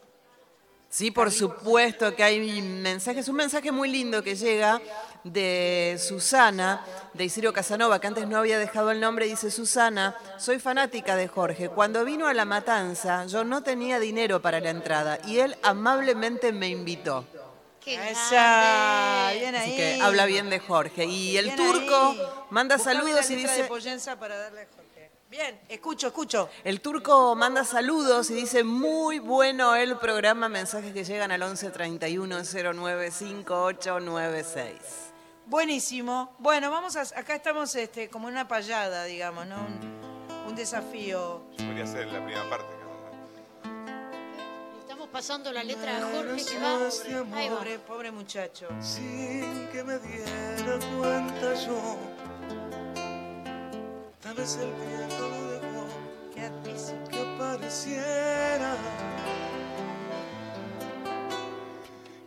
Sí, 0.89 1.11
por 1.11 1.31
supuesto 1.31 2.15
que 2.15 2.23
hay 2.23 2.61
mensajes. 2.61 3.27
Un 3.27 3.35
mensaje 3.37 3.71
muy 3.71 3.89
lindo 3.89 4.21
que 4.21 4.35
llega 4.35 4.79
de 5.23 5.97
Susana, 5.99 6.85
de 7.13 7.25
Isirio 7.25 7.51
Casanova, 7.51 7.99
que 7.99 8.07
antes 8.07 8.27
no 8.27 8.37
había 8.37 8.59
dejado 8.59 8.91
el 8.91 8.99
nombre. 8.99 9.25
Dice, 9.25 9.49
Susana, 9.49 10.15
soy 10.37 10.59
fanática 10.59 11.15
de 11.15 11.27
Jorge. 11.27 11.69
Cuando 11.69 12.05
vino 12.05 12.27
a 12.27 12.33
La 12.33 12.45
Matanza, 12.45 13.25
yo 13.25 13.43
no 13.43 13.63
tenía 13.63 13.99
dinero 13.99 14.41
para 14.41 14.59
la 14.59 14.69
entrada 14.69 15.19
y 15.25 15.39
él 15.39 15.57
amablemente 15.63 16.51
me 16.53 16.67
invitó. 16.69 17.25
¡Qué 17.85 18.09
Esa, 18.09 19.29
bien 19.33 19.55
ahí. 19.55 19.69
Así 19.69 19.77
que 19.77 20.01
habla 20.01 20.25
bien 20.25 20.49
de 20.49 20.57
Jorge. 20.57 21.05
Y 21.05 21.37
el 21.37 21.45
Bien 21.45 21.55
turco 21.55 21.95
ahí. 21.95 22.21
manda 22.49 22.77
Buscame 22.77 22.95
saludos 22.99 23.29
la 23.29 23.33
y 23.33 23.35
dice... 23.37 23.61
de 23.61 23.63
Poyenza 23.65 24.19
para 24.19 24.35
darle 24.37 24.63
a 24.63 24.65
Jorge. 24.75 25.11
Bien, 25.29 25.61
escucho, 25.69 26.07
escucho. 26.07 26.49
El 26.63 26.81
turco 26.81 27.35
manda 27.35 27.63
saludos 27.63 28.31
y 28.31 28.33
dice 28.33 28.63
muy 28.63 29.19
bueno 29.19 29.75
el 29.75 29.97
programa, 29.97 30.49
mensajes 30.49 30.93
que 30.93 31.03
llegan 31.03 31.31
al 31.31 31.43
11 31.43 31.69
31 31.69 32.37
09 32.73 33.11
5896. 33.11 34.71
Buenísimo. 35.45 36.35
Bueno, 36.39 36.71
vamos 36.71 36.95
a, 36.95 37.01
acá 37.01 37.35
estamos 37.35 37.75
este, 37.75 38.09
como 38.09 38.29
en 38.29 38.33
una 38.33 38.47
payada, 38.47 39.03
digamos, 39.03 39.45
¿no? 39.45 39.57
Un, 39.57 40.47
un 40.47 40.55
desafío. 40.55 41.43
Podría 41.57 41.85
ser 41.85 42.07
la 42.07 42.23
primera 42.23 42.49
parte. 42.49 42.84
Pasando 45.15 45.47
la 45.53 45.63
letra 45.63 45.95
a 45.95 46.01
Jorge 46.01 46.43
que 46.43 46.59
va. 46.59 46.89
Ahí 47.37 47.47
va. 47.47 47.55
Pobre, 47.55 47.79
pobre 47.79 48.11
muchacho. 48.11 48.67
sin 48.81 49.69
que 49.71 49.81
me 49.81 49.97
diera 49.99 50.77
cuenta 50.99 51.53
yo. 51.65 51.97
Tal 54.21 54.33
vez 54.35 54.57
el 54.57 54.73
viento 54.73 55.29
lo 55.29 55.51
dejó 55.51 55.87
Qué 56.33 56.51
que 57.09 57.21
apareciera. 57.21 58.75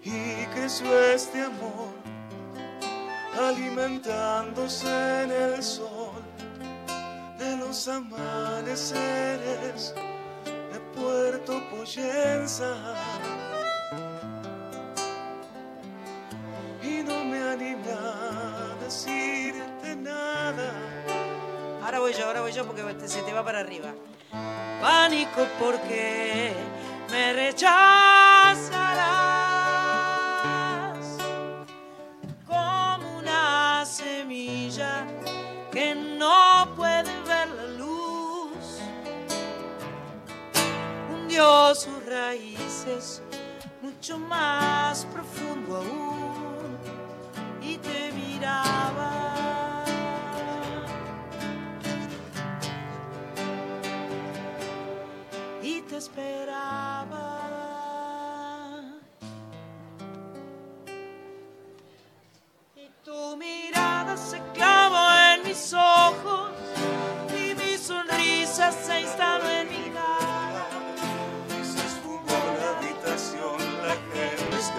Y 0.03 0.47
creció 0.55 0.99
este 1.11 1.43
amor, 1.43 1.93
alimentándose 3.39 4.89
en 5.24 5.30
el 5.30 5.62
sol 5.62 6.22
de 7.39 7.55
los 7.59 7.86
amaneceres 7.86 8.89
Puerto. 11.01 11.63
Y 16.83 17.03
no 17.03 17.25
me 17.25 17.39
animé 17.41 17.93
a 17.93 18.77
decirte 18.85 19.97
nada. 19.97 20.73
Ahora 21.85 21.99
voy 22.01 22.13
yo, 22.13 22.27
ahora 22.27 22.41
voy 22.43 22.53
yo 22.53 22.67
porque 22.67 22.83
te- 22.95 23.09
se 23.09 23.23
te 23.23 23.33
va 23.33 23.43
para 23.45 23.61
arriba. 23.61 23.95
Pánico 24.81 25.47
porque 25.59 26.53
me 27.11 27.33
rechazarás 27.33 28.79
como 32.47 33.19
una 33.19 33.85
semilla 33.87 35.07
que 35.73 35.95
no 35.95 36.75
puede 36.77 36.98
Hundió 41.39 41.72
sus 41.72 42.05
raíces 42.05 43.22
mucho 43.80 44.18
más 44.18 45.05
profundo 45.05 45.76
aún 45.76 46.76
y 47.62 47.76
te 47.76 48.11
miraba. 48.11 49.84
y 55.62 55.80
te 55.82 55.97
esperaba. 55.99 57.36
Y 62.74 62.89
tu 63.05 63.36
mirada 63.36 64.16
se 64.16 64.43
clavó 64.55 65.34
en 65.34 65.45
mis 65.45 65.72
ojos 65.72 66.51
y 67.32 67.55
mi 67.55 67.78
sonrisa 67.78 68.72
se 68.72 69.03
instaló 69.03 69.49
en 69.49 69.68
mi 69.68 69.88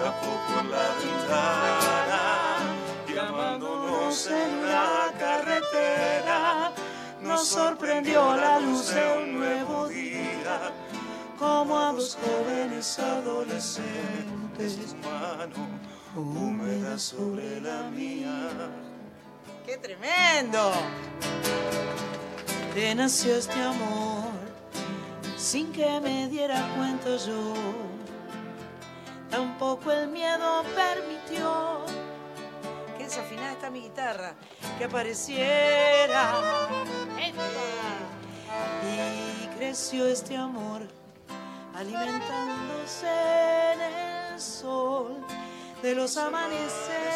escapó 0.00 0.32
por 0.48 0.64
la 0.64 0.88
ventana, 0.98 2.58
llamándonos 3.06 4.26
en 4.28 4.62
la 4.66 5.12
carretera. 5.18 6.72
nos 7.20 7.46
sorprendió 7.46 8.34
la 8.36 8.60
luz 8.60 8.94
de 8.94 9.18
un 9.18 9.38
nuevo 9.38 9.88
día, 9.88 10.72
como 11.38 11.78
a 11.78 11.92
dos 11.92 12.16
jóvenes 12.16 12.98
adolescentes. 12.98 14.30
Mano 15.02 15.68
húmeda 16.16 16.98
sobre 16.98 17.60
la 17.60 17.82
mía. 17.90 18.50
¡Qué 19.64 19.76
tremendo! 19.78 20.72
Te 22.74 22.94
nació 22.94 23.36
este 23.36 23.60
amor 23.62 24.30
sin 25.36 25.72
que 25.72 26.00
me 26.00 26.28
diera 26.28 26.74
cuenta 26.76 27.16
yo. 27.16 27.89
Tampoco 29.30 29.92
el 29.92 30.08
miedo 30.08 30.64
permitió 30.74 31.84
Qué 32.98 33.04
desafinada 33.04 33.52
está 33.52 33.70
mi 33.70 33.82
guitarra. 33.82 34.34
Que 34.78 34.84
apareciera. 34.84 36.32
y 38.82 39.46
creció 39.56 40.06
este 40.06 40.36
amor 40.36 40.82
alimentándose 41.74 43.06
en 43.72 43.80
el 43.80 44.40
sol 44.40 45.24
de 45.82 45.94
los 45.94 46.16
amaneceres. 46.16 47.09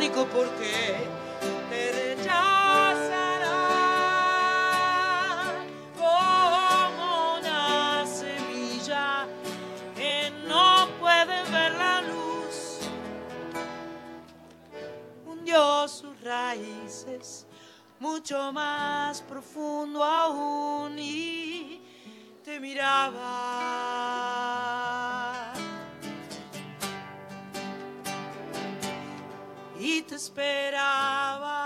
Porque 0.00 0.96
te 1.68 1.92
rechazará 1.92 3.58
como 5.96 7.36
una 7.38 8.06
semilla 8.06 9.26
que 9.96 10.30
no 10.46 10.88
puede 11.00 11.42
ver 11.50 11.72
la 11.74 12.00
luz. 12.02 12.78
Hundió 15.26 15.88
sus 15.88 16.20
raíces 16.22 17.46
mucho 17.98 18.52
más 18.52 19.20
profundo 19.22 20.02
aún 20.04 20.96
y 20.98 21.80
te 22.44 22.60
miraba. 22.60 23.37
Esperaba. 30.28 31.56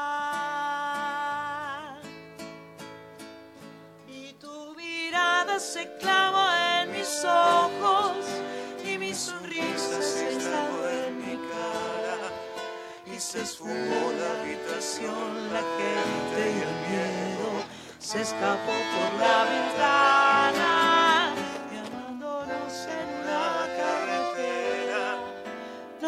Y 4.06 4.32
tu 4.34 4.74
mirada 4.76 5.58
se 5.58 5.90
clavó 5.98 6.46
en 6.80 6.92
mis 6.92 7.24
ojos 7.24 8.24
y 8.84 8.98
mi 8.98 9.12
sonrisa 9.14 10.00
se 10.00 10.34
instaló 10.34 10.88
en 10.88 11.18
mi 11.18 11.36
cara. 11.50 12.18
Y 13.12 13.18
se 13.18 13.42
esfumó 13.42 14.12
la 14.18 14.30
habitación, 14.40 15.52
La 15.52 15.62
gente 15.78 16.40
y 16.56 16.60
el 16.68 16.74
miedo 16.88 17.50
se 17.98 18.20
escapó 18.22 18.74
por 18.94 19.10
la 19.20 19.44
ventana, 19.44 20.91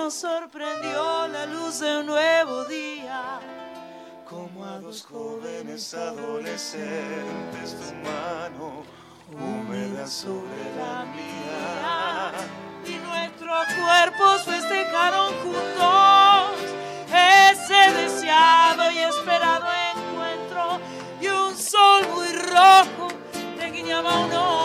Nos 0.05 0.12
sorprendió 0.12 1.28
la 1.28 1.46
luz 1.46 1.80
de 1.80 2.00
un 2.00 2.05
nuevo 2.05 2.66
día, 2.66 3.40
como 4.28 4.62
a 4.62 4.78
dos 4.78 5.02
jóvenes 5.02 5.94
adolescentes 5.94 7.74
tu 7.74 7.94
mano 8.07 8.82
húmeda 9.32 10.07
sobre 10.07 10.61
la 10.76 11.07
mía. 11.07 12.32
Y 12.86 12.96
nuestros 12.98 13.64
cuerpos 13.80 14.42
festejaron 14.42 15.32
juntos 15.42 16.61
ese 17.09 18.02
deseado 18.02 18.90
y 18.90 18.98
esperado 18.98 19.64
encuentro. 19.96 20.80
Y 21.18 21.28
un 21.28 21.57
sol 21.57 22.07
muy 22.14 22.28
rojo 22.52 23.09
te 23.59 23.70
guiñaba 23.70 24.18
un 24.18 24.32
ojo 24.34 24.63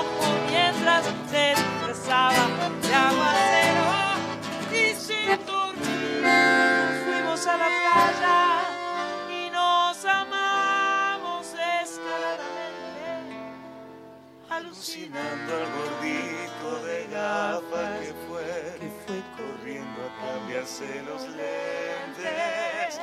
alucinando 14.89 15.55
al 15.55 15.65
gordito 15.71 16.83
de 16.83 17.07
gafas 17.11 17.99
que 17.99 18.13
fue, 18.27 19.21
corriendo 19.37 19.99
a 20.01 20.39
cambiarse 20.39 21.03
los 21.03 21.21
lentes. 21.29 22.99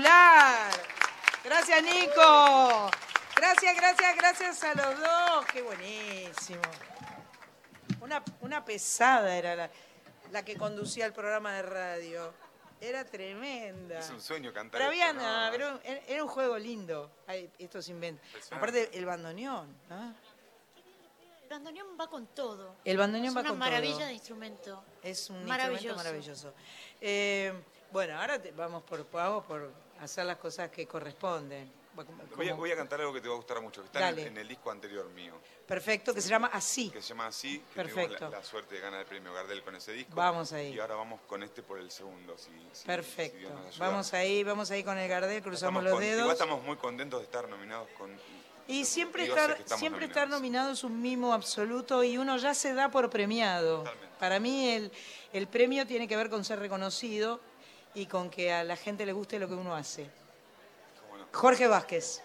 Espectacular. 0.00 0.72
Gracias, 1.44 1.82
Nico. 1.82 2.90
Gracias, 3.34 3.76
gracias, 3.76 4.16
gracias 4.16 4.64
a 4.64 4.74
los 4.74 5.00
dos. 5.00 5.46
Qué 5.46 5.62
buenísimo. 5.62 6.60
Una, 8.00 8.22
una 8.40 8.64
pesada 8.64 9.34
era 9.36 9.56
la, 9.56 9.70
la 10.32 10.44
que 10.44 10.56
conducía 10.56 11.06
el 11.06 11.12
programa 11.12 11.54
de 11.54 11.62
radio. 11.62 12.34
Era 12.80 13.04
tremenda. 13.06 13.98
Es 14.00 14.10
un 14.10 14.20
sueño 14.20 14.52
cantar 14.52 14.78
Pero 14.80 14.90
había 14.90 15.10
esto, 15.10 15.22
pero 15.50 15.80
era, 15.82 16.00
era 16.06 16.22
un 16.24 16.28
juego 16.28 16.58
lindo. 16.58 17.10
Ay, 17.26 17.50
estos 17.58 17.88
inventos. 17.88 18.52
Aparte, 18.52 18.90
el 18.92 19.06
bandoneón. 19.06 19.74
¿no? 19.88 20.14
El 21.44 21.48
bandoneón 21.48 21.86
va 21.98 22.08
con 22.08 22.26
todo. 22.28 22.76
El 22.84 22.98
bandoneón 22.98 23.28
es 23.28 23.36
va 23.36 23.40
una 23.40 23.48
con 23.50 23.58
maravilla 23.58 23.94
todo. 23.94 24.06
de 24.06 24.12
instrumento. 24.12 24.84
Es 25.02 25.30
un 25.30 25.44
Maravilloso. 25.46 25.86
instrumento 25.86 26.04
maravilloso. 26.04 26.54
Eh, 27.00 27.54
bueno, 27.92 28.20
ahora 28.20 28.42
te- 28.42 28.50
vamos 28.52 28.82
por, 28.82 29.08
vamos 29.10 29.44
por 29.44 29.85
hacer 30.00 30.24
las 30.26 30.36
cosas 30.38 30.70
que 30.70 30.86
corresponden. 30.86 31.70
Voy 32.36 32.50
a, 32.50 32.54
voy 32.54 32.70
a 32.70 32.76
cantar 32.76 33.00
algo 33.00 33.14
que 33.14 33.22
te 33.22 33.28
va 33.28 33.32
a 33.32 33.36
gustar 33.38 33.58
mucho, 33.62 33.80
que 33.80 33.86
está 33.86 34.10
en, 34.10 34.36
el 34.36 34.46
disco 34.46 34.70
anterior 34.70 35.08
mío, 35.10 35.32
Perfecto, 35.66 36.12
que 36.12 36.20
se 36.20 36.28
llama 36.28 36.50
Así. 36.52 36.90
que 36.90 37.00
se 37.00 37.08
llama 37.08 37.28
Así, 37.28 37.58
que 37.58 37.74
Perfecto. 37.74 38.16
tuvimos 38.16 38.32
la, 38.32 38.38
la 38.38 38.44
suerte 38.44 38.74
de 38.74 38.80
ganar 38.82 39.00
el 39.00 39.06
premio 39.06 39.32
Gardel 39.32 39.62
con 39.62 39.74
ese 39.76 39.92
disco. 39.92 40.14
Vamos 40.14 40.52
ahí. 40.52 40.74
Y 40.74 40.78
ahora 40.78 40.94
vamos 40.96 41.20
con 41.26 41.42
este 41.42 41.62
por 41.62 41.78
el 41.78 41.90
segundo, 41.90 42.36
si, 42.36 42.50
si- 42.50 42.80
si 42.82 42.86
Perfecto. 42.86 43.38
Dios 43.38 43.50
nos 43.54 43.66
ayuda. 43.68 43.88
vamos 43.88 44.12
ahí, 44.12 44.44
vamos 44.44 44.70
ahí 44.70 44.84
con 44.84 44.98
el 44.98 45.08
Gardel, 45.08 45.42
cruzamos 45.42 45.82
Estamos 45.82 45.84
los 45.84 45.92
con- 45.94 46.02
Igual 46.02 46.16
dedos. 46.18 46.32
estamos 46.34 46.62
muy 46.64 46.76
contentos 46.76 47.20
de 47.20 47.24
estar 47.24 47.48
nominados 47.48 47.88
con... 47.96 48.10
Y 48.68 48.84
siempre 48.84 49.24
estar, 49.24 49.56
siempre 49.64 49.78
nominados. 49.88 50.08
estar 50.10 50.28
nominado 50.28 50.72
es 50.72 50.84
un 50.84 51.00
mimo 51.00 51.32
absoluto 51.32 52.04
y 52.04 52.18
uno 52.18 52.36
ya 52.36 52.52
se 52.52 52.74
da 52.74 52.90
por 52.90 53.08
premiado. 53.08 53.84
Para 54.18 54.38
mí 54.38 54.68
el, 54.68 54.92
el 55.32 55.46
premio 55.46 55.86
tiene 55.86 56.06
que 56.06 56.16
ver 56.16 56.28
con 56.28 56.44
ser 56.44 56.58
reconocido 56.58 57.40
y 57.96 58.04
con 58.04 58.28
que 58.28 58.52
a 58.52 58.62
la 58.62 58.76
gente 58.76 59.06
le 59.06 59.12
guste 59.12 59.38
lo 59.38 59.48
que 59.48 59.54
uno 59.54 59.74
hace. 59.74 60.06
Jorge 61.32 61.66
Vázquez. 61.66 62.22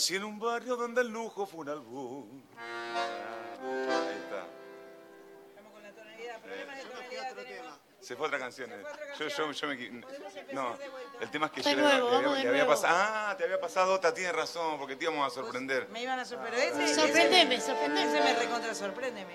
Nací 0.00 0.16
en 0.16 0.24
un 0.24 0.38
barrio 0.38 0.76
donde 0.76 1.02
el 1.02 1.08
lujo 1.08 1.44
fue 1.44 1.60
un 1.60 1.68
albur. 1.68 2.24
Ahí 2.58 4.16
está. 4.24 4.46
Se 8.00 8.16
fue 8.16 8.28
otra 8.28 8.38
canción. 8.38 8.72
eh. 8.72 8.82
Yo, 9.18 9.28
yo, 9.28 9.52
yo 9.52 9.68
me 9.68 9.76
No, 10.54 10.74
el 11.20 11.30
tema 11.30 11.46
es 11.46 11.52
que 11.52 11.60
De 11.60 11.70
yo 11.72 11.76
le- 11.76 11.82
nuevo, 11.82 12.08
le, 12.12 12.16
había- 12.16 12.30
de 12.38 12.42
le 12.44 12.48
había 12.48 12.66
pasado. 12.66 12.96
Ah, 12.98 13.34
te 13.36 13.44
había 13.44 13.60
pasado 13.60 13.92
otra, 13.92 14.14
tienes 14.14 14.34
razón, 14.34 14.78
porque 14.78 14.96
te 14.96 15.04
íbamos 15.04 15.30
a 15.30 15.34
sorprender. 15.34 15.86
Me 15.90 16.00
iban 16.02 16.18
a 16.18 16.24
sorprender. 16.24 16.60
Ese- 16.80 16.94
Sorprendeme, 16.94 17.56
ese- 17.56 17.66
sorprendeme. 17.66 18.08
Ese 18.08 18.20
me 18.24 18.34
recontra 18.40 18.74
sorpréndeme. 18.74 19.34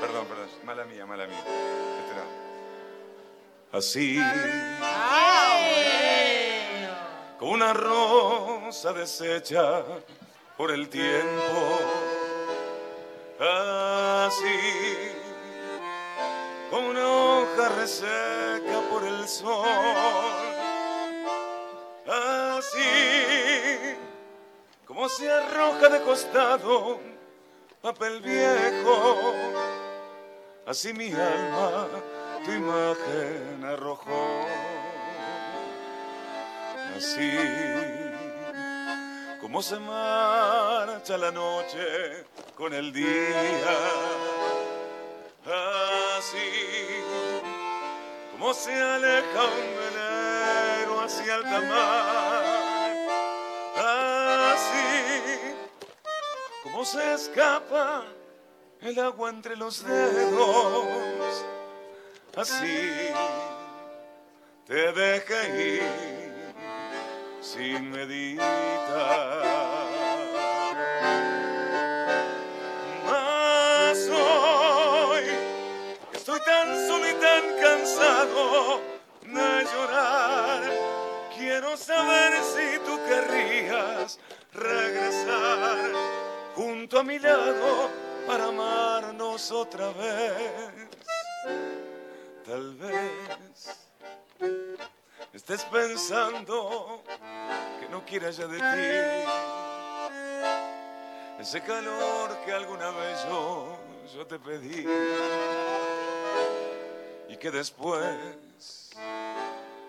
Perdón, 0.00 0.26
perdón, 0.26 0.48
mala 0.64 0.86
mía, 0.86 1.04
mala 1.04 1.26
mía. 1.26 1.36
Este 1.38 2.14
era. 2.14 3.78
Así 3.78 4.18
Ah, 4.80 5.58
bueno. 7.38 7.52
una 7.52 7.72
rosa 8.68 8.92
deshecha 8.92 9.82
por 10.58 10.70
el 10.70 10.90
tiempo. 10.90 11.78
Así 13.40 14.60
como 16.68 16.90
una 16.90 17.06
hoja 17.06 17.68
reseca 17.80 18.80
por 18.90 19.04
el 19.04 19.26
sol. 19.26 19.64
Así 22.58 23.96
como 24.84 25.08
se 25.08 25.30
arroja 25.32 25.88
de 25.88 26.02
costado 26.02 27.00
papel 27.80 28.20
viejo. 28.20 29.32
Así 30.66 30.92
mi 30.92 31.10
alma 31.10 31.88
tu 32.44 32.52
imagen 32.52 33.64
arrojó. 33.64 34.46
Así 36.94 37.97
como 39.48 39.62
se 39.62 39.78
marcha 39.78 41.16
la 41.16 41.30
noche 41.30 42.26
con 42.54 42.74
el 42.74 42.92
día. 42.92 43.72
Así 46.18 46.38
como 48.30 48.52
se 48.52 48.74
aleja 48.74 49.44
un 49.44 49.74
velero 49.80 51.00
hacia 51.00 51.34
alta 51.36 51.60
mar. 51.62 52.92
Así 54.52 55.56
como 56.62 56.84
se 56.84 57.14
escapa 57.14 58.04
el 58.82 58.98
agua 58.98 59.30
entre 59.30 59.56
los 59.56 59.82
dedos. 59.82 61.42
Así 62.36 63.08
te 64.66 64.92
deja 64.92 65.48
ir 65.48 66.17
sin 67.40 67.90
meditar. 67.90 68.44
Mas 73.06 74.08
hoy 74.08 75.24
estoy 76.12 76.40
tan 76.40 76.86
solo 76.86 77.08
y 77.08 77.14
tan 77.14 77.42
cansado 77.60 78.80
de 79.22 79.64
llorar. 79.72 80.62
Quiero 81.36 81.76
saber 81.76 82.34
si 82.42 82.78
tú 82.84 82.98
querrías 83.06 84.18
regresar 84.52 85.78
junto 86.54 86.98
a 86.98 87.02
mi 87.04 87.18
lado 87.18 87.90
para 88.26 88.46
amarnos 88.46 89.50
otra 89.52 89.92
vez. 89.92 90.88
Tal 92.44 92.74
vez 92.74 93.88
estés 95.32 95.64
pensando 95.64 97.02
que 97.80 97.88
no 97.88 98.04
quiera 98.04 98.30
ya 98.30 98.46
de 98.46 98.58
ti. 98.58 99.30
Ese 101.40 101.60
calor 101.62 102.36
que 102.44 102.52
alguna 102.52 102.90
vez 102.90 103.24
yo, 103.24 103.78
yo 104.14 104.26
te 104.26 104.38
pedí. 104.38 104.86
Y 107.28 107.36
que 107.36 107.50
después 107.50 108.90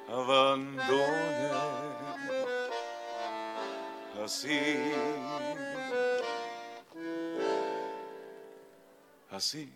abandoné 0.07 1.51
así 4.23 4.93
así 9.31 9.73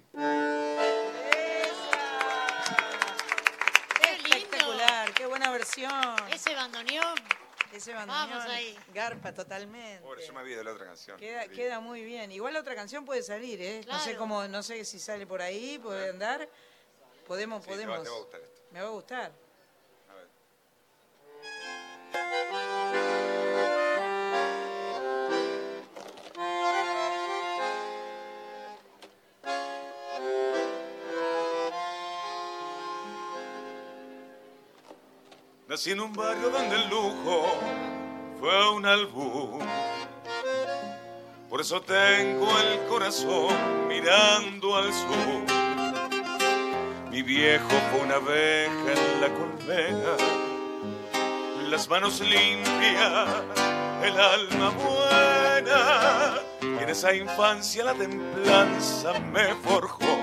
qué 5.23 5.27
buena 5.29 5.51
versión. 5.51 5.89
Ese 6.33 6.53
bandoneón. 6.53 7.15
Ese 7.71 7.93
bandoneón. 7.93 8.29
Vamos 8.29 8.45
ahí. 8.49 8.77
Garpa 8.93 9.33
totalmente. 9.33 10.01
Pobre, 10.01 10.25
yo 10.27 10.33
me 10.33 10.41
olvidé 10.41 10.57
de 10.57 10.63
la 10.65 10.73
otra 10.73 10.85
canción. 10.85 11.17
Queda, 11.17 11.47
queda 11.47 11.79
muy 11.79 12.03
bien. 12.03 12.29
Igual 12.33 12.53
la 12.53 12.59
otra 12.59 12.75
canción 12.75 13.05
puede 13.05 13.23
salir, 13.23 13.61
¿eh? 13.61 13.85
No 13.87 13.97
sé 13.99 14.17
cómo, 14.17 14.45
no 14.49 14.61
sé 14.61 14.83
si 14.83 14.99
sale 14.99 15.25
por 15.25 15.41
ahí, 15.41 15.79
puede 15.79 16.09
andar. 16.09 16.49
Podemos, 17.25 17.63
Sí, 17.63 17.69
te 17.69 17.85
va- 17.87 17.95
podemos. 17.95 18.03
te 18.03 18.09
va 18.09 18.15
a 18.17 18.19
gustar 18.19 18.41
esto. 18.41 18.61
Me 18.71 18.81
va 18.81 18.87
a 18.87 18.91
gustar. 18.91 19.31
Nací 35.69 35.91
en 35.91 36.01
un 36.01 36.11
barrio 36.11 36.49
donde 36.49 36.75
el 36.75 36.89
lujo 36.89 37.57
fue 38.37 38.69
un 38.71 38.85
albur. 38.85 39.61
Por 41.49 41.61
eso 41.61 41.81
tengo 41.81 42.45
el 42.59 42.85
corazón 42.89 43.87
mirando 43.87 44.75
al 44.75 44.93
sur. 44.93 45.45
Mi 47.09 47.21
viejo 47.21 47.69
fue 47.69 48.01
una 48.01 48.15
abeja 48.15 48.91
en 48.91 49.21
la 49.21 49.29
colmena, 49.29 50.17
las 51.69 51.87
manos 51.87 52.19
limpias, 52.19 53.29
el 54.03 54.19
alma 54.19 54.69
buena. 54.71 56.41
Y 56.61 56.83
en 56.83 56.89
esa 56.89 57.15
infancia 57.15 57.85
la 57.85 57.93
templanza 57.93 59.13
me 59.31 59.55
forjó. 59.55 60.17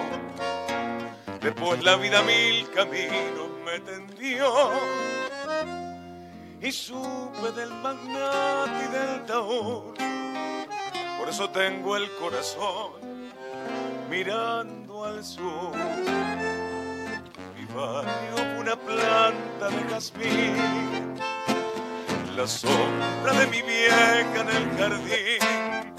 Después 1.41 1.83
la 1.83 1.97
vida 1.97 2.23
mil 2.25 2.69
caminos 2.73 3.49
me 3.65 3.81
tendió 3.81 4.71
y 6.63 6.73
supe 6.73 7.53
del 7.57 7.71
magnate 7.71 8.85
y 8.85 8.93
del 8.93 9.27
taur. 9.27 9.95
Por 11.19 11.29
eso 11.29 11.49
tengo 11.51 11.97
el 11.97 12.11
corazón 12.17 12.93
mirando 14.11 15.05
al 15.05 15.25
sur. 15.25 15.73
Mi 17.57 17.65
barrio 17.75 18.37
fue 18.37 18.59
una 18.59 18.77
planta 18.77 19.69
de 19.71 19.91
jazmín, 19.91 21.21
la 22.37 22.47
sombra 22.47 23.33
de 23.39 23.47
mi 23.47 23.63
vieja 23.63 24.41
en 24.41 24.49
el 24.49 24.79
jardín, 24.79 25.95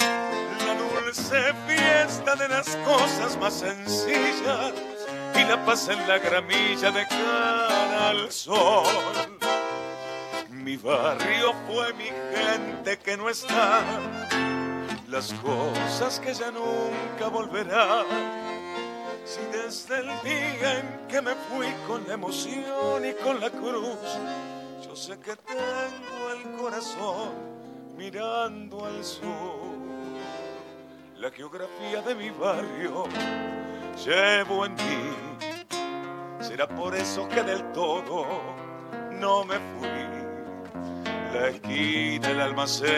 la 0.65 0.75
dulce 0.75 1.53
fiesta 1.67 2.35
de 2.35 2.47
las 2.49 2.75
cosas 2.77 3.38
más 3.39 3.53
sencillas 3.53 4.73
y 5.35 5.43
la 5.43 5.63
paz 5.65 5.88
en 5.88 6.07
la 6.07 6.19
gramilla 6.19 6.91
de 6.91 7.07
cara 7.07 8.09
al 8.09 8.31
sol. 8.31 9.30
Mi 10.63 10.77
barrio 10.77 11.53
fue 11.65 11.91
mi 11.93 12.05
gente 12.05 12.99
que 12.99 13.17
no 13.17 13.29
está, 13.29 13.81
las 15.07 15.33
cosas 15.33 16.19
que 16.19 16.35
ya 16.35 16.51
nunca 16.51 17.29
volverán. 17.29 18.05
Si 19.25 19.39
desde 19.51 19.99
el 19.99 20.07
día 20.21 20.79
en 20.79 21.07
que 21.07 21.19
me 21.21 21.33
fui 21.33 21.65
con 21.88 22.07
la 22.07 22.13
emoción 22.13 23.03
y 23.03 23.13
con 23.23 23.39
la 23.39 23.49
cruz, 23.49 24.19
yo 24.85 24.95
sé 24.95 25.17
que 25.19 25.35
tengo 25.35 26.31
el 26.35 26.51
corazón 26.59 27.31
mirando 27.97 28.85
al 28.85 29.03
sur. 29.03 29.71
La 31.17 31.31
geografía 31.31 32.03
de 32.03 32.13
mi 32.13 32.29
barrio 32.29 33.05
llevo 34.05 34.67
en 34.67 34.75
mí. 34.75 36.39
Será 36.39 36.67
por 36.67 36.95
eso 36.95 37.27
que 37.27 37.41
del 37.41 37.71
todo 37.71 38.25
no 39.11 39.43
me 39.43 39.55
fui. 39.55 40.20
La 41.34 41.48
esquina, 41.49 42.30
el 42.30 42.41
almacén, 42.41 42.89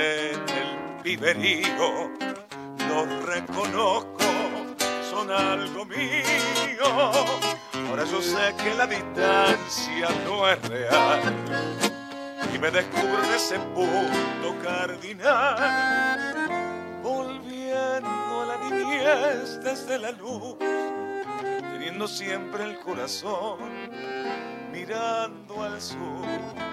el 0.47 1.03
viverío, 1.03 2.09
los 2.87 3.25
reconozco, 3.25 4.23
son 5.09 5.31
algo 5.31 5.85
mío. 5.85 6.85
Ahora 7.89 8.05
yo 8.05 8.21
sé 8.21 8.55
que 8.57 8.73
la 8.73 8.87
distancia 8.87 10.09
no 10.25 10.49
es 10.49 10.61
real 10.67 11.21
y 12.53 12.57
me 12.57 12.71
descubro 12.71 13.23
en 13.23 13.33
ese 13.33 13.59
punto 13.59 14.55
cardinal, 14.63 16.49
volviendo 17.03 18.41
a 18.41 18.45
la 18.45 18.57
niñez 18.69 19.59
desde 19.63 19.99
la 19.99 20.11
luz, 20.11 20.57
teniendo 21.39 22.07
siempre 22.07 22.63
el 22.63 22.79
corazón 22.79 23.59
mirando 24.71 25.63
al 25.63 25.79
sur. 25.79 26.72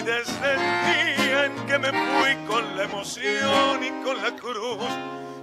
Si 0.00 0.06
desde 0.06 0.54
el 0.54 0.60
día 1.16 1.44
en 1.44 1.66
que 1.66 1.78
me 1.78 1.90
fui 1.90 2.34
con 2.46 2.74
la 2.74 2.84
emoción 2.84 3.84
y 3.84 3.90
con 4.02 4.22
la 4.22 4.34
cruz. 4.34 4.78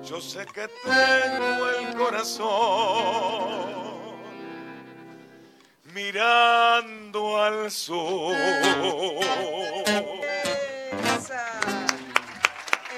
Yo 0.03 0.19
sé 0.19 0.47
que 0.47 0.67
tengo 0.83 1.69
el 1.69 1.95
corazón 1.95 3.45
mirando 5.93 7.39
al. 7.39 7.67
Esa. 7.67 7.93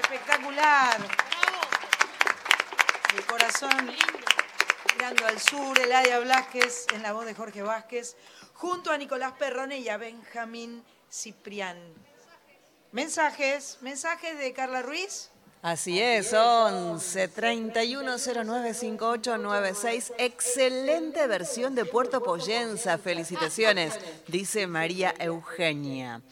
Espectacular. 0.00 0.96
El 3.14 3.24
corazón 3.26 3.94
mirando 4.94 5.26
al 5.26 5.38
sur, 5.38 5.78
Eladia 5.78 6.20
Blasquez 6.20 6.86
en 6.94 7.02
la 7.02 7.12
voz 7.12 7.26
de 7.26 7.34
Jorge 7.34 7.60
Vázquez, 7.62 8.16
junto 8.54 8.90
a 8.90 8.96
Nicolás 8.96 9.32
Perrone 9.38 9.78
y 9.78 9.90
a 9.90 9.98
Benjamín 9.98 10.82
Ciprián. 11.10 11.76
Mensajes, 12.92 13.78
mensajes 13.80 14.38
de 14.38 14.52
Carla 14.52 14.82
Ruiz. 14.82 15.30
Así 15.62 16.00
es, 16.00 16.32
11 16.32 17.28
31 17.28 18.16
09 18.18 18.74
58 18.74 19.36
96. 19.36 20.12
Excelente 20.16 21.26
versión 21.26 21.74
de 21.74 21.84
Puerto 21.84 22.22
Poyenza. 22.22 22.96
Felicitaciones, 22.96 23.98
dice 24.26 24.66
María 24.66 25.14
Eugenia. 25.18 26.22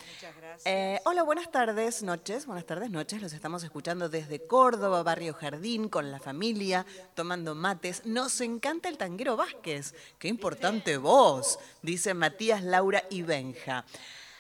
Eh, 0.64 0.98
hola, 1.04 1.22
buenas 1.24 1.50
tardes, 1.52 2.02
noches. 2.02 2.46
Buenas 2.46 2.64
tardes, 2.64 2.90
noches. 2.90 3.20
Los 3.20 3.32
estamos 3.32 3.62
escuchando 3.62 4.08
desde 4.08 4.46
Córdoba, 4.46 5.02
Barrio 5.02 5.34
Jardín, 5.34 5.88
con 5.88 6.10
la 6.10 6.20
familia, 6.20 6.86
tomando 7.14 7.54
mates. 7.54 8.06
Nos 8.06 8.40
encanta 8.40 8.88
el 8.88 8.96
tanguero 8.96 9.36
Vázquez. 9.36 9.94
Qué 10.18 10.28
importante 10.28 10.96
voz, 10.96 11.58
dice 11.82 12.14
Matías, 12.14 12.62
Laura 12.62 13.04
y 13.10 13.22
Benja. 13.22 13.84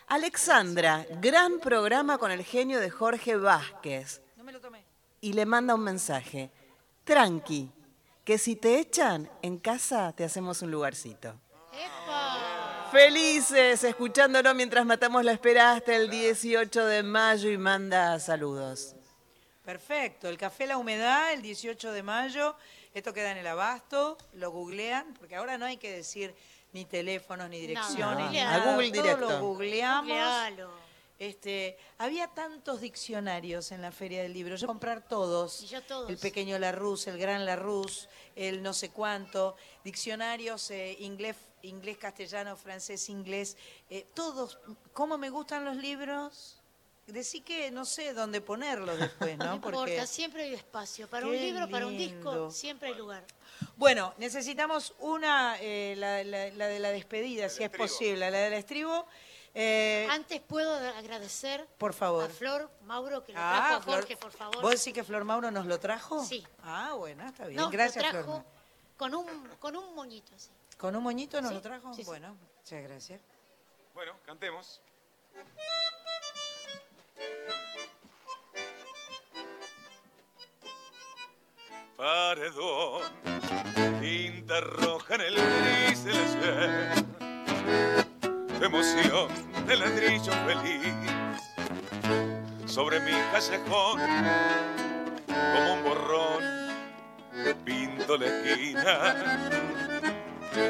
Alexandra, 0.08 1.06
gran 1.20 1.60
programa 1.60 2.16
con 2.18 2.30
el 2.30 2.42
genio 2.44 2.80
de 2.80 2.88
Jorge 2.90 3.36
Vázquez 3.36 4.22
No 4.36 4.44
me 4.44 4.52
lo 4.52 4.60
tomé. 4.60 4.82
y 5.20 5.32
le 5.34 5.44
manda 5.44 5.74
un 5.74 5.82
mensaje. 5.82 6.50
Tranqui, 7.04 7.70
que 8.24 8.38
si 8.38 8.56
te 8.56 8.78
echan 8.78 9.28
en 9.42 9.58
casa 9.58 10.12
te 10.16 10.24
hacemos 10.24 10.62
un 10.62 10.70
lugarcito. 10.70 11.34
Felices 12.90 13.84
escuchándolo 13.84 14.54
mientras 14.54 14.86
matamos 14.86 15.22
la 15.24 15.32
espera 15.32 15.72
hasta 15.72 15.94
el 15.94 16.08
18 16.08 16.86
de 16.86 17.02
mayo 17.02 17.50
y 17.50 17.58
manda 17.58 18.18
saludos. 18.18 18.94
Perfecto. 19.62 20.28
El 20.30 20.38
Café 20.38 20.66
La 20.66 20.78
Humedad, 20.78 21.34
el 21.34 21.42
18 21.42 21.92
de 21.92 22.02
mayo. 22.02 22.56
Esto 22.94 23.12
queda 23.12 23.32
en 23.32 23.36
el 23.36 23.46
abasto. 23.46 24.16
Lo 24.32 24.50
googlean, 24.50 25.12
porque 25.18 25.36
ahora 25.36 25.58
no 25.58 25.66
hay 25.66 25.76
que 25.76 25.92
decir 25.92 26.34
ni 26.72 26.84
teléfonos, 26.84 27.48
ni 27.48 27.60
direcciones. 27.60 28.26
No, 28.26 28.30
ni 28.30 28.38
a 28.38 28.44
nada. 28.44 28.72
Google 28.72 28.90
Todo 28.90 29.02
directo. 29.02 29.30
lo 29.30 29.40
googleamos. 29.40 30.08
Googlealo. 30.08 30.88
Este, 31.18 31.76
había 31.98 32.28
tantos 32.28 32.80
diccionarios 32.80 33.72
en 33.72 33.82
la 33.82 33.90
Feria 33.90 34.22
del 34.22 34.32
Libro. 34.32 34.54
Yo 34.54 34.68
comprar 34.68 35.08
todos. 35.08 35.62
Y 35.62 35.66
yo 35.66 35.82
todos. 35.82 36.08
El 36.08 36.16
pequeño 36.16 36.56
Larousse, 36.58 37.08
el 37.10 37.18
gran 37.18 37.44
Larousse, 37.44 38.08
el 38.36 38.62
no 38.62 38.72
sé 38.72 38.90
cuánto. 38.90 39.56
Diccionarios 39.82 40.70
eh, 40.70 40.96
inglés, 41.00 41.34
inglés, 41.62 41.98
castellano, 41.98 42.56
francés, 42.56 43.08
inglés. 43.08 43.56
eh, 43.90 44.06
todos. 44.14 44.58
¿Cómo 44.92 45.18
me 45.18 45.30
gustan 45.30 45.64
los 45.64 45.76
libros? 45.76 46.54
Decí 47.08 47.40
que 47.40 47.70
no 47.70 47.84
sé 47.84 48.12
dónde 48.12 48.40
ponerlos 48.40 48.96
después, 48.98 49.36
¿no? 49.38 49.44
No 49.46 49.54
importa, 49.54 49.78
Porque 49.78 50.06
siempre 50.06 50.42
hay 50.44 50.54
espacio. 50.54 51.08
Para 51.08 51.24
Qué 51.24 51.30
un 51.30 51.36
libro, 51.36 51.68
para 51.68 51.86
un 51.86 51.96
disco, 51.98 52.50
siempre 52.52 52.90
hay 52.90 52.94
lugar. 52.94 53.24
Bueno, 53.76 54.14
necesitamos 54.18 54.94
una, 54.98 55.56
eh, 55.60 55.94
la, 55.96 56.22
la- 56.24 56.50
la 56.50 56.66
de 56.66 56.78
la 56.78 56.90
despedida, 56.90 57.48
si 57.48 57.62
es 57.64 57.70
posible, 57.70 58.30
la 58.30 58.38
del 58.38 58.52
estribo. 58.54 59.06
Eh, 59.54 60.06
Antes 60.10 60.40
puedo 60.40 60.72
agradecer 60.74 61.66
por 61.78 61.92
favor. 61.94 62.24
a 62.24 62.28
Flor 62.28 62.70
Mauro 62.82 63.24
que 63.24 63.32
lo 63.32 63.38
Ah, 63.40 63.54
trajo 63.56 63.74
a 63.74 63.80
Flor- 63.82 63.94
Jorge, 64.00 64.16
por 64.16 64.30
favor. 64.32 64.62
¿Vos 64.62 64.70
decís 64.72 64.92
que 64.92 65.02
Flor 65.04 65.24
Mauro 65.24 65.50
nos 65.50 65.66
lo 65.66 65.80
trajo? 65.80 66.24
Sí. 66.24 66.46
Ah, 66.62 66.92
bueno, 66.96 67.26
está 67.26 67.46
bien. 67.46 67.68
Gracias, 67.70 68.04
lo 68.04 68.10
Flor. 68.10 68.24
trajo 68.24 68.44
con 68.96 69.14
un, 69.14 69.48
con 69.58 69.74
un 69.76 69.94
moñito 69.94 70.34
así. 70.34 70.50
¿Con 70.76 70.94
un 70.94 71.02
moñito 71.02 71.40
nos 71.40 71.48
Sí, 71.50 71.54
lo 71.56 71.60
trajo? 71.62 71.92
sí, 71.94 72.02
sí. 72.02 72.06
Bueno, 72.06 72.36
muchas 72.58 72.82
gracias. 72.82 73.20
Bueno, 73.94 74.14
cantemos. 74.26 74.80
Paredón, 81.98 83.02
tinta 84.00 84.60
roja 84.60 85.16
en 85.16 85.20
el 85.22 85.34
gris 85.34 86.04
del 86.04 86.16
ayer, 86.16 87.04
emoción 88.62 89.28
de 89.66 89.76
ladrillo 89.76 90.32
feliz, 90.46 90.94
sobre 92.66 93.00
mi 93.00 93.10
callejón, 93.32 94.00
como 95.26 95.74
un 95.74 95.82
borrón, 95.82 96.44
pinto 97.64 98.16
la 98.16 98.26
esquina, 98.26 99.16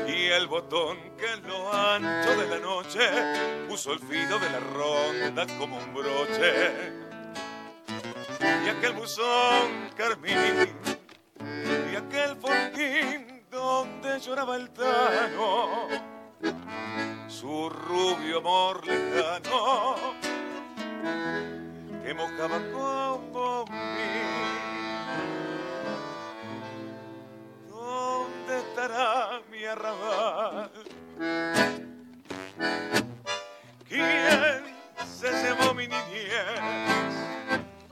y 0.09 0.28
el 0.28 0.46
botón 0.46 0.96
que 1.18 1.30
en 1.30 1.46
lo 1.46 1.70
ancho 1.70 2.40
de 2.40 2.48
la 2.48 2.59
noche 2.59 3.00
puso 3.68 3.92
el 3.92 3.98
filo 3.98 4.38
de 4.38 4.48
la 4.48 4.60
ronda 4.60 5.46
como 5.59 5.76
un 5.76 5.92
broche, 5.92 6.94
y 8.40 8.68
aquel 8.70 8.92
buzón 8.92 9.90
carmín 9.94 10.77
donde 14.09 14.24
lloraba 14.24 14.56
el 14.56 14.70
tano, 14.70 15.89
su 17.28 17.68
rubio 17.68 18.39
amor 18.39 18.86
lejano 18.86 19.97
que 22.02 22.14
mojaba 22.14 22.59
como 22.72 23.64
mí. 23.66 23.74
¿Dónde 27.68 28.59
estará 28.59 29.40
mi 29.51 29.64
arrabal? 29.64 30.70
¿Quién 33.89 34.64
se 35.06 35.30
llevó 35.43 35.74
mi 35.74 35.86
niñez? 35.86 36.60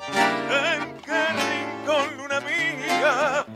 ¿En 0.09 0.97
qué 0.99 1.27
rincón 1.27 2.17
luna 2.17 2.41
mía? 2.41 3.47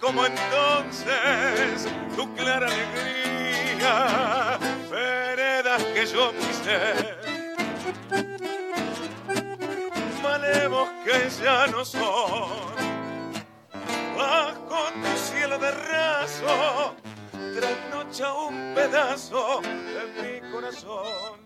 Como 0.00 0.24
entonces 0.24 1.88
tu 2.14 2.32
clara 2.34 2.68
alegría, 2.68 4.58
veredas 4.88 5.82
que 5.82 6.06
yo 6.06 6.30
pisé, 6.32 7.16
malevos 10.22 10.88
que 11.04 11.28
ya 11.42 11.66
no 11.66 11.84
son, 11.84 12.50
bajo 14.16 14.92
tu 15.02 15.18
cielo 15.18 15.58
de 15.58 15.70
raso, 15.72 16.94
trasnocha 17.32 18.34
un 18.34 18.74
pedazo 18.76 19.62
de 19.62 20.40
mi 20.42 20.52
corazón. 20.52 21.42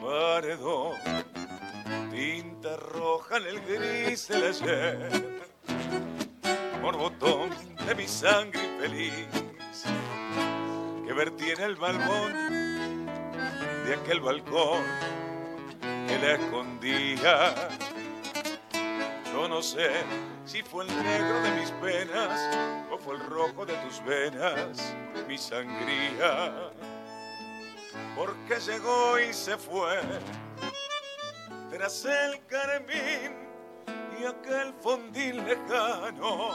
paredón, 0.00 1.19
tinta 2.10 2.76
roja 2.76 3.36
en 3.36 3.46
el 3.46 3.60
gris 3.60 4.26
del 4.28 4.44
ayer, 4.44 5.42
borbotón 6.82 7.50
de 7.86 7.94
mi 7.94 8.08
sangre 8.08 8.60
infeliz, 8.64 9.28
que 11.06 11.12
vertí 11.12 11.50
en 11.50 11.60
el 11.60 11.76
balcón 11.76 12.32
de 13.86 13.94
aquel 13.94 14.20
balcón 14.20 14.82
que 16.08 16.18
la 16.18 16.32
escondía. 16.34 17.54
Yo 19.32 19.48
no 19.48 19.62
sé 19.62 19.90
si 20.44 20.62
fue 20.62 20.84
el 20.84 21.04
negro 21.04 21.40
de 21.42 21.50
mis 21.60 21.70
penas 21.72 22.58
o 22.90 22.98
fue 22.98 23.14
el 23.14 23.20
rojo 23.26 23.64
de 23.64 23.74
tus 23.74 24.04
venas, 24.04 24.94
mi 25.28 25.38
sangría. 25.38 26.72
Porque 28.16 28.58
llegó 28.60 29.18
y 29.20 29.32
se 29.32 29.56
fue 29.56 30.00
el 31.82 32.44
carmín 32.46 33.32
y 34.20 34.24
aquel 34.26 34.74
fondín 34.82 35.36
lejano 35.46 36.50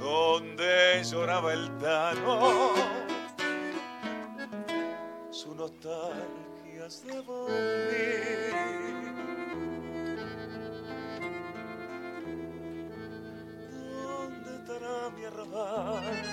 donde 0.00 1.04
lloraba 1.04 1.52
el 1.52 1.78
tano 1.78 2.72
su 5.30 5.54
nostalgia 5.54 6.90
se 6.90 7.20
volví 7.20 7.62
¿Dónde 14.02 14.56
estará 14.56 15.10
mi 15.10 15.24
arrabal? 15.26 16.31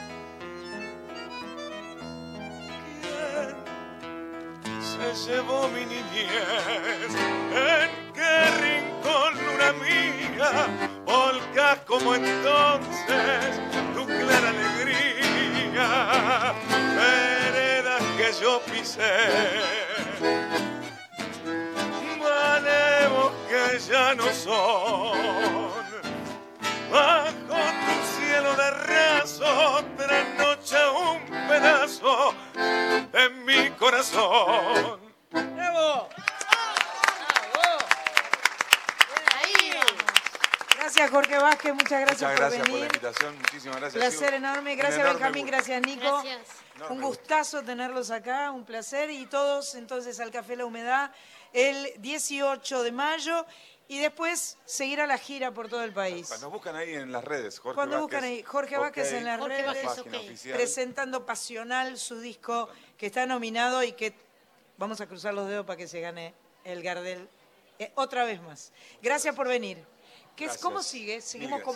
Llevó 5.13 5.67
mi 5.69 5.85
niñez. 5.85 7.15
¿En 7.51 8.13
qué 8.13 8.45
rincón, 8.61 9.33
luna 9.45 9.73
mía, 9.73 10.51
volcas 11.05 11.79
como 11.87 12.15
entonces 12.15 13.59
tu 13.95 14.05
clara 14.05 14.49
alegría? 14.49 16.53
Veredas 16.95 18.03
que 18.17 18.33
yo 18.41 18.61
pisé. 18.61 19.17
Malevos 22.19 23.31
que 23.47 23.79
ya 23.79 24.13
no 24.15 24.27
son. 24.33 25.69
Bajo 26.91 27.31
tu 27.47 27.95
cielo 28.17 28.51
de 28.55 28.71
raso, 28.71 29.83
trasnocha 29.95 30.91
un 30.91 31.19
pedazo 31.47 32.33
de 32.55 33.29
mi 33.45 33.69
corazón. 33.71 34.98
Gracias 40.99 41.15
Jorge 41.15 41.37
Vázquez, 41.37 41.73
muchas 41.73 42.01
gracias, 42.01 42.21
Muchas 42.21 42.39
gracias 42.39 42.59
por 42.59 42.59
por 42.59 42.67
la 42.67 42.73
venir. 42.73 42.95
invitación, 42.95 43.37
muchísimas 43.37 43.77
gracias. 43.79 44.03
placer 44.03 44.33
enorme, 44.33 44.75
gracias 44.75 44.99
enorme 44.99 45.13
Benjamín, 45.13 45.41
gusto. 45.43 45.55
gracias 45.55 45.81
Nico. 45.81 46.23
Gracias. 46.23 46.41
Un 46.89 47.01
gustazo 47.01 47.63
tenerlos 47.63 48.11
acá, 48.11 48.51
un 48.51 48.65
placer. 48.65 49.09
Y 49.09 49.25
todos 49.25 49.75
entonces 49.75 50.19
al 50.19 50.29
Café 50.29 50.57
La 50.57 50.65
Humedad 50.65 51.11
el 51.53 51.93
18 51.99 52.83
de 52.83 52.91
mayo 52.91 53.45
y 53.87 53.99
después 53.99 54.57
seguir 54.65 54.99
a 54.99 55.07
la 55.07 55.17
gira 55.17 55.53
por 55.53 55.69
todo 55.69 55.85
el 55.85 55.93
país. 55.93 56.29
Nos 56.29 56.51
buscan 56.51 56.75
ahí 56.75 56.93
en 56.93 57.13
las 57.13 57.23
redes, 57.23 57.59
Jorge 57.59 57.75
Cuando 57.75 57.95
Vázquez, 57.95 58.03
buscan 58.03 58.23
ahí, 58.25 58.43
Jorge 58.43 58.77
Vázquez 58.77 59.13
en 59.13 59.23
las 59.23 59.39
Jorge 59.39 59.61
redes, 59.61 59.85
Vázquez, 59.85 60.41
presentando 60.51 61.25
Pasional, 61.25 61.97
su 61.97 62.19
disco 62.19 62.67
que 62.97 63.05
está 63.05 63.25
nominado 63.25 63.83
y 63.83 63.93
que 63.93 64.13
vamos 64.77 64.99
a 64.99 65.07
cruzar 65.07 65.33
los 65.33 65.47
dedos 65.47 65.65
para 65.65 65.77
que 65.77 65.87
se 65.87 66.01
gane 66.01 66.33
el 66.65 66.83
Gardel 66.83 67.29
eh, 67.79 67.89
otra 67.95 68.25
vez 68.25 68.41
más. 68.41 68.73
Gracias 69.01 69.33
por 69.33 69.47
venir. 69.47 69.77
¿Qué 70.39 70.45
es, 70.45 70.51
Gracias. 70.51 70.63
¿Cómo 70.63 70.81
sigue? 70.81 71.21
Con, 71.61 71.75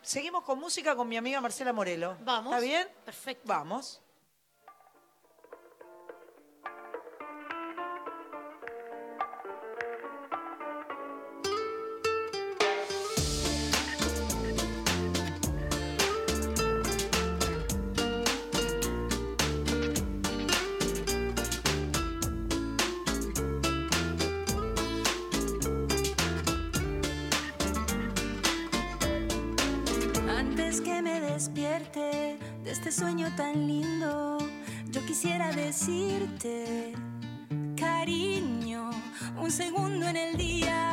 seguimos 0.00 0.42
con 0.44 0.58
música 0.58 0.96
con 0.96 1.06
mi 1.06 1.18
amiga 1.18 1.38
Marcela 1.42 1.70
Morelo. 1.70 2.16
Vamos. 2.22 2.54
¿Está 2.54 2.64
bien? 2.64 2.88
Perfecto. 3.04 3.42
Vamos. 3.44 4.00
Cariño, 37.76 38.90
un 39.36 39.50
segundo 39.50 40.06
en 40.06 40.16
el 40.16 40.36
día, 40.36 40.89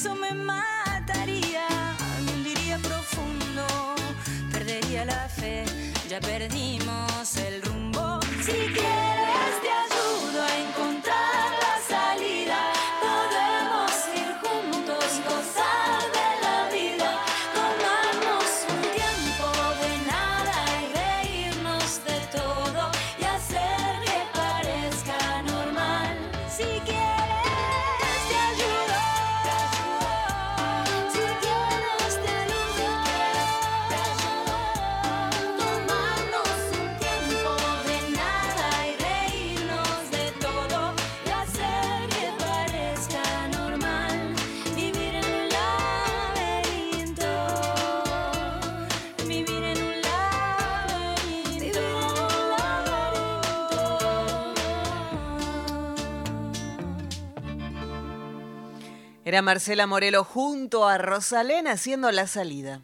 Eso 0.00 0.14
me 0.14 0.32
mataría, 0.32 0.59
Era 59.30 59.42
Marcela 59.42 59.86
Morelo 59.86 60.24
junto 60.24 60.88
a 60.88 60.98
Rosalén 60.98 61.68
haciendo 61.68 62.10
la 62.10 62.26
salida. 62.26 62.82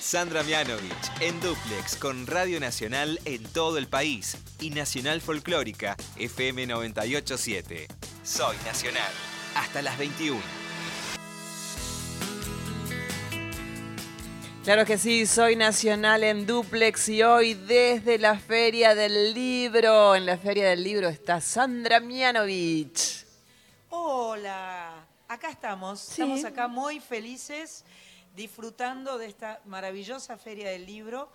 Sandra 0.00 0.42
Mianovich 0.42 1.12
en 1.20 1.40
Duplex 1.40 1.94
con 1.94 2.26
Radio 2.26 2.58
Nacional 2.58 3.20
en 3.24 3.44
todo 3.44 3.78
el 3.78 3.86
país 3.86 4.38
y 4.58 4.70
Nacional 4.70 5.20
Folclórica 5.20 5.96
FM 6.16 6.66
987. 6.66 7.86
Soy 8.24 8.56
Nacional. 8.64 9.12
Hasta 9.54 9.82
las 9.82 9.96
21. 9.98 10.40
Claro 14.64 14.84
que 14.84 14.98
sí, 14.98 15.26
soy 15.26 15.54
nacional 15.54 16.24
en 16.24 16.44
Duplex 16.44 17.08
y 17.08 17.22
hoy 17.22 17.54
desde 17.54 18.18
la 18.18 18.36
Feria 18.36 18.96
del 18.96 19.32
Libro. 19.32 20.16
En 20.16 20.26
la 20.26 20.38
Feria 20.38 20.68
del 20.70 20.82
Libro 20.82 21.08
está 21.08 21.40
Sandra 21.40 22.00
Mianovich. 22.00 23.24
Hola, 23.90 25.05
acá 25.28 25.50
estamos. 25.50 26.10
Estamos 26.10 26.44
acá 26.44 26.68
muy 26.68 27.00
felices 27.00 27.84
disfrutando 28.34 29.18
de 29.18 29.26
esta 29.26 29.60
maravillosa 29.64 30.36
feria 30.36 30.70
del 30.70 30.86
libro. 30.86 31.30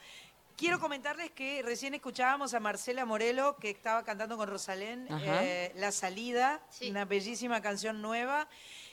Quiero 0.55 0.80
comentarles 0.80 1.31
que 1.31 1.61
recién 1.63 1.93
escuchábamos 1.95 2.53
a 2.53 2.59
Marcela 2.59 3.05
Morelo, 3.05 3.55
que 3.57 3.72
estaba 3.72 4.03
cantando 4.03 4.38
con 4.38 4.47
Rosalén, 4.47 5.07
eh, 5.09 5.72
La 5.76 5.91
Salida, 5.91 6.61
Sí. 6.69 6.89
una 6.91 7.05
bellísima 7.05 7.61
canción 7.61 8.01
nueva, 8.01 8.47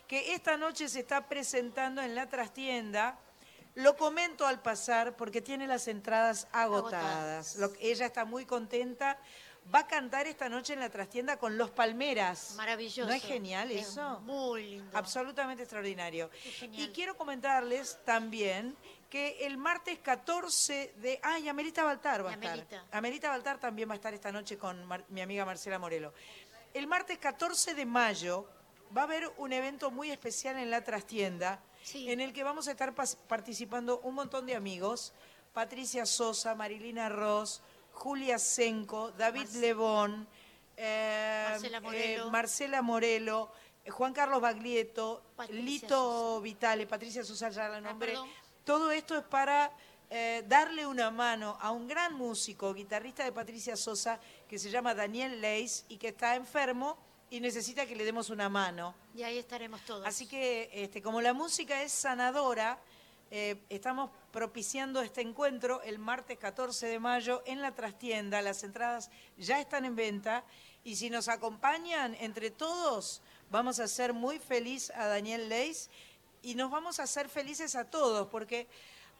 que 0.06 0.32
esta 0.34 0.56
noche 0.56 0.88
se 0.88 1.00
está 1.00 1.28
presentando 1.28 2.00
en 2.00 2.14
la 2.14 2.28
trastienda. 2.28 3.18
Lo 3.74 3.96
comento 3.96 4.46
al 4.46 4.62
pasar 4.62 5.14
porque 5.16 5.42
tiene 5.42 5.66
las 5.66 5.86
entradas 5.88 6.48
agotadas. 6.52 7.56
Lo- 7.56 7.70
ella 7.80 8.06
está 8.06 8.24
muy 8.24 8.46
contenta. 8.46 9.18
Va 9.74 9.80
a 9.80 9.86
cantar 9.86 10.26
esta 10.26 10.48
noche 10.48 10.72
en 10.72 10.80
la 10.80 10.88
trastienda 10.88 11.36
con 11.38 11.58
Los 11.58 11.70
Palmeras. 11.70 12.54
Maravilloso. 12.56 13.06
¿No 13.06 13.14
es 13.14 13.22
genial 13.22 13.70
Es 13.70 13.88
eso? 13.88 14.20
Muy 14.20 14.66
lindo. 14.70 14.96
Absolutamente 14.96 15.64
extraordinario. 15.64 16.30
Y 16.72 16.88
quiero 16.88 17.16
comentarles 17.16 17.98
también 18.04 18.74
que 19.10 19.46
el 19.46 19.58
martes 19.58 19.98
14 19.98 20.94
de... 20.96 21.20
Ay, 21.22 21.48
Amelita 21.48 21.82
Baltar 21.84 22.24
va 22.24 22.30
a 22.30 22.32
Y 22.32 22.34
estar. 22.36 22.50
Amelita. 22.52 22.84
Amelita 22.92 23.28
Baltar 23.30 23.58
también 23.60 23.88
va 23.90 23.92
a 23.92 23.96
estar 23.96 24.14
esta 24.14 24.32
noche 24.32 24.56
con 24.56 24.82
Mar- 24.86 25.04
mi 25.08 25.20
amiga 25.20 25.44
Marcela 25.44 25.78
Morelo. 25.78 26.14
El 26.72 26.86
martes 26.86 27.18
14 27.18 27.74
de 27.74 27.84
mayo 27.84 28.48
va 28.96 29.02
a 29.02 29.04
haber 29.04 29.30
un 29.36 29.52
evento 29.52 29.90
muy 29.90 30.10
especial 30.10 30.56
en 30.58 30.70
la 30.70 30.82
trastienda, 30.82 31.60
en 31.94 32.20
el 32.20 32.32
que 32.32 32.42
vamos 32.42 32.68
a 32.68 32.70
estar 32.70 32.94
participando 32.94 34.00
un 34.00 34.14
montón 34.14 34.46
de 34.46 34.54
amigos. 34.54 35.12
Patricia 35.52 36.06
Sosa, 36.06 36.54
Marilina 36.54 37.08
Ross, 37.08 37.62
Julia 37.98 38.38
Senco, 38.38 39.10
David 39.12 39.48
Lebón, 39.56 40.26
eh, 40.76 41.46
Marcela 41.50 41.80
Morelo. 41.80 42.26
eh, 42.26 42.30
Marcela 42.30 42.82
Morelo, 42.82 43.52
eh, 43.84 43.90
Juan 43.90 44.12
Carlos 44.12 44.40
Baglietto, 44.40 45.22
Patricia 45.36 45.62
Lito 45.64 46.40
Vitale, 46.40 46.86
Patricia 46.86 47.24
Sosa, 47.24 47.50
ya 47.50 47.68
la 47.68 47.80
nombré. 47.80 48.10
perdón. 48.12 48.28
Todo 48.64 48.90
esto 48.92 49.16
es 49.16 49.24
para 49.24 49.72
eh, 50.10 50.44
darle 50.46 50.86
una 50.86 51.10
mano 51.10 51.58
a 51.60 51.70
un 51.72 51.88
gran 51.88 52.14
músico, 52.14 52.72
guitarrista 52.72 53.24
de 53.24 53.32
Patricia 53.32 53.76
Sosa, 53.76 54.20
que 54.48 54.58
se 54.58 54.70
llama 54.70 54.94
Daniel 54.94 55.40
Leis 55.40 55.84
y 55.88 55.96
que 55.96 56.08
está 56.08 56.36
enfermo 56.36 56.96
y 57.30 57.40
necesita 57.40 57.84
que 57.84 57.96
le 57.96 58.04
demos 58.04 58.30
una 58.30 58.48
mano. 58.48 58.94
Y 59.14 59.22
ahí 59.22 59.38
estaremos 59.38 59.80
todos. 59.84 60.06
Así 60.06 60.26
que, 60.26 60.70
este, 60.72 61.02
como 61.02 61.20
la 61.20 61.32
música 61.34 61.82
es 61.82 61.92
sanadora, 61.92 62.78
eh, 63.30 63.62
estamos 63.68 64.10
propiciando 64.32 65.02
este 65.02 65.20
encuentro 65.20 65.82
el 65.82 65.98
martes 65.98 66.38
14 66.38 66.86
de 66.86 66.98
mayo 66.98 67.42
en 67.44 67.60
la 67.60 67.74
trastienda. 67.74 68.40
Las 68.40 68.64
entradas 68.64 69.10
ya 69.36 69.60
están 69.60 69.84
en 69.84 69.96
venta 69.96 70.44
y 70.82 70.96
si 70.96 71.10
nos 71.10 71.28
acompañan 71.28 72.14
entre 72.20 72.50
todos, 72.50 73.20
vamos 73.50 73.80
a 73.80 73.84
hacer 73.84 74.14
muy 74.14 74.38
feliz 74.38 74.90
a 74.90 75.06
Daniel 75.06 75.48
Leis 75.48 75.90
y 76.40 76.54
nos 76.54 76.70
vamos 76.70 77.00
a 77.00 77.02
hacer 77.02 77.28
felices 77.28 77.74
a 77.74 77.84
todos 77.84 78.28
porque 78.28 78.66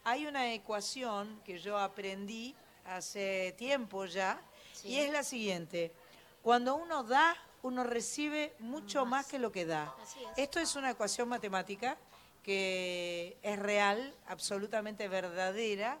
hay 0.03 0.25
una 0.25 0.53
ecuación 0.53 1.39
que 1.45 1.59
yo 1.59 1.77
aprendí 1.77 2.55
hace 2.85 3.53
tiempo 3.57 4.05
ya 4.05 4.41
y 4.83 4.97
es 4.97 5.11
la 5.11 5.23
siguiente. 5.23 5.93
Cuando 6.41 6.75
uno 6.75 7.03
da, 7.03 7.35
uno 7.61 7.83
recibe 7.83 8.55
mucho 8.59 9.05
más, 9.05 9.27
que 9.27 9.37
lo 9.37 9.51
que 9.51 9.65
da. 9.65 9.93
Es. 10.01 10.15
Esto 10.37 10.59
es 10.59 10.75
una 10.75 10.89
ecuación 10.89 11.29
matemática 11.29 11.97
que 12.43 13.37
es 13.43 13.59
real, 13.59 14.13
absolutamente 14.27 15.07
verdadera, 15.07 15.99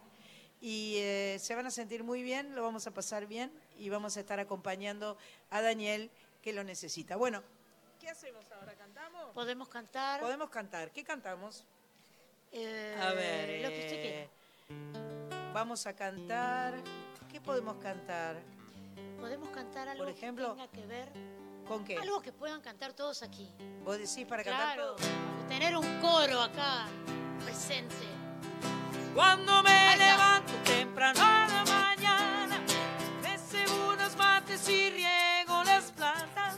y 0.61 0.95
eh, 0.97 1.37
se 1.39 1.55
van 1.55 1.65
a 1.67 1.71
sentir 1.71 2.03
muy 2.03 2.21
bien, 2.23 2.53
lo 2.55 2.63
vamos 2.63 2.85
a 2.87 2.91
pasar 2.91 3.27
bien 3.27 3.51
y 3.77 3.89
vamos 3.89 4.17
a 4.17 4.19
estar 4.19 4.39
acompañando 4.39 5.17
a 5.51 5.61
Daniel 5.61 6.09
que 6.41 6.51
lo 6.53 6.63
necesita. 6.63 7.15
Bueno, 7.15 7.41
¿qué 7.99 8.09
hacemos 8.09 8.43
ahora? 8.51 8.73
¿Cantamos? 8.75 9.31
Podemos 9.33 9.69
cantar. 9.69 10.19
Podemos 10.21 10.49
cantar. 10.49 10.91
¿Qué 10.91 11.03
cantamos? 11.03 11.63
eh, 12.51 12.95
A 13.01 13.13
ver, 13.13 13.61
Lo 13.61 13.69
que 13.69 13.79
usted 13.79 13.99
eh, 13.99 14.29
quiera. 14.69 15.51
vamos 15.53 15.85
a 15.87 15.93
cantar. 15.95 16.75
¿Qué 17.31 17.39
podemos 17.39 17.77
cantar? 17.77 18.37
Podemos 19.19 19.49
cantar 19.49 19.87
algo 19.89 20.03
por 20.05 20.13
ejemplo, 20.13 20.55
que 20.55 20.61
tenga 20.67 20.71
que 20.71 20.85
ver. 20.87 21.09
¿Con 21.69 21.85
qué? 21.85 21.95
Algo 21.97 22.19
que 22.19 22.31
puedan 22.33 22.61
cantar 22.61 22.93
todos 22.93 23.21
aquí. 23.21 23.47
¿Vos 23.85 23.97
decís 23.99 24.25
para 24.27 24.43
cantar 24.43 24.73
Claro. 24.75 24.95
todo? 24.95 25.07
Tener 25.47 25.77
un 25.77 26.01
coro 26.01 26.41
acá 26.41 26.87
presente. 27.45 27.95
Cuando 29.13 29.61
me 29.61 29.95
levanto 29.97 30.51
temprano 30.65 31.19
a 31.21 31.47
la 31.47 31.63
mañana, 31.65 32.59
me 33.21 33.37
cebo 33.37 33.93
unos 33.93 34.15
mates 34.17 34.67
y 34.67 34.89
riego 34.89 35.63
las 35.63 35.91
plantas. 35.91 36.57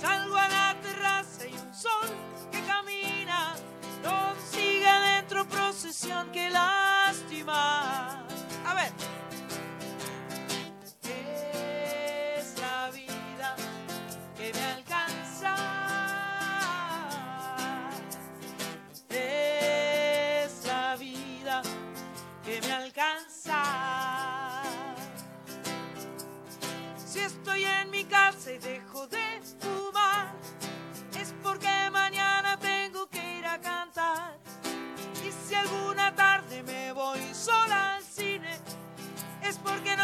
Salgo 0.00 0.36
a 0.36 0.48
la 0.48 0.76
terraza 0.80 1.46
y 1.46 1.52
un 1.52 1.74
sol 1.74 2.08
que 2.50 2.60
camina, 2.62 3.54
todo 4.02 4.34
sigue 4.50 4.88
adentro, 4.88 5.46
procesión 5.46 6.32
que 6.32 6.48
lástima. 6.48 8.26
A 8.64 8.74
ver. 8.74 8.90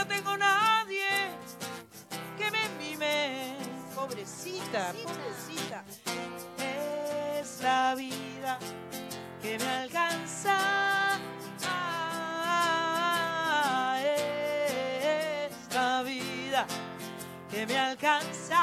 No 0.03 0.09
tengo 0.09 0.37
nadie 0.37 1.07
que 2.37 2.51
me 2.51 2.69
mime. 2.79 3.55
Pobrecita, 3.95 4.93
pobrecita. 5.05 5.85
Es 6.59 7.61
la 7.63 7.95
vida 7.95 8.59
que 9.41 9.59
me 9.59 9.69
alcanza. 9.69 10.59
Ah, 11.65 12.87
es 14.03 15.53
la 15.73 16.03
vida 16.03 16.67
que 17.49 17.65
me 17.67 17.79
alcanza. 17.79 18.61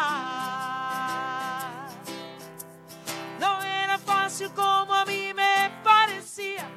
No 3.40 3.64
era 3.64 3.98
fácil 3.98 4.52
como 4.52 4.94
a 4.94 5.06
mí 5.06 5.34
me 5.34 5.72
parecía 5.84 6.68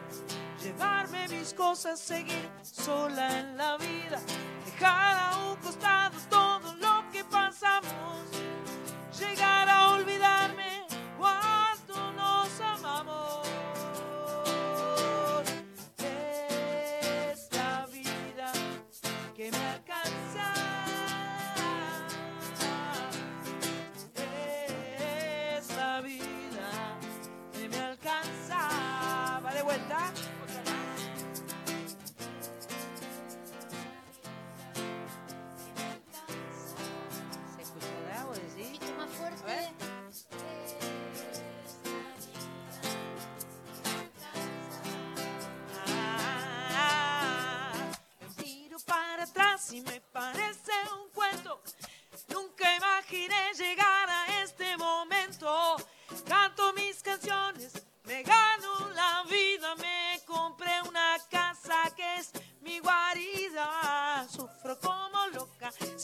llevarme 0.62 1.28
mis 1.28 1.52
cosas, 1.54 1.98
seguir 1.98 2.48
sola 2.62 3.40
en 3.40 3.56
la 3.56 3.76
vida, 3.78 4.20
dejar 4.64 5.16
a 5.18 5.50
un 5.50 5.56
costado 5.56 6.16
todo 6.30 6.74
lo 6.76 7.10
que 7.10 7.24
pasamos, 7.24 8.26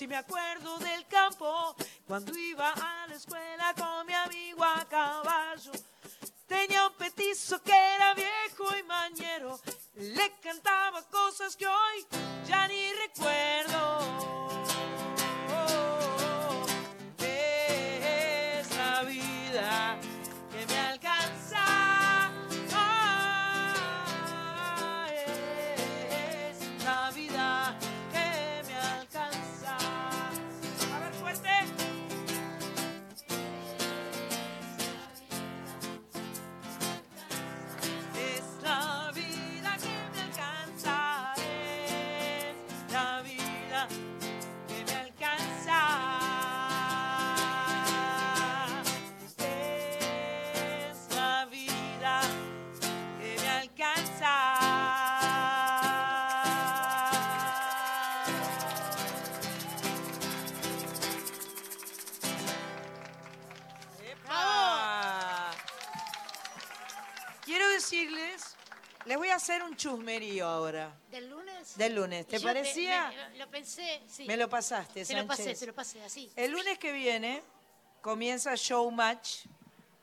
me 0.08 0.16
acuerdo 0.16 0.78
del 0.78 1.06
campo 1.06 1.76
cuando 2.06 2.36
iba 2.36 2.72
a 2.72 3.06
la 3.06 3.14
escuela 3.14 3.74
con 3.76 4.06
mi 4.06 4.14
amigo 4.14 4.64
a 4.64 4.84
caballo. 4.88 5.72
Tenía 6.46 6.86
un 6.86 6.94
petizo 6.94 7.62
que 7.62 7.72
era 7.72 8.14
viejo 8.14 8.64
y 8.78 8.82
mañero. 8.84 9.60
Le 9.96 10.32
cantaba 10.42 11.02
cosas 11.02 11.54
que 11.54 11.66
hoy 11.66 12.06
ya 12.46 12.66
ni 12.68 12.90
recuerdo. 12.94 14.37
Hacer 69.38 69.62
un 69.62 69.76
chusmerío 69.76 70.46
ahora. 70.46 70.94
¿Del 71.10 71.28
lunes? 71.30 71.76
Del 71.76 71.94
lunes. 71.94 72.26
¿Te 72.26 72.38
Yo 72.38 72.46
parecía? 72.46 73.08
me- 73.08 73.28
me- 73.30 73.38
lo 73.38 73.50
pensé, 73.50 74.02
sí. 74.06 74.24
Me 74.26 74.36
lo 74.36 74.48
pasaste, 74.48 75.04
Se 75.04 75.14
lo 75.16 75.26
pasé, 75.26 75.42
Sánchez. 75.44 75.58
se 75.58 75.66
lo 75.66 75.74
pasé, 75.74 76.02
así. 76.04 76.30
El 76.36 76.50
lunes 76.52 76.78
que 76.78 76.92
viene 76.92 77.42
comienza 78.02 78.52
Showmatch, 78.54 79.46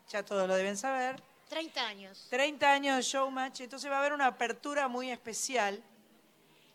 ya 0.10 0.24
todos 0.24 0.48
lo 0.48 0.56
deben 0.56 0.76
saber. 0.78 1.22
30 1.50 1.86
años. 1.88 2.28
30 2.30 2.72
años 2.72 2.96
de 2.98 3.02
Showmatch, 3.04 3.62
entonces 3.62 3.90
va 3.90 3.96
a 3.98 4.00
haber 4.00 4.14
una 4.14 4.26
apertura 4.28 4.88
muy 4.88 5.12
especial 5.12 5.82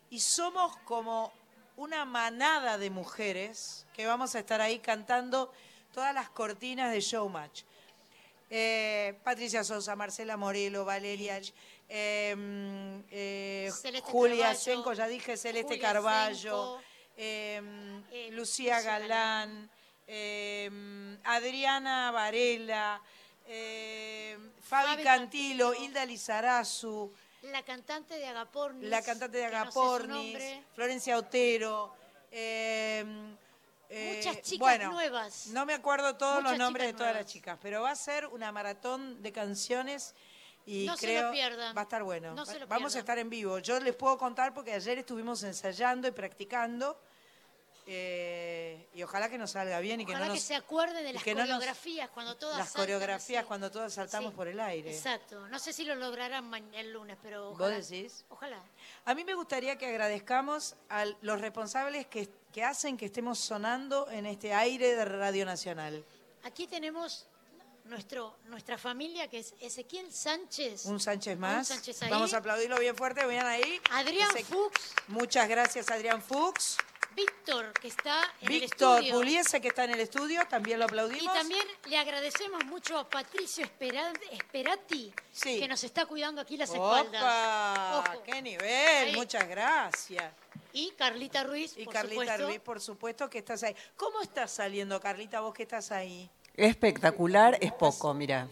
y 0.09 0.19
somos 0.19 0.77
como 0.85 1.31
una 1.75 2.05
manada 2.05 2.77
de 2.77 2.89
mujeres 2.89 3.85
que 3.93 4.05
vamos 4.05 4.35
a 4.35 4.39
estar 4.39 4.61
ahí 4.61 4.79
cantando 4.79 5.51
todas 5.93 6.13
las 6.13 6.29
cortinas 6.29 6.91
de 6.91 7.01
Showmatch. 7.01 7.63
Eh, 8.49 9.17
Patricia 9.23 9.63
Sosa, 9.63 9.95
Marcela 9.95 10.35
Morelo, 10.35 10.83
Valeria, 10.83 11.39
eh, 11.93 12.33
mm, 12.37 13.03
eh, 13.11 13.69
Julia 14.03 14.37
Carballo, 14.45 14.59
Senco, 14.59 14.93
ya 14.93 15.07
dije 15.07 15.35
Celeste 15.35 15.75
Julia 15.75 15.81
Carballo, 15.81 16.35
Senco, 16.35 16.81
eh, 17.17 18.29
Lucía 18.31 18.79
Galán, 18.81 19.69
eh, 20.07 21.17
Adriana 21.25 22.11
Varela, 22.11 23.01
Fabi, 23.43 24.51
Fabi 24.61 25.03
Cantilo, 25.03 25.71
Cantilo. 25.71 25.73
Hilda 25.73 26.05
Lizarazu, 26.05 27.13
La 27.41 27.61
cantante 27.63 28.15
de 28.17 28.25
Agapornis. 28.27 28.89
la 28.89 29.01
cantante 29.01 29.37
de 29.39 29.43
no 29.43 29.49
sé 29.49 29.55
Agapornis. 29.57 30.37
Florencia 30.73 31.17
Otero. 31.17 31.93
eh, 32.31 33.03
eh, 33.89 34.13
Muchas 34.23 34.41
chicas 34.43 34.59
bueno, 34.59 34.91
nuevas. 34.91 35.47
No 35.47 35.65
me 35.65 35.73
acuerdo 35.73 36.15
todos 36.15 36.35
Muchas 36.35 36.51
los 36.51 36.59
nombres 36.59 36.87
de 36.87 36.93
todas 36.93 37.07
nuevas. 37.11 37.23
las 37.25 37.33
chicas, 37.33 37.57
pero 37.61 37.81
va 37.81 37.91
a 37.91 37.95
ser 37.97 38.27
una 38.27 38.53
maratón 38.53 39.21
de 39.21 39.33
canciones 39.33 40.15
y 40.65 40.85
No 40.85 40.95
se 40.97 41.05
creo 41.07 41.27
lo 41.27 41.31
pierdan. 41.31 41.75
va 41.75 41.81
a 41.81 41.83
estar 41.83 42.03
bueno. 42.03 42.33
No 42.35 42.45
se 42.45 42.59
lo 42.59 42.67
Vamos 42.67 42.95
a 42.95 42.99
estar 42.99 43.17
en 43.17 43.29
vivo. 43.29 43.59
Yo 43.59 43.79
les 43.79 43.95
puedo 43.95 44.17
contar 44.17 44.53
porque 44.53 44.73
ayer 44.73 44.97
estuvimos 44.99 45.41
ensayando 45.43 46.07
y 46.07 46.11
practicando 46.11 46.99
eh, 47.87 48.87
y 48.93 49.01
ojalá 49.01 49.27
que 49.27 49.39
nos 49.39 49.51
salga 49.51 49.79
bien 49.79 50.01
y 50.01 50.05
que 50.05 50.13
no 50.13 50.19
que 50.21 50.27
nos 50.27 50.39
se 50.39 50.53
acuerde 50.55 51.01
de 51.01 51.13
las 51.13 51.23
que 51.23 51.33
no 51.33 51.39
nos- 51.41 51.49
coreografías 51.49 52.09
cuando 52.11 52.37
todas 52.37 52.57
las 52.59 52.71
coreografías 52.73 53.39
así. 53.39 53.47
cuando 53.47 53.71
todas 53.71 53.91
saltamos 53.93 54.31
Sí. 54.31 54.35
por 54.35 54.47
el 54.47 54.59
aire. 54.59 54.91
Exacto. 54.95 55.47
No 55.49 55.57
sé 55.57 55.73
si 55.73 55.83
lo 55.83 55.95
lograrán 55.95 56.53
el 56.75 56.93
lunes, 56.93 57.17
pero 57.23 57.49
¿Vos 57.49 57.59
ojalá. 57.59 57.75
decís? 57.79 58.23
Ojalá. 58.29 58.61
A 59.05 59.15
mí 59.15 59.23
me 59.23 59.33
gustaría 59.33 59.77
que 59.79 59.87
agradezcamos 59.87 60.75
a 60.89 61.05
los 61.21 61.41
responsables 61.41 62.05
que, 62.05 62.29
que 62.53 62.63
hacen 62.63 62.97
que 62.97 63.07
estemos 63.07 63.39
sonando 63.39 64.07
en 64.11 64.27
este 64.27 64.53
aire 64.53 64.95
de 64.95 65.03
Radio 65.03 65.43
Nacional. 65.45 66.05
Aquí 66.43 66.67
tenemos 66.67 67.27
nuestro, 67.91 68.37
nuestra 68.45 68.77
familia, 68.79 69.27
que 69.27 69.39
es 69.39 69.53
Ezequiel 69.59 70.11
Sánchez. 70.11 70.85
Un 70.85 70.99
Sánchez 70.99 71.35
Un 71.35 71.41
más. 71.41 71.67
Sánchez. 71.67 71.99
Vamos 72.09 72.33
a 72.33 72.37
aplaudirlo 72.37 72.79
bien 72.79 72.95
fuerte. 72.95 73.23
Vean 73.25 73.45
ahí. 73.45 73.79
Adrián 73.91 74.29
Ese- 74.35 74.45
Fuchs. 74.45 74.93
Muchas 75.09 75.47
gracias, 75.47 75.91
Adrián 75.91 76.21
Fuchs. 76.23 76.77
Víctor, 77.13 77.73
que 77.73 77.89
está 77.89 78.23
en 78.39 78.53
el 78.53 78.61
Víctor 78.61 78.99
estudio. 78.99 79.15
Puliese, 79.19 79.59
que 79.59 79.67
está 79.67 79.83
en 79.83 79.89
el 79.89 79.99
estudio, 79.99 80.47
también 80.47 80.79
lo 80.79 80.85
Y 80.85 80.87
aplaudimos. 80.87 81.33
también 81.33 81.67
le 81.87 81.97
agradecemos 81.97 82.63
mucho 82.63 82.97
a 82.97 83.09
Patricio 83.09 83.65
Espera- 83.65 84.13
Esperati, 84.31 85.13
Sí. 85.33 85.59
que 85.59 85.67
nos 85.67 85.83
está 85.83 86.05
cuidando 86.05 86.39
aquí 86.41 86.55
las 86.55 86.69
espaldas. 86.69 87.21
¡Opa! 87.21 88.03
Ojo. 88.13 88.23
¡Qué 88.23 88.41
nivel! 88.41 89.07
Ahí. 89.09 89.15
Muchas 89.17 89.45
gracias. 89.49 90.33
Y 90.71 90.91
Carlita 90.91 91.43
Ruiz, 91.43 91.73
Y 91.75 91.83
por 91.83 91.93
Carlita 91.93 92.21
supuesto. 92.21 92.45
Ruiz, 92.47 92.59
por 92.61 92.79
supuesto 92.79 93.29
que 93.29 93.39
estás 93.39 93.61
ahí. 93.63 93.75
¿Cómo 93.97 94.21
estás 94.21 94.49
saliendo, 94.51 94.97
Carlita, 95.01 95.41
vos 95.41 95.53
que 95.53 95.63
estás 95.63 95.91
ahí? 95.91 96.29
Espectacular, 96.55 97.57
es 97.61 97.71
poco, 97.71 98.13
mira. 98.13 98.47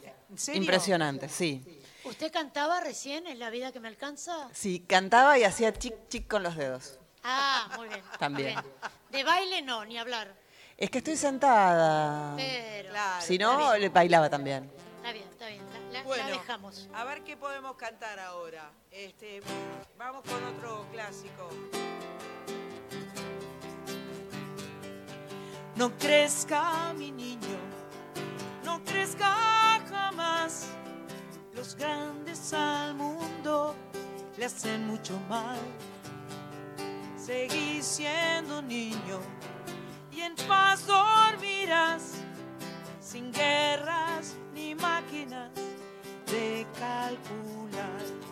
Impresionante, 0.54 1.28
sí. 1.30 1.64
¿Usted 2.06 2.32
cantaba 2.32 2.80
recién 2.80 3.28
en 3.28 3.40
La 3.40 3.50
vida 3.50 3.72
que 3.72 3.80
me 3.80 3.88
alcanza? 3.88 4.50
Sí, 4.54 4.80
cantaba 4.88 5.38
y 5.38 5.44
hacía 5.44 5.74
chic 5.74 5.94
chic 6.08 6.28
con 6.28 6.44
los 6.44 6.56
dedos. 6.56 6.98
Ah, 7.24 7.70
muy 7.78 7.90
bien. 7.90 8.02
También. 8.18 8.54
muy 8.56 8.64
bien. 8.64 8.74
De 9.12 9.24
baile 9.24 9.62
no, 9.62 9.84
ni 9.86 9.98
hablar. 9.98 10.34
Es 10.78 10.90
que 10.90 11.00
estoy 11.00 11.18
sentada. 11.18 12.36
Pero 12.38 12.94
Si 13.22 13.38
no, 13.38 13.76
le 13.78 13.90
bailaba 13.90 14.30
también. 14.30 14.72
está 14.98 15.12
bien, 15.12 15.28
está 15.30 15.48
bien. 15.48 15.62
La, 15.92 16.04
la- 16.04 16.28
dejamos. 16.28 16.88
a 16.94 17.04
ver 17.04 17.22
qué 17.24 17.36
podemos 17.36 17.76
cantar 17.76 18.18
ahora. 18.20 18.72
Este, 18.92 19.42
vamos 19.98 20.24
con 20.24 20.42
otro 20.46 20.86
clásico. 20.94 21.50
No 25.76 25.98
crezca 25.98 26.94
mi 26.94 27.12
niño, 27.12 27.58
no 28.70 28.84
crezca 28.84 29.34
jamás. 29.90 30.68
Los 31.56 31.76
grandes 31.76 32.54
al 32.54 32.94
mundo 32.94 33.76
le 34.38 34.46
hacen 34.46 34.86
mucho 34.86 35.20
mal. 35.28 35.60
Seguí 37.18 37.82
siendo 37.82 38.62
niño 38.62 39.20
y 40.12 40.22
en 40.22 40.36
paz 40.48 40.86
dormirás, 40.86 42.04
sin 43.00 43.32
guerras 43.32 44.36
ni 44.54 44.76
máquinas 44.76 45.50
de 46.28 46.66
calcular. 46.80 48.29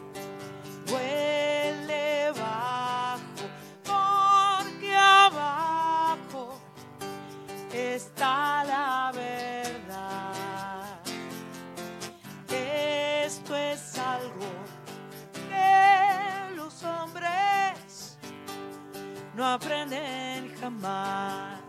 aprenden 19.58 20.54
jamás. 20.62 21.60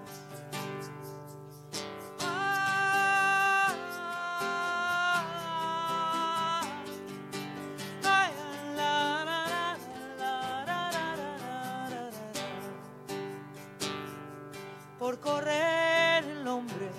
Por 14.98 15.18
correr 15.20 16.24
el 16.24 16.46
hombre 16.46 16.90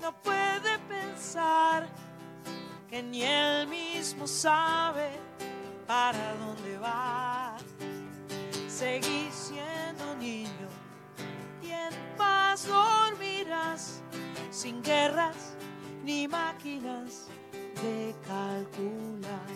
no 0.00 0.12
puede 0.22 0.78
pensar 0.88 1.86
que 2.88 3.02
ni 3.02 3.22
él 3.22 3.66
mismo 3.66 4.26
sabe 4.26 5.10
para 5.86 6.34
dónde 6.36 6.78
va. 6.78 7.56
Seguís 8.68 9.39
niño 10.20 10.68
y 11.62 11.70
en 11.70 11.94
paz 12.16 12.66
dormirás 12.66 14.02
sin 14.50 14.82
guerras 14.82 15.56
ni 16.04 16.28
máquinas 16.28 17.28
de 17.82 18.14
calcular. 18.28 19.48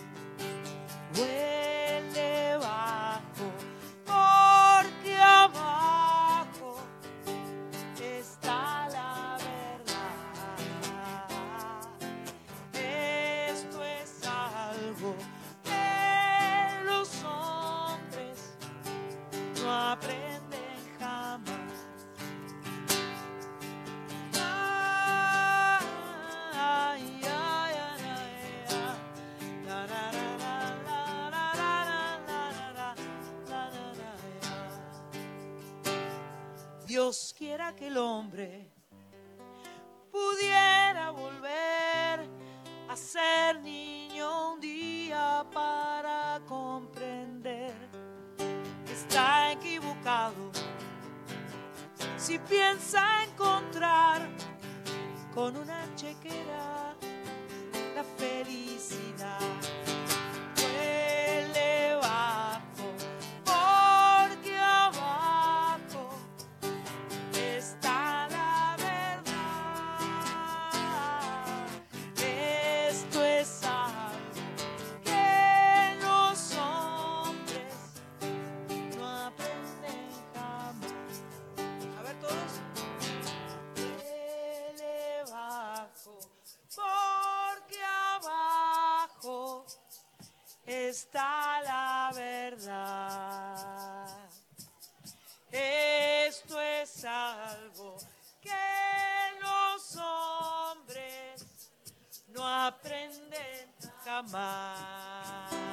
Dios 37.75 37.77
quiera 37.77 37.77
que 37.77 37.87
el 37.87 37.97
hombre 37.97 38.71
pudiera 40.11 41.11
volver 41.11 42.29
a 42.89 42.97
ser 42.97 43.61
niño 43.61 44.55
un 44.55 44.61
día 44.61 45.45
para 45.53 46.41
comprender 46.47 47.75
que 48.87 48.93
está 48.93 49.53
equivocado 49.53 50.51
si 52.17 52.39
piensa 52.39 53.25
encontrar 53.25 54.29
con 55.35 55.57
una 55.57 55.85
chequera 55.97 56.95
la 57.95 58.05
felicidad. 58.17 59.84
salvo 97.05 97.99
que 98.41 98.49
los 99.43 99.97
hombres 99.97 101.71
no 102.29 102.43
aprenden 102.43 103.75
jamás. 104.03 105.64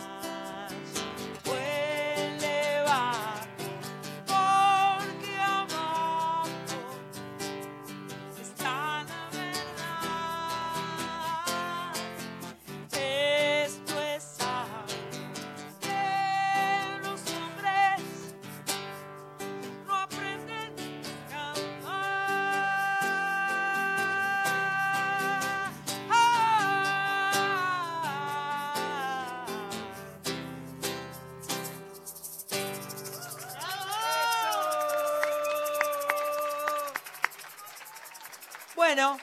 Bueno, 38.93 39.17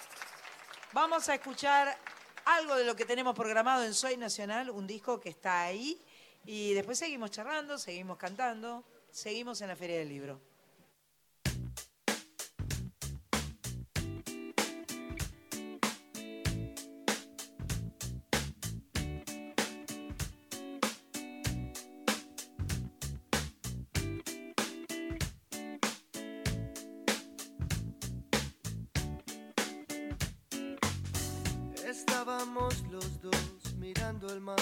vamos 0.95 1.28
a 1.28 1.35
escuchar 1.35 1.95
algo 2.47 2.74
de 2.74 2.86
lo 2.86 2.97
que 2.97 3.05
tenemos 3.05 3.35
programado 3.35 3.85
en 3.85 3.93
Soy 3.93 4.16
Nacional, 4.16 4.70
un 4.70 4.86
disco 4.86 5.20
que 5.20 5.28
está 5.28 5.61
ahí. 5.61 6.03
Y 6.47 6.73
después 6.73 6.99
seguimos 6.99 7.32
charlando, 7.32 7.77
seguimos 7.77 8.16
cantando, 8.16 8.82
seguimos 9.11 9.61
en 9.61 9.69
la 9.69 9.77
Feria 9.77 9.99
del 9.99 10.09
Libro. 10.09 10.40
Estábamos 32.28 32.82
los 32.90 33.22
dos 33.22 33.74
mirando 33.78 34.30
el 34.30 34.42
mar 34.42 34.60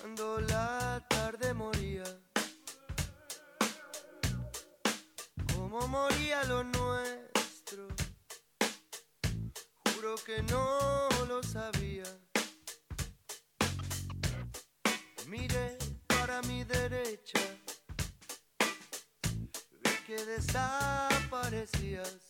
cuando 0.00 0.40
la 0.40 1.00
tarde 1.08 1.54
moría. 1.54 2.02
Como 5.54 5.86
moría 5.86 6.42
lo 6.46 6.64
nuestro, 6.64 7.86
juro 9.94 10.16
que 10.26 10.42
no 10.42 11.08
lo 11.28 11.40
sabía. 11.40 12.02
Miré 15.28 15.78
para 16.08 16.42
mi 16.42 16.64
derecha, 16.64 17.38
vi 19.84 19.90
que 20.04 20.24
desaparecías. 20.24 22.25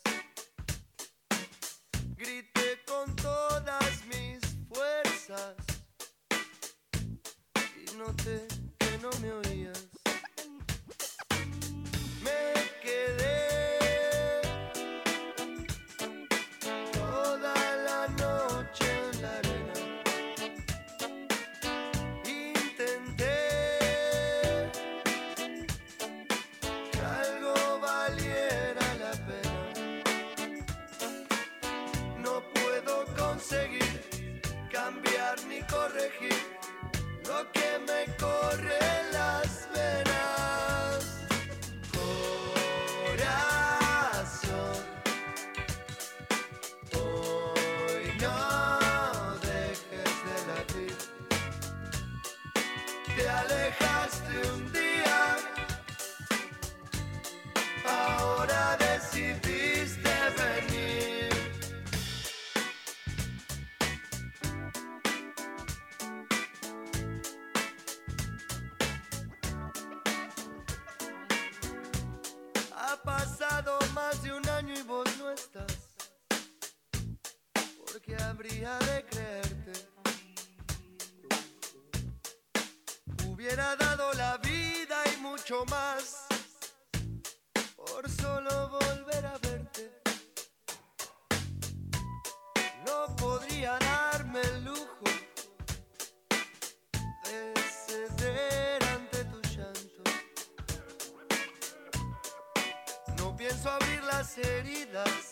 heridas 104.39 105.26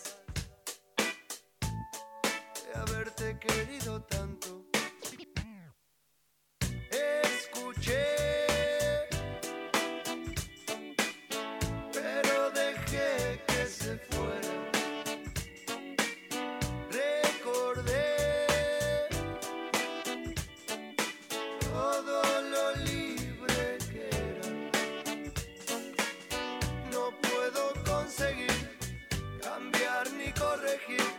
like 30.75 30.91
it. 30.91 31.14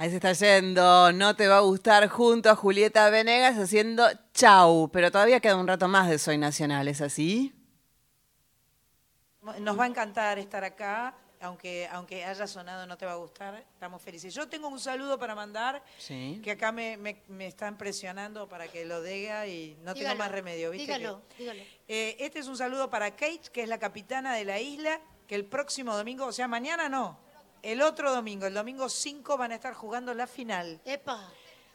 Ahí 0.00 0.08
se 0.08 0.16
está 0.16 0.32
yendo, 0.32 1.12
no 1.12 1.36
te 1.36 1.46
va 1.46 1.58
a 1.58 1.60
gustar 1.60 2.08
junto 2.08 2.48
a 2.48 2.56
Julieta 2.56 3.10
Venegas 3.10 3.58
haciendo 3.58 4.08
chau, 4.32 4.88
pero 4.90 5.10
todavía 5.10 5.40
queda 5.40 5.56
un 5.56 5.68
rato 5.68 5.88
más 5.88 6.08
de 6.08 6.18
Soy 6.18 6.38
Nacional, 6.38 6.88
¿es 6.88 7.02
así? 7.02 7.52
Nos 9.58 9.78
va 9.78 9.84
a 9.84 9.86
encantar 9.88 10.38
estar 10.38 10.64
acá, 10.64 11.14
aunque, 11.42 11.86
aunque 11.92 12.24
haya 12.24 12.46
sonado 12.46 12.86
no 12.86 12.96
te 12.96 13.04
va 13.04 13.12
a 13.12 13.16
gustar, 13.16 13.62
estamos 13.74 14.00
felices. 14.00 14.32
Yo 14.32 14.48
tengo 14.48 14.68
un 14.68 14.80
saludo 14.80 15.18
para 15.18 15.34
mandar, 15.34 15.82
Sí. 15.98 16.40
que 16.42 16.52
acá 16.52 16.72
me, 16.72 16.96
me- 16.96 17.22
me 17.28 17.46
están 17.46 17.76
presionando 17.76 18.48
para 18.48 18.68
que 18.68 18.86
lo 18.86 19.02
diga 19.02 19.46
y 19.48 19.76
no 19.82 19.92
tengo 19.92 20.14
más 20.14 20.30
remedio, 20.32 20.70
¿viste? 20.70 20.94
Dígalo, 20.96 21.20
que- 21.28 21.42
dígalo. 21.42 21.60
Eh, 21.88 22.16
este 22.20 22.38
es 22.38 22.46
un 22.48 22.56
saludo 22.56 22.88
para 22.88 23.10
Kate, 23.10 23.42
que 23.52 23.62
es 23.64 23.68
la 23.68 23.78
capitana 23.78 24.34
de 24.34 24.46
la 24.46 24.60
isla, 24.60 24.98
que 25.26 25.34
el 25.34 25.44
próximo 25.44 25.94
domingo, 25.94 26.24
o 26.24 26.32
sea, 26.32 26.48
mañana 26.48 26.88
no, 26.88 27.18
el 27.62 27.82
otro 27.82 28.12
domingo, 28.14 28.46
el 28.46 28.54
domingo 28.54 28.88
5 28.88 29.36
van 29.36 29.52
a 29.52 29.54
estar 29.56 29.74
jugando 29.74 30.14
la 30.14 30.26
final 30.26 30.80
Epa, 30.84 31.28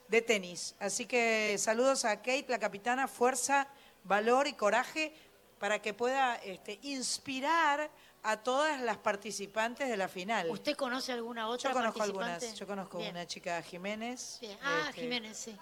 de 0.08 0.22
tenis. 0.22 0.74
Así 0.78 1.06
que 1.06 1.56
saludos 1.58 2.04
a 2.04 2.16
Kate, 2.16 2.46
la 2.48 2.58
capitana, 2.58 3.08
fuerza, 3.08 3.68
valor 4.04 4.46
y 4.46 4.52
coraje 4.54 5.14
para 5.58 5.80
que 5.80 5.94
pueda 5.94 6.36
este, 6.36 6.78
inspirar 6.82 7.90
a 8.22 8.36
todas 8.38 8.80
las 8.80 8.96
participantes 8.98 9.88
de 9.88 9.96
la 9.96 10.08
final. 10.08 10.50
¿usted 10.50 10.76
conoce 10.76 11.12
alguna 11.12 11.48
otra 11.48 11.70
Yo 11.70 11.76
conozco 11.76 11.98
participante? 11.98 12.32
algunas. 12.46 12.58
Yo 12.58 12.66
conozco 12.66 12.98
Bien, 12.98 13.10
una 13.12 13.26
chica 13.26 13.62
Jiménez. 13.62 14.38
bien. 14.40 14.58
Ah, 14.62 14.86
este, 14.88 15.00
Jiménez, 15.02 15.36
sí. 15.38 15.56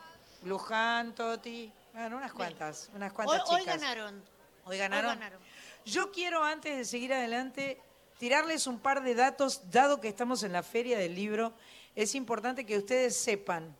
Luján, 0.44 1.14
Toti. 1.14 1.70
Bueno, 1.92 2.16
unas 2.16 2.32
cuantas, 2.32 2.90
unas 2.94 3.10
Hoy, 3.10 3.16
cuantas 3.16 3.48
hoy 3.50 3.60
chicas. 3.60 3.80
ganaron. 3.80 4.22
Hoy 4.64 4.78
ganaron. 4.78 5.10
Hoy 5.10 5.16
ganaron. 5.16 5.40
Yo 5.84 6.10
quiero, 6.10 6.42
antes 6.42 6.76
de 6.76 6.84
seguir 6.86 7.12
adelante, 7.12 7.80
tirarles 8.18 8.66
un 8.66 8.78
par 8.78 9.02
de 9.02 9.14
datos, 9.14 9.70
dado 9.70 10.00
que 10.00 10.08
estamos 10.08 10.42
en 10.42 10.52
la 10.52 10.62
feria 10.62 10.98
del 10.98 11.14
libro, 11.14 11.52
es 11.94 12.14
importante 12.14 12.66
que 12.66 12.78
ustedes 12.78 13.16
sepan. 13.16 13.76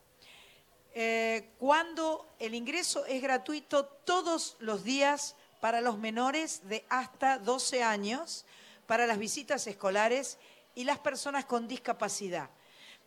eh, 0.97 1.51
cuando 1.59 2.25
el 2.39 2.55
ingreso 2.55 3.05
es 3.07 3.21
gratuito 3.21 3.85
todos 3.85 4.57
los 4.61 4.85
días 4.85 5.35
para 5.61 5.81
los 5.81 5.99
menores 5.99 6.69
de 6.69 6.85
hasta 6.89 7.39
12 7.39 7.83
años, 7.83 8.45
para 8.87 9.07
las 9.07 9.19
visitas 9.19 9.67
escolares 9.67 10.39
y 10.75 10.85
las 10.85 10.99
personas 10.99 11.47
con 11.47 11.67
discapacidad. 11.67 12.51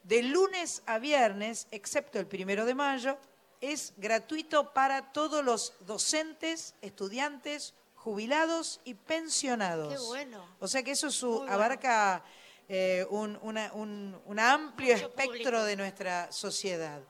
De 0.04 0.24
lunes 0.24 0.82
a 0.86 1.00
viernes, 1.00 1.68
excepto 1.72 2.20
el 2.20 2.28
primero 2.28 2.66
de 2.66 2.76
mayo, 2.76 3.18
es 3.62 3.94
gratuito 3.98 4.74
para 4.74 5.14
todos 5.14 5.44
los 5.44 5.74
docentes, 5.82 6.76
estudiantes, 6.82 7.74
jubilados 7.98 8.80
y 8.86 8.94
pensionados. 8.94 9.94
Qué 9.94 10.00
bueno. 10.00 10.46
O 10.60 10.68
sea 10.68 10.84
que 10.84 10.92
eso 10.92 11.12
su- 11.12 11.28
Muy 11.28 11.38
bueno. 11.40 11.54
abarca 11.54 12.24
eh, 12.70 13.06
un, 13.10 13.38
una- 13.42 13.72
un- 13.74 14.20
un 14.26 14.40
amplio 14.40 14.94
Mucho 14.94 15.08
espectro 15.08 15.32
público. 15.44 15.64
de 15.64 15.76
nuestra 15.78 16.32
sociedad. 16.32 17.02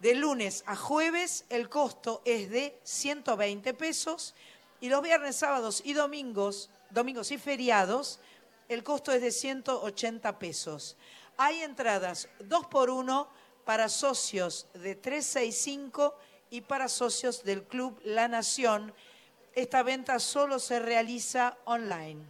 De 0.00 0.14
lunes 0.14 0.62
a 0.66 0.76
jueves 0.76 1.44
el 1.48 1.68
costo 1.68 2.22
es 2.24 2.50
de 2.50 2.78
120 2.84 3.74
pesos 3.74 4.34
y 4.80 4.88
los 4.88 5.02
viernes, 5.02 5.34
sábados 5.36 5.80
y 5.84 5.94
domingos, 5.94 6.70
domingos 6.90 7.30
y 7.32 7.38
feriados, 7.38 8.20
el 8.68 8.82
costo 8.84 9.12
es 9.12 9.20
de 9.22 9.30
180 9.32 10.38
pesos. 10.38 10.96
Hay 11.36 11.62
entradas 11.62 12.28
2 12.40 12.66
por 12.66 12.90
1 12.90 13.28
para 13.64 13.88
socios 13.88 14.66
de 14.74 14.94
365 14.94 16.14
y 16.50 16.60
para 16.60 16.88
socios 16.88 17.42
del 17.44 17.64
Club 17.64 17.98
La 18.04 18.28
Nación. 18.28 18.94
Esta 19.54 19.82
venta 19.82 20.18
solo 20.18 20.58
se 20.58 20.80
realiza 20.80 21.56
online. 21.64 22.22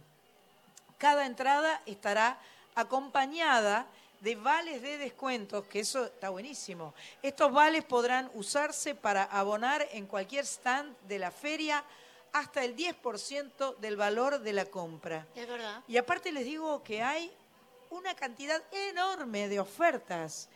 Cada 0.97 1.25
entrada 1.25 1.81
estará 1.85 2.39
acompañada 2.75 3.87
de 4.21 4.35
vales 4.35 4.81
de 4.81 4.97
descuentos, 4.97 5.65
que 5.67 5.79
eso 5.79 6.05
está 6.05 6.29
buenísimo. 6.29 6.93
Estos 7.21 7.51
vales 7.51 7.83
podrán 7.83 8.29
usarse 8.33 8.95
para 8.95 9.23
abonar 9.23 9.87
en 9.91 10.07
cualquier 10.07 10.45
stand 10.45 10.95
de 11.07 11.19
la 11.19 11.31
feria 11.31 11.83
hasta 12.31 12.63
el 12.63 12.75
10% 12.75 13.77
del 13.77 13.95
valor 13.95 14.39
de 14.39 14.53
la 14.53 14.65
compra. 14.65 15.25
Es 15.35 15.47
verdad. 15.47 15.83
Y 15.87 15.97
aparte 15.97 16.31
les 16.31 16.43
digo 16.43 16.83
que 16.83 17.01
hay 17.01 17.31
una 17.89 18.13
cantidad 18.15 18.61
enorme 18.71 19.47
de 19.47 19.59
ofertas. 19.59 20.49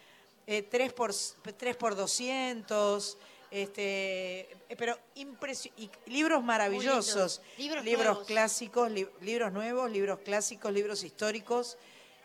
Eh, 0.46 0.64
3, 0.64 0.94
por, 0.94 1.14
3 1.14 1.76
por 1.76 1.96
200, 1.96 3.18
este, 3.52 4.42
eh, 4.70 4.76
pero 4.78 4.98
impresio- 5.16 5.72
y 5.78 5.90
libros 6.06 6.44
maravillosos. 6.44 7.42
Libros 7.58 7.84
nuevos. 7.84 8.28
clásicos, 8.28 8.92
li- 8.92 9.08
libros 9.22 9.52
nuevos, 9.52 9.90
libros 9.92 10.20
clásicos, 10.20 10.72
libros 10.72 11.04
históricos, 11.04 11.78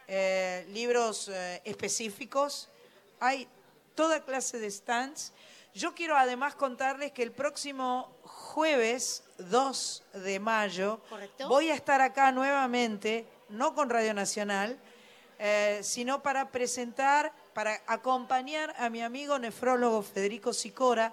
eh, 0.09 0.66
libros 0.70 1.28
eh, 1.28 1.62
específicos. 1.64 2.68
Hay 3.20 3.48
toda 3.94 4.24
clase 4.24 4.59
de 4.59 4.70
stands. 4.70 5.32
Yo 5.74 5.94
quiero 5.94 6.16
además 6.16 6.55
contarles 6.55 7.12
que 7.12 7.22
el 7.22 7.32
próximo 7.32 8.14
jueves 8.22 9.24
2 9.38 10.02
de 10.12 10.38
mayo 10.38 11.01
Correcto. 11.09 11.48
voy 11.48 11.70
a 11.70 11.74
estar 11.74 12.01
acá 12.01 12.30
nuevamente, 12.32 13.26
no 13.48 13.74
con 13.74 13.90
Radio 13.90 14.14
Nacional, 14.14 14.78
eh, 15.38 15.80
sino 15.82 16.22
para 16.22 16.51
presentar, 16.51 17.32
para 17.55 17.81
acompañar 17.86 18.74
a 18.78 18.90
mi 18.90 19.01
amigo 19.02 19.39
nefrólogo 19.39 20.02
Federico 20.02 20.52
Sicora, 20.52 21.12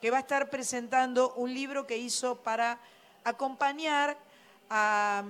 que 0.00 0.10
va 0.10 0.18
a 0.18 0.20
estar 0.20 0.50
presentando 0.50 1.32
un 1.34 1.54
libro 1.54 1.86
que 1.86 1.96
hizo 1.96 2.36
para 2.42 2.78
acompañar 3.24 4.16
a, 4.68 5.24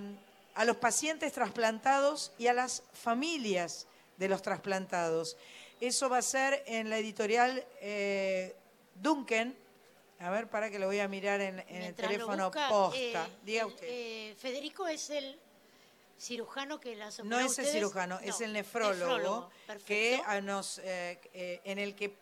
a 0.55 0.65
los 0.65 0.77
pacientes 0.77 1.33
trasplantados 1.33 2.33
y 2.39 2.47
a 2.49 2.53
las 2.55 2.83
familias 2.93 3.87
de 4.17 4.29
los 4.29 4.43
trasplantados. 4.43 5.37
Eso 5.81 6.09
va 6.09 6.19
a 6.19 6.23
ser 6.23 6.63
en 6.67 6.89
la 6.89 6.99
editorial 6.99 7.63
eh, 7.83 8.57
Duncan. 8.95 9.55
A 10.21 10.31
ver, 10.31 10.49
para 10.49 10.71
que 10.71 10.79
lo 10.79 10.87
voy 10.87 11.01
a 11.01 11.09
mirar 11.09 11.43
en, 11.43 11.59
en 11.69 11.83
el 11.83 11.95
teléfono 11.95 12.45
busca, 12.47 12.69
posta. 12.71 12.99
eh, 13.27 13.31
Diga 13.45 13.61
el- 13.63 13.67
usted. 13.69 13.87
eh, 13.89 14.35
Federico 14.41 14.87
es 14.87 15.11
el 15.11 15.39
cirujano 16.19 16.81
que 16.81 16.97
las 16.97 17.23
No 17.25 17.39
es 17.39 17.59
el 17.59 17.67
cirujano, 17.67 18.19
es 18.23 18.41
el 18.41 18.53
nefrólogo, 18.53 18.95
nefrólogo, 19.13 19.51
que 19.87 20.21
a 20.27 20.41
nos, 20.41 20.79
eh, 20.79 21.21
eh, 21.35 21.61
en 21.65 21.79
el 21.79 21.95
que, 21.95 22.17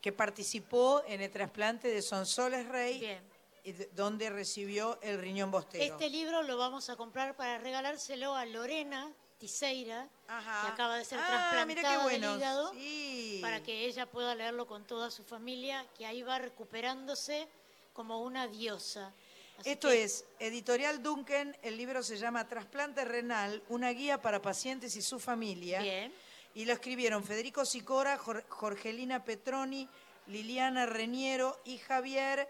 que 0.00 0.12
participó 0.12 1.02
en 1.06 1.20
el 1.20 1.30
trasplante 1.30 1.88
de 1.88 2.02
Sonsoles 2.02 2.66
Rey, 2.68 2.98
Bien. 3.00 3.88
donde 3.92 4.30
recibió 4.30 4.98
el 5.02 5.18
riñón 5.20 5.50
bostero. 5.50 5.84
Este 5.84 6.08
libro 6.10 6.42
lo 6.42 6.56
vamos 6.56 6.88
a 6.90 6.96
comprar 6.96 7.36
para 7.36 7.58
regalárselo 7.58 8.34
a 8.34 8.44
Lorena 8.46 9.12
Tiseira, 9.38 10.08
Ajá. 10.28 10.66
que 10.66 10.72
acaba 10.72 10.96
de 10.98 11.04
ser 11.04 11.18
Ah, 11.20 11.48
trasplantada 11.52 11.92
del 12.08 12.20
bueno. 12.20 12.36
hígado, 12.36 12.72
Sí. 12.74 13.38
para 13.42 13.62
que 13.62 13.84
ella 13.86 14.06
pueda 14.06 14.34
leerlo 14.34 14.66
con 14.66 14.84
toda 14.86 15.10
su 15.10 15.24
familia, 15.24 15.86
que 15.96 16.04
ahí 16.06 16.22
va 16.22 16.38
recuperándose 16.38 17.48
como 17.92 18.20
una 18.22 18.46
diosa. 18.48 19.12
Así 19.60 19.70
Esto 19.70 19.88
que- 19.88 20.04
es 20.04 20.24
Editorial 20.38 21.02
Duncan, 21.02 21.56
el 21.62 21.76
libro 21.76 22.02
se 22.02 22.16
llama 22.16 22.46
Trasplante 22.48 23.04
Renal, 23.04 23.62
una 23.68 23.90
guía 23.90 24.20
para 24.20 24.40
pacientes 24.42 24.96
y 24.96 25.02
su 25.02 25.18
familia. 25.20 25.80
Bien. 25.80 26.12
Y 26.54 26.64
lo 26.64 26.72
escribieron 26.72 27.22
Federico 27.24 27.64
Sicora, 27.64 28.18
Jor- 28.18 28.44
Jorgelina 28.48 29.24
Petroni, 29.24 29.88
Liliana 30.26 30.86
Reñero 30.86 31.60
y 31.64 31.78
Javier 31.78 32.48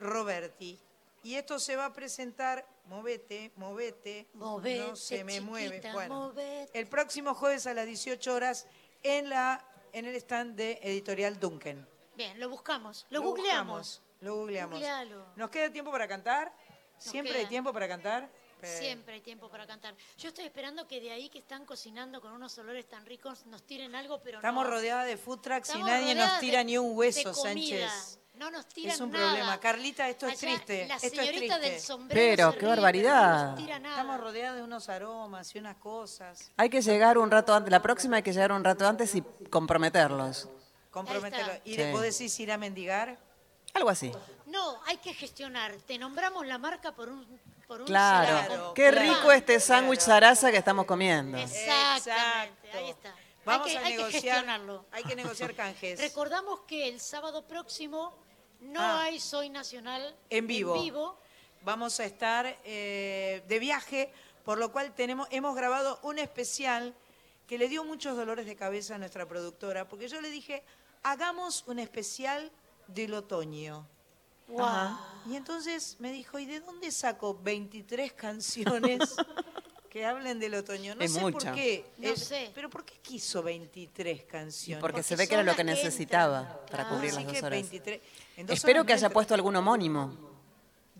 Roberti. 0.00 0.78
Y 1.22 1.34
esto 1.36 1.58
se 1.58 1.76
va 1.76 1.86
a 1.86 1.92
presentar, 1.92 2.66
movete, 2.86 3.50
movete, 3.56 4.26
Movete, 4.34 4.78
no 4.88 4.96
se 4.96 5.24
me 5.24 5.40
mueve. 5.40 5.80
Bueno, 5.92 6.14
movete. 6.28 6.78
el 6.78 6.86
próximo 6.86 7.34
jueves 7.34 7.66
a 7.66 7.74
las 7.74 7.86
18 7.86 8.34
horas 8.34 8.66
en, 9.02 9.30
la, 9.30 9.64
en 9.92 10.04
el 10.04 10.14
stand 10.16 10.54
de 10.56 10.78
Editorial 10.82 11.38
Duncan. 11.40 11.86
Bien, 12.16 12.38
lo 12.38 12.48
buscamos, 12.48 13.06
lo, 13.10 13.22
googleamos. 13.22 14.00
buscamos, 14.00 14.02
Lo 14.24 14.36
googleamos. 14.36 14.74
Googlealo. 14.78 15.26
¿Nos 15.36 15.50
queda 15.50 15.70
tiempo 15.70 15.90
para 15.92 16.08
cantar? 16.08 16.52
¿Siempre 16.98 17.38
hay 17.38 17.46
tiempo 17.46 17.72
para 17.72 17.86
cantar? 17.86 18.28
Pe- 18.60 18.78
Siempre 18.78 19.14
hay 19.14 19.20
tiempo 19.20 19.50
para 19.50 19.66
cantar. 19.66 19.94
Yo 20.16 20.28
estoy 20.28 20.46
esperando 20.46 20.86
que 20.88 21.00
de 21.00 21.10
ahí 21.10 21.28
que 21.28 21.38
están 21.38 21.66
cocinando 21.66 22.20
con 22.22 22.32
unos 22.32 22.56
olores 22.56 22.88
tan 22.88 23.04
ricos 23.04 23.44
nos 23.46 23.62
tiren 23.64 23.94
algo, 23.94 24.22
pero 24.22 24.38
Estamos 24.38 24.64
no. 24.64 24.70
rodeadas 24.70 25.06
de 25.06 25.16
food 25.18 25.40
trucks 25.40 25.68
y 25.68 25.72
Estamos 25.72 25.88
nadie 25.90 26.14
nos 26.14 26.38
tira 26.38 26.58
de- 26.58 26.64
ni 26.64 26.78
un 26.78 26.96
hueso. 26.96 27.34
Sánchez. 27.34 28.20
No 28.34 28.50
nos 28.50 28.66
tiran 28.66 28.94
Es 28.94 29.00
un 29.00 29.10
nada. 29.12 29.26
problema. 29.28 29.60
Carlita, 29.60 30.08
esto 30.08 30.26
es 30.26 30.42
Allá, 30.42 30.54
triste. 30.54 30.86
La 30.88 30.94
esto 30.96 31.06
es 31.06 31.12
señorita 31.12 31.56
triste. 31.58 31.70
del 31.70 31.80
sombrero 31.80 32.20
Pero, 32.36 32.50
se 32.52 32.58
qué 32.58 32.60
ríe, 32.66 32.68
barbaridad. 32.74 33.30
pero 33.30 33.42
no 33.44 33.50
nos 33.52 33.60
tira 33.60 33.78
nada. 33.78 33.94
Estamos 34.00 34.20
rodeados 34.20 34.56
de 34.56 34.62
unos 34.64 34.88
aromas 34.88 35.54
y 35.54 35.58
unas 35.58 35.76
cosas. 35.76 36.50
Hay 36.56 36.70
que 36.70 36.80
llegar 36.80 37.18
un 37.18 37.30
rato 37.30 37.54
antes, 37.54 37.70
la 37.70 37.82
próxima 37.82 38.16
hay 38.16 38.22
que 38.22 38.32
llegar 38.32 38.50
un 38.50 38.64
rato 38.64 38.88
antes 38.88 39.14
y 39.14 39.22
comprometerlos. 39.50 40.48
Está. 40.96 41.60
¿Y 41.64 41.74
Sí. 41.74 41.82
vos 41.92 42.02
decís 42.02 42.38
ir 42.40 42.50
a 42.52 42.56
mendigar? 42.58 43.18
Algo 43.74 43.90
así. 43.90 44.12
No, 44.46 44.80
hay 44.86 44.96
que 44.98 45.12
gestionar. 45.14 45.72
Te 45.86 45.98
nombramos 45.98 46.46
la 46.46 46.58
marca 46.58 46.92
por 46.92 47.08
un 47.08 47.24
por 47.66 47.80
un 47.80 47.86
Claro. 47.86 48.26
salario. 48.28 48.74
Qué 48.74 48.90
claro, 48.90 49.14
rico 49.14 49.32
este 49.32 49.58
sándwich 49.58 50.00
zaraza 50.00 50.50
que 50.50 50.58
estamos 50.58 50.84
comiendo. 50.84 51.38
Exactamente, 51.38 51.96
Exacto. 52.68 52.78
ahí 52.78 52.90
está. 52.90 53.14
Vamos 53.46 53.66
hay 53.68 53.72
que, 53.72 53.78
a 53.78 53.80
hay 53.80 53.92
que 53.92 53.98
negociar. 53.98 54.22
gestionarlo. 54.22 54.84
Hay 54.92 55.04
que 55.04 55.16
negociar 55.16 55.54
canjes. 55.54 55.98
Recordamos 56.00 56.60
que 56.68 56.88
el 56.88 57.00
sábado 57.00 57.46
próximo 57.46 58.14
no 58.60 58.80
Ah. 58.80 59.02
hay 59.04 59.18
Soy 59.18 59.48
Nacional 59.48 60.14
En 60.30 60.46
vivo. 60.46 60.76
En 60.76 60.82
vivo. 60.82 61.18
Vamos 61.62 61.98
a 62.00 62.04
estar 62.04 62.58
eh, 62.64 63.42
de 63.48 63.58
viaje, 63.58 64.12
por 64.44 64.58
lo 64.58 64.70
cual 64.70 64.94
tenemos, 64.94 65.26
hemos 65.30 65.56
grabado 65.56 65.98
un 66.02 66.18
especial 66.18 66.94
que 67.46 67.56
le 67.58 67.68
dio 67.68 67.82
muchos 67.84 68.14
dolores 68.16 68.44
de 68.46 68.56
cabeza 68.56 68.94
a 68.96 68.98
nuestra 68.98 69.26
productora, 69.26 69.88
porque 69.88 70.08
yo 70.08 70.20
le 70.20 70.28
dije, 70.30 70.62
hagamos 71.02 71.64
un 71.66 71.78
especial 71.78 72.50
del 72.86 73.14
otoño. 73.14 73.86
Y 75.26 75.36
entonces 75.36 75.96
me 76.00 76.12
dijo, 76.12 76.38
¿y 76.38 76.46
de 76.46 76.60
dónde 76.60 76.90
saco 76.90 77.38
23 77.42 78.12
canciones 78.12 79.16
que 79.90 80.04
hablen 80.04 80.38
del 80.38 80.54
otoño? 80.54 80.94
No 80.94 81.02
Es 81.02 81.14
sé 81.14 81.20
mucha. 81.20 81.48
por 81.50 81.54
qué. 81.58 81.86
No 81.98 82.14
sé. 82.14 82.50
Pero 82.54 82.68
¿por 82.68 82.84
qué 82.84 82.94
quiso 83.00 83.42
23 83.42 84.24
canciones? 84.24 84.80
Porque, 84.82 85.02
se 85.02 85.16
ve 85.16 85.26
que 85.26 85.34
era 85.34 85.42
lo 85.42 85.56
que 85.56 85.64
necesitaba 85.64 86.60
para 86.70 86.84
Ah, 86.84 86.88
cubrir 86.90 87.10
Así 87.10 87.24
las 87.24 87.26
dos 87.32 87.36
horas. 87.42 87.50
23. 87.50 88.00
En 88.36 88.46
dos 88.46 88.56
Espero 88.56 88.80
horas 88.80 88.86
que 88.86 88.92
haya 88.92 89.10
puesto 89.10 89.34
algún 89.34 89.56
homónimo. 89.56 90.34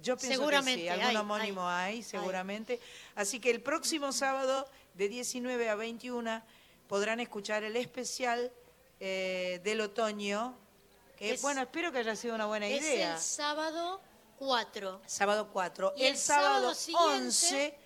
Yo 0.03 0.17
pienso 0.17 0.37
Seguramente, 0.39 0.81
que 0.83 0.87
sí, 0.87 0.89
algún 0.89 1.07
hay, 1.09 1.17
homónimo 1.17 1.69
hay, 1.69 2.03
seguramente. 2.03 2.81
Así 3.15 3.41
que 3.41 3.51
el 3.51 3.61
próximo 3.63 4.13
sábado, 4.13 4.67
de 4.95 5.09
19 5.09 5.69
a 5.69 5.75
21, 5.77 6.43
podrán 6.89 7.21
escuchar 7.21 7.63
el 7.65 7.77
especial 7.77 8.53
eh, 9.01 9.61
del 9.65 9.81
otoño. 9.83 10.57
Que, 11.17 11.33
Es- 11.35 11.43
bueno, 11.43 11.63
espero 11.63 11.93
que 11.93 11.99
haya 11.99 12.17
sido 12.17 12.35
una 12.35 12.47
buena 12.47 12.67
Es 12.67 12.81
idea. 12.83 13.15
el 13.15 13.21
sábado 13.21 14.01
4. 14.39 15.01
Sábado 15.07 15.49
4. 15.53 15.95
Y 15.97 16.03
el, 16.03 16.09
el 16.13 16.17
sábado, 16.19 16.75
sábado 16.75 16.75
siguiente- 16.75 17.25
11 17.27 17.79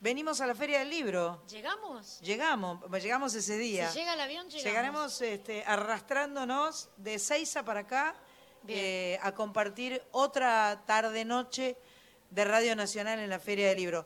venimos 0.00 0.40
a 0.40 0.46
la 0.46 0.54
Feria 0.54 0.78
del 0.80 0.90
Libro. 0.90 1.42
¿Llegamos? 1.48 2.20
Llegamos, 2.20 2.80
llegamos 3.02 3.34
ese 3.34 3.58
día. 3.58 3.90
Si 3.90 3.98
llega 3.98 4.14
el 4.14 4.20
avión, 4.20 4.44
llegamos. 4.48 4.64
Llegaremos 4.64 5.20
este, 5.22 5.64
arrastrándonos 5.64 6.88
de 6.96 7.18
Seiza 7.18 7.64
para 7.64 7.80
acá 7.80 8.14
eh, 8.66 9.18
a 9.22 9.32
compartir 9.34 10.02
otra 10.12 10.82
tarde-noche 10.86 11.76
de 12.30 12.44
Radio 12.44 12.76
Nacional 12.76 13.18
en 13.18 13.30
la 13.30 13.38
Feria 13.40 13.68
del 13.68 13.76
Libro. 13.78 14.04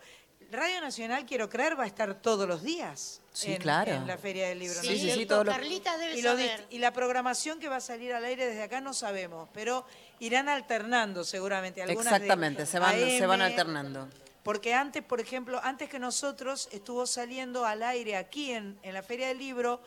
Radio 0.53 0.81
Nacional, 0.81 1.25
quiero 1.27 1.49
creer, 1.49 1.79
va 1.79 1.85
a 1.85 1.87
estar 1.87 2.15
todos 2.21 2.47
los 2.47 2.63
días 2.63 3.21
Sí, 3.33 3.53
en, 3.55 3.63
claro. 3.63 3.91
en 3.93 4.07
la 4.07 4.19
Feria 4.19 4.49
del 4.49 4.59
Libro. 4.59 4.79
Sí, 4.81 4.87
¿no 4.87 4.93
es 4.93 5.01
sí, 5.01 5.11
sí, 5.13 5.27
todos 5.27 5.47
los- 5.47 5.55
Carlitas 5.55 5.99
debe 5.99 6.19
y, 6.19 6.23
lo 6.23 6.31
saber. 6.33 6.67
y 6.71 6.79
la 6.79 6.93
programación 6.93 7.59
que 7.59 7.69
va 7.69 7.77
a 7.77 7.81
salir 7.81 8.13
al 8.13 8.25
aire 8.25 8.47
desde 8.47 8.63
acá 8.63 8.81
no 8.83 8.93
sabemos, 8.93 9.49
pero 9.55 9.87
irán 10.21 10.49
alternando 10.51 11.25
seguramente. 11.25 11.83
Algunas 11.83 12.05
de 12.11 12.17
Exactamente, 12.17 12.67
se 12.67 12.79
van, 12.79 12.95
se 12.99 13.27
van 13.27 13.41
AM, 13.41 13.47
alternando. 13.47 14.09
porque 14.43 14.75
antes, 14.75 15.03
por 15.03 15.21
ejemplo, 15.21 15.59
antes 15.65 15.89
que 15.89 15.99
nosotros 15.99 16.69
estuvo 16.73 17.07
saliendo 17.07 17.65
al 17.65 17.83
aire 17.83 18.17
aquí 18.17 18.53
en, 18.53 18.79
en 18.83 18.93
la 18.95 19.03
Feria 19.03 19.29
del 19.29 19.39
Libro 19.39 19.81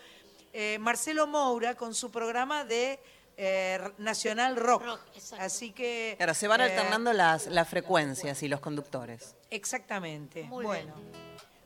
eh, 0.53 0.77
Marcelo 0.79 1.27
Moura 1.27 1.75
con 1.75 1.93
su 1.93 2.09
programa 2.09 2.63
de 2.65 2.99
eh, 3.37 3.79
Nacional 3.97 4.55
Rock. 4.55 4.83
Rock, 4.83 5.01
exacto. 5.13 5.43
Así 5.45 5.71
que... 5.71 6.15
Claro, 6.17 6.33
se 6.33 6.47
van 6.47 6.61
eh, 6.61 6.63
alternando 6.63 7.11
las, 7.11 7.47
las 7.47 7.67
frecuencias 7.67 8.41
y 8.41 8.47
los 8.47 8.61
conductores. 8.61 9.35
Exactamente. 9.55 10.43
Muy 10.43 10.65
bueno, 10.65 10.93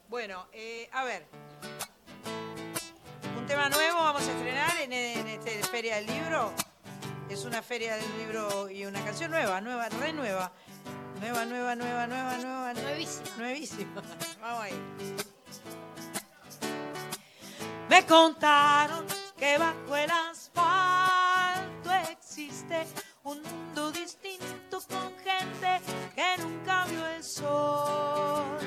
bueno 0.10 0.46
eh, 0.54 0.88
a 0.94 1.04
ver. 1.04 1.26
Un 3.36 3.48
tema 3.48 3.68
nuevo 3.70 3.98
vamos 3.98 4.28
a 4.28 4.32
estrenar 4.32 4.78
en, 4.82 4.94
en 4.94 5.28
este 5.28 5.64
Feria 5.64 5.96
del 5.96 6.06
Libro. 6.06 6.54
Es 7.30 7.46
una 7.46 7.64
Feria 7.64 7.96
del 7.96 8.18
Libro 8.20 8.70
y 8.70 8.86
una 8.86 9.04
canción 9.04 9.32
nueva, 9.32 9.60
nueva, 9.60 9.90
re 9.90 10.14
nueva. 10.14 10.52
Nueva, 11.20 11.46
nueva, 11.46 11.76
nueva, 11.76 12.06
nueva, 12.06 12.38
nueva. 12.38 12.74
Nuevísima. 12.76 13.28
Nuevísima. 13.38 14.04
Vamos 14.40 14.64
ahí. 14.64 14.74
Me 17.90 18.06
contaron 18.06 19.06
que 19.36 19.58
bajo 19.58 19.96
el 19.96 20.12
asfalto 20.12 21.92
existe 22.12 22.86
un 23.24 23.42
mundo 23.42 23.92
distinto 23.92 24.49
con 24.86 25.14
gente 25.24 25.82
que 26.16 26.38
nunca 26.42 26.86
vio 26.86 27.08
el 27.08 27.24
sol 27.24 28.58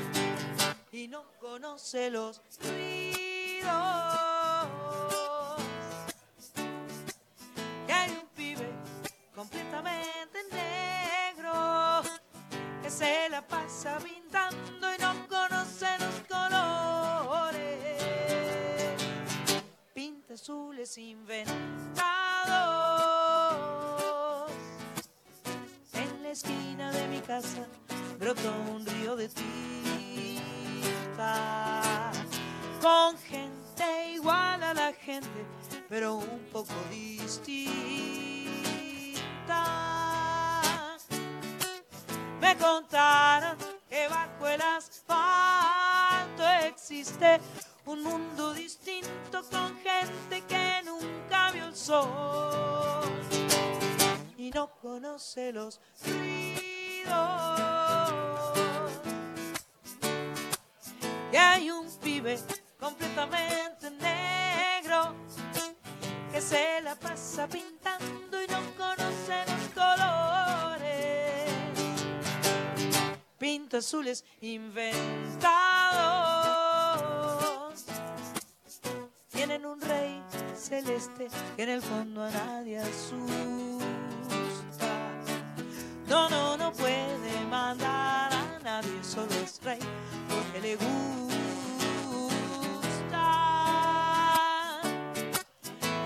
y 0.91 1.09
no 1.09 1.25
conoce 1.41 2.11
los 2.11 2.41
ruidos. 2.61 3.73
Que 7.87 7.93
hay 7.93 8.11
un 8.11 8.27
pibe 8.37 8.69
completamente 9.35 10.39
negro 10.51 12.03
que 12.83 12.91
se 12.91 13.29
la 13.31 13.47
pasa 13.47 13.99
pintando 13.99 14.95
y 14.95 14.99
no 14.99 15.29
conoce 15.29 15.87
los 15.99 16.21
colores. 16.29 17.63
Pinta 19.95 20.35
azules 20.35 20.99
inventados. 20.99 22.92
Esquina 26.33 26.91
de 26.91 27.07
mi 27.09 27.21
casa 27.21 27.67
brotó 28.19 28.51
un 28.75 28.85
río 28.87 29.15
de 29.17 29.29
tinta. 29.29 29.53
Con 32.81 33.19
gente 33.19 34.13
igual 34.15 34.63
a 34.63 34.73
la 34.73 34.95
gente, 34.95 35.29
pero 35.91 36.15
un 36.17 36.41
poco 36.51 36.73
distinta. 36.91 37.53
Me 42.41 42.57
contaron 42.57 43.59
que 43.91 44.09
bajo 44.09 44.49
el 44.49 44.63
asfalto 44.63 46.49
existe 46.67 47.41
un 47.85 48.03
mundo 48.03 48.55
distinto 48.55 49.43
con 49.51 49.77
gente 49.81 50.43
que 50.49 50.83
nunca 50.85 51.51
vio 51.53 51.67
el 51.67 51.77
sol 51.77 53.52
y 54.43 54.51
no 54.51 54.69
conoce 54.81 55.53
los 55.53 55.81
ruidos. 56.05 57.13
Y 61.33 61.37
hay 61.37 61.71
un 61.71 61.89
pibe 62.03 62.41
completamente 62.81 63.89
negro 63.93 65.15
que 66.33 66.41
se 66.41 66.81
la 66.83 66.97
pasa 66.97 67.47
pintando 67.47 68.43
y 68.43 68.49
no 68.49 68.59
conoce 68.77 69.45
los 69.47 69.69
colores. 69.77 71.53
Pinta 73.39 73.77
azules 73.77 74.25
inventados. 74.41 75.45
Tienen 79.31 79.65
un 79.67 79.81
rey 79.81 80.21
celeste 80.57 81.29
que 81.55 81.63
en 81.63 81.69
el 81.69 81.81
fondo 81.81 82.25
a 82.25 82.31
nadie 82.31 82.79
asusta. 82.81 83.82
No, 86.13 86.29
no, 86.29 86.59
no 86.59 86.71
puede 86.75 87.43
mandar 87.49 88.31
a 88.35 88.59
nadie, 88.63 89.03
solo 89.03 89.33
es 89.43 89.59
rey 89.63 89.79
porque 90.29 90.61
le 90.61 90.77
gusta. 90.77 91.23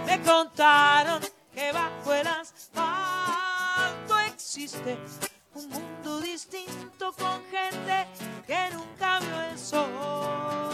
Me 0.06 0.22
contaron 0.22 1.20
que 1.52 1.72
bajo 1.72 2.14
el 2.14 2.24
asfalto 2.28 4.16
existe 4.32 4.96
un 5.54 5.70
mundo 5.70 6.20
distinto 6.20 7.12
con 7.12 7.44
gente 7.50 8.06
que 8.46 8.70
nunca 8.74 9.18
vio 9.18 9.40
el 9.50 9.58
sol 9.58 10.70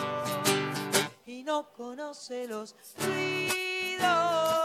y 1.25 1.43
no 1.43 1.73
conoce 1.73 2.47
los 2.49 2.77
ruidos. 2.99 4.62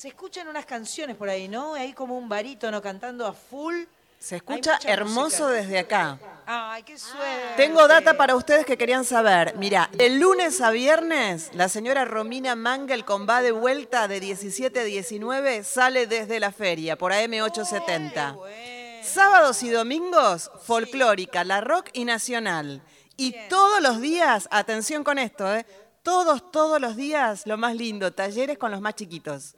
Se 0.00 0.08
escuchan 0.08 0.48
unas 0.48 0.64
canciones 0.64 1.14
por 1.14 1.28
ahí, 1.28 1.46
¿no? 1.46 1.74
Hay 1.74 1.92
como 1.92 2.16
un 2.16 2.26
barítono 2.26 2.80
cantando 2.80 3.26
a 3.26 3.34
full. 3.34 3.82
Se 4.18 4.36
escucha 4.36 4.78
hermoso 4.86 5.44
música. 5.44 5.50
desde 5.50 5.78
acá. 5.78 6.18
Ay, 6.46 6.82
qué 6.84 6.96
suerte. 6.98 7.52
Tengo 7.58 7.86
data 7.86 8.16
para 8.16 8.34
ustedes 8.34 8.64
que 8.64 8.78
querían 8.78 9.04
saber. 9.04 9.56
Mira, 9.58 9.90
el 9.98 10.18
lunes 10.18 10.62
a 10.62 10.70
viernes, 10.70 11.50
la 11.52 11.68
señora 11.68 12.06
Romina 12.06 12.54
Mangel 12.56 13.04
con 13.04 13.28
va 13.28 13.42
de 13.42 13.52
vuelta 13.52 14.08
de 14.08 14.20
17 14.20 14.80
a 14.80 14.84
19 14.84 15.64
sale 15.64 16.06
desde 16.06 16.40
la 16.40 16.50
feria 16.50 16.96
por 16.96 17.12
AM870. 17.12 19.02
Sábados 19.02 19.62
y 19.62 19.68
domingos, 19.68 20.50
folclórica, 20.62 21.44
la 21.44 21.60
rock 21.60 21.90
y 21.92 22.06
nacional. 22.06 22.80
Y 23.18 23.34
todos 23.50 23.82
los 23.82 24.00
días, 24.00 24.48
atención 24.50 25.04
con 25.04 25.18
esto, 25.18 25.54
¿eh? 25.54 25.66
Todos, 26.02 26.50
todos 26.50 26.80
los 26.80 26.96
días, 26.96 27.46
lo 27.46 27.58
más 27.58 27.76
lindo, 27.76 28.14
talleres 28.14 28.56
con 28.56 28.70
los 28.70 28.80
más 28.80 28.94
chiquitos. 28.94 29.56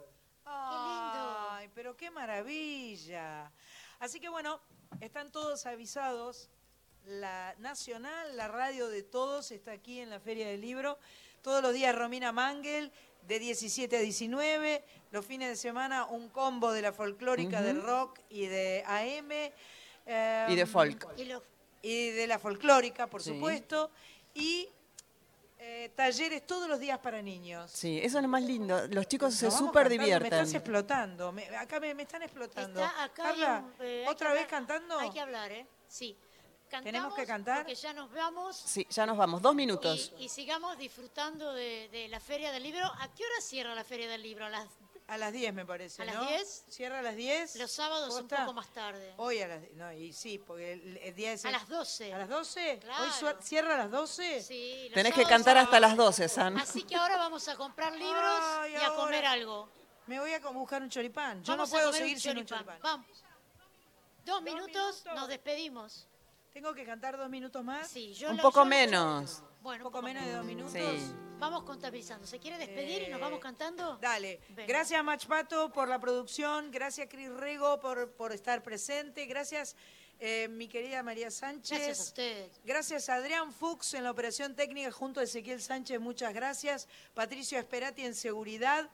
Pero 1.83 1.97
qué 1.97 2.13
maravilla. 2.13 3.51
Así 3.99 4.21
que 4.21 4.29
bueno, 4.29 4.61
están 5.01 5.33
todos 5.33 5.67
avisados 5.67 6.49
la 7.07 7.57
nacional, 7.59 8.37
la 8.37 8.47
radio 8.47 8.87
de 8.89 9.03
todos, 9.03 9.51
está 9.51 9.73
aquí 9.73 9.99
en 9.99 10.09
la 10.09 10.21
Feria 10.21 10.47
del 10.47 10.61
Libro. 10.61 10.97
Todos 11.43 11.61
los 11.61 11.73
días 11.75 11.93
Romina 11.93 12.31
Mangel, 12.31 12.93
de 13.27 13.41
17 13.41 13.97
a 13.97 13.99
19. 13.99 14.85
Los 15.11 15.27
fines 15.27 15.49
de 15.49 15.57
semana 15.57 16.05
un 16.07 16.29
combo 16.29 16.71
de 16.71 16.83
la 16.83 16.93
folclórica, 16.93 17.57
Ujú. 17.57 17.65
de 17.67 17.73
rock 17.73 18.21
y 18.31 18.47
de 18.47 18.85
AM. 18.87 19.53
eh, 20.07 20.47
Y 20.51 20.55
de 20.55 20.67
folk. 20.67 21.09
Y 21.17 21.25
lo- 21.25 21.43
y 21.83 22.11
de 22.11 22.29
la 22.29 22.39
folclórica, 22.39 23.09
por 23.09 23.25
Sí. 23.25 23.31
supuesto. 23.35 23.91
Y 24.35 24.69
eh, 25.65 25.93
talleres 25.95 26.45
todos 26.45 26.69
los 26.69 26.81
días 26.81 26.99
para 26.99 27.23
niños. 27.23 27.71
Sí, 27.71 27.99
eso 28.03 28.19
es 28.19 28.23
lo 28.23 28.29
más 28.29 28.43
lindo. 28.43 28.87
Los 28.89 29.07
chicos 29.07 29.33
se 29.35 29.49
súper 29.51 29.85
cantando, 29.85 29.89
Me 29.89 29.95
estás 29.95 30.21
divierten. 30.21 30.57
explotando. 30.57 31.33
me- 31.33 31.57
acá 31.57 31.79
me, 31.79 31.95
me 31.95 32.03
están 32.03 32.23
explotando. 32.23 32.81
Está 32.81 33.05
acá 33.05 33.23
Carla, 33.23 33.65
un, 33.65 33.75
eh, 33.87 34.05
¿otra 34.09 34.33
vez 34.33 34.43
hablar- 34.45 34.51
cantando? 34.67 34.99
Hay 34.99 35.11
que 35.11 35.21
hablar, 35.21 35.53
¿eh? 35.53 35.67
Sí. 35.87 36.17
Cantamos 36.69 36.85
¿Tenemos 36.85 37.15
que 37.15 37.27
cantar? 37.27 37.59
Porque 37.59 37.75
ya 37.75 37.93
nos 37.93 38.11
vamos. 38.13 38.57
Sí, 38.57 38.87
ya 38.91 39.05
nos 39.07 39.17
vamos. 39.17 39.41
Dos 39.43 39.55
minutos. 39.55 40.13
Y, 40.19 40.25
y 40.25 40.29
sigamos 40.29 40.77
disfrutando 40.79 41.53
de, 41.53 41.89
de 41.93 42.09
la 42.09 42.19
Feria 42.19 42.51
del 42.51 42.63
Libro. 42.63 42.85
¿A 42.99 43.09
qué 43.15 43.23
hora 43.25 43.41
cierra 43.43 43.75
la 43.75 43.85
Feria 43.85 44.09
del 44.09 44.23
Libro? 44.23 44.47
¿A 44.47 44.51
las, 44.51 44.67
A 45.13 45.19
las 45.19 45.31
10 45.31 45.53
me 45.53 45.67
parece, 45.67 46.01
¿A 46.01 46.05
las 46.07 46.15
¿no? 46.15 46.27
10? 46.27 46.65
Cierra 46.71 47.01
a 47.01 47.03
las 47.03 47.17
10. 47.17 47.57
los 47.57 47.71
sábados 47.71 48.15
un 48.15 48.21
¿Posta? 48.23 48.47
poco 48.47 48.55
más 48.55 48.69
tarde? 48.73 49.13
Hoy 49.19 49.43
a 49.43 49.49
las 49.49 49.61
no, 49.75 49.93
y 49.93 50.11
sí, 50.15 50.39
porque 50.39 50.73
el, 50.73 50.97
el 50.97 51.15
día 51.15 51.33
es 51.33 51.45
A 51.45 51.51
las 51.51 51.69
12. 51.69 52.15
¿A 52.15 52.19
las 52.19 52.29
12? 52.31 52.79
Claro. 52.79 53.05
¿Hoy 53.05 53.35
cierra 53.43 53.75
a 53.75 53.79
las 53.79 53.91
12? 53.91 54.41
Sí, 54.43 54.85
los 54.87 54.95
Tenés 54.95 55.13
que 55.13 55.25
cantar 55.25 55.59
hasta 55.59 55.79
las 55.81 55.97
12, 55.99 56.29
San. 56.31 56.57
Así 56.57 56.83
que 56.85 56.97
ahora 56.97 57.19
vamos 57.19 57.47
a 57.49 57.57
comprar 57.57 57.93
libros 57.95 58.41
Ay, 58.61 58.73
y 58.73 58.75
a 58.77 58.87
ahora. 58.87 58.97
comer 59.03 59.27
algo. 59.27 59.69
Me 60.07 60.19
voy 60.19 60.33
a 60.33 60.39
buscar 60.39 60.81
un 60.81 60.89
choripán. 60.89 61.45
Yo 61.45 61.53
Vamos 61.53 61.69
no 61.69 61.77
puedo 61.77 61.93
seguir 61.93 62.19
sin 62.19 62.39
un 62.39 62.47
choripán. 62.47 62.79
Vamos. 62.83 63.07
Dos 64.25 64.41
minutos, 64.41 65.05
nos 65.15 65.29
despedimos. 65.29 66.07
¿Tengo 66.55 66.73
que 66.73 66.87
cantar 66.87 67.19
dos 67.19 67.29
minutos 67.29 67.63
más? 67.63 67.87
Sí, 67.89 68.15
yo 68.15 68.31
Un 68.31 68.39
lo- 68.39 68.43
poco 68.43 68.61
yo- 68.61 68.65
menos. 68.65 69.43
Bueno, 69.61 69.85
Un 69.85 69.93
poco 69.93 70.03
menos 70.03 70.25
de 70.25 70.33
dos 70.33 70.45
minutos. 70.47 70.73
Sí. 70.73 71.13
Vamos 71.43 71.65
contabilizando. 71.65 72.25
¿Se 72.25 72.39
quiere 72.39 72.57
despedir 72.57 73.03
y 73.03 73.09
nos 73.11 73.19
Eh, 73.19 73.23
vamos 73.23 73.41
cantando? 73.41 73.97
Dale. 74.01 74.39
Venga. 74.51 74.69
Gracias, 74.69 75.03
Machpato, 75.03 75.73
por 75.73 75.89
la 75.89 75.99
producción. 75.99 76.71
Gracias, 76.71 77.09
Cris 77.11 77.31
Rego, 77.31 77.81
por, 77.81 78.13
por 78.13 78.31
estar 78.33 78.63
presente. 78.63 79.27
Gracias, 79.27 79.75
eh, 80.21 80.47
mi 80.49 80.69
querida 80.69 81.03
María 81.03 81.33
Sánchez. 81.33 81.71
Gracias 81.79 81.99
a 81.99 82.03
usted. 82.05 82.49
Gracias 82.65 83.09
a 83.09 83.15
Adrián 83.17 83.53
Fuchs 83.53 83.95
en 83.95 84.05
la 84.05 84.13
operación 84.13 84.55
técnica 84.55 84.93
junto 84.93 85.19
a 85.19 85.25
Ezequiel 85.25 85.61
Sánchez, 85.61 85.99
muchas 85.99 86.33
gracias. 86.33 86.87
Patricio 87.13 87.59
Esperati 87.59 88.05
en 88.05 88.15
seguridad 88.15 88.89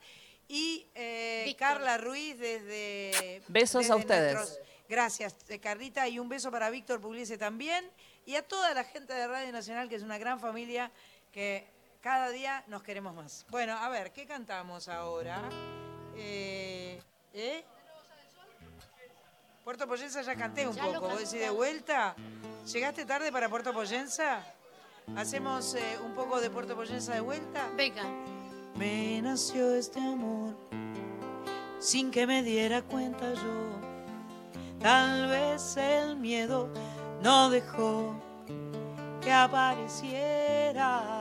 y 0.48 0.86
eh. 0.94 1.54
Carla 1.58 1.98
Ruiz 1.98 2.38
desde... 2.38 3.42
Besos 3.48 3.80
desde 3.82 3.92
a 3.92 3.96
ustedes. 3.96 4.34
nuestros- 4.34 4.58
gracias, 4.88 5.36
eh, 5.50 5.58
Carlita, 5.60 6.08
y 6.08 6.18
un 6.18 6.30
beso 6.30 6.50
para 6.50 6.70
Víctor 6.70 6.98
Pugliese 6.98 7.36
también 7.36 7.90
y 8.24 8.36
a 8.36 8.42
toda 8.42 8.72
la 8.72 8.84
gente 8.84 9.12
de 9.12 9.26
Radio 9.26 9.52
Nacional, 9.52 9.90
que 9.90 9.96
es 9.96 10.02
una 10.02 10.16
gran 10.16 10.40
familia 10.40 10.90
que 11.30 11.76
cada 12.00 12.30
día 12.30 12.64
nos 12.66 12.82
queremos 12.82 13.14
más. 13.14 13.46
Bueno, 13.50 13.76
a 13.76 13.88
ver, 13.88 14.12
¿qué 14.12 14.26
cantamos 14.26 14.88
ahora? 14.88 15.42
Eh, 16.16 17.00
¿eh? 17.34 17.64
Puerto 19.64 19.86
Poyensa 19.86 20.22
ya 20.22 20.34
canté 20.34 20.66
un 20.66 20.74
Ya 20.74 20.84
poco. 20.84 21.00
¿Vos 21.00 21.18
decís 21.18 21.40
de 21.40 21.50
vuelta? 21.50 22.14
¿Llegaste 22.72 23.04
tarde 23.04 23.30
para 23.30 23.48
Puerto 23.48 23.72
Poyensa? 23.72 24.42
¿Hacemos 25.16 25.74
eh, 25.74 25.98
un 26.04 26.14
poco 26.14 26.40
de 26.40 26.50
Puerto 26.50 26.74
Poyensa 26.74 27.14
de 27.14 27.20
vuelta? 27.20 27.68
Venga. 27.76 28.04
Me 28.76 29.20
nació 29.22 29.74
este 29.74 30.00
amor 30.00 30.56
sin 31.78 32.10
que 32.10 32.26
me 32.26 32.42
diera 32.42 32.82
cuenta 32.82 33.32
yo. 33.34 33.78
Tal 34.80 35.28
vez 35.28 35.76
el 35.76 36.16
miedo 36.16 36.68
no 37.22 37.50
dejó 37.50 38.14
que 39.20 39.32
apareciera 39.32 41.17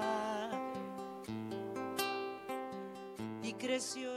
creció 3.57 4.16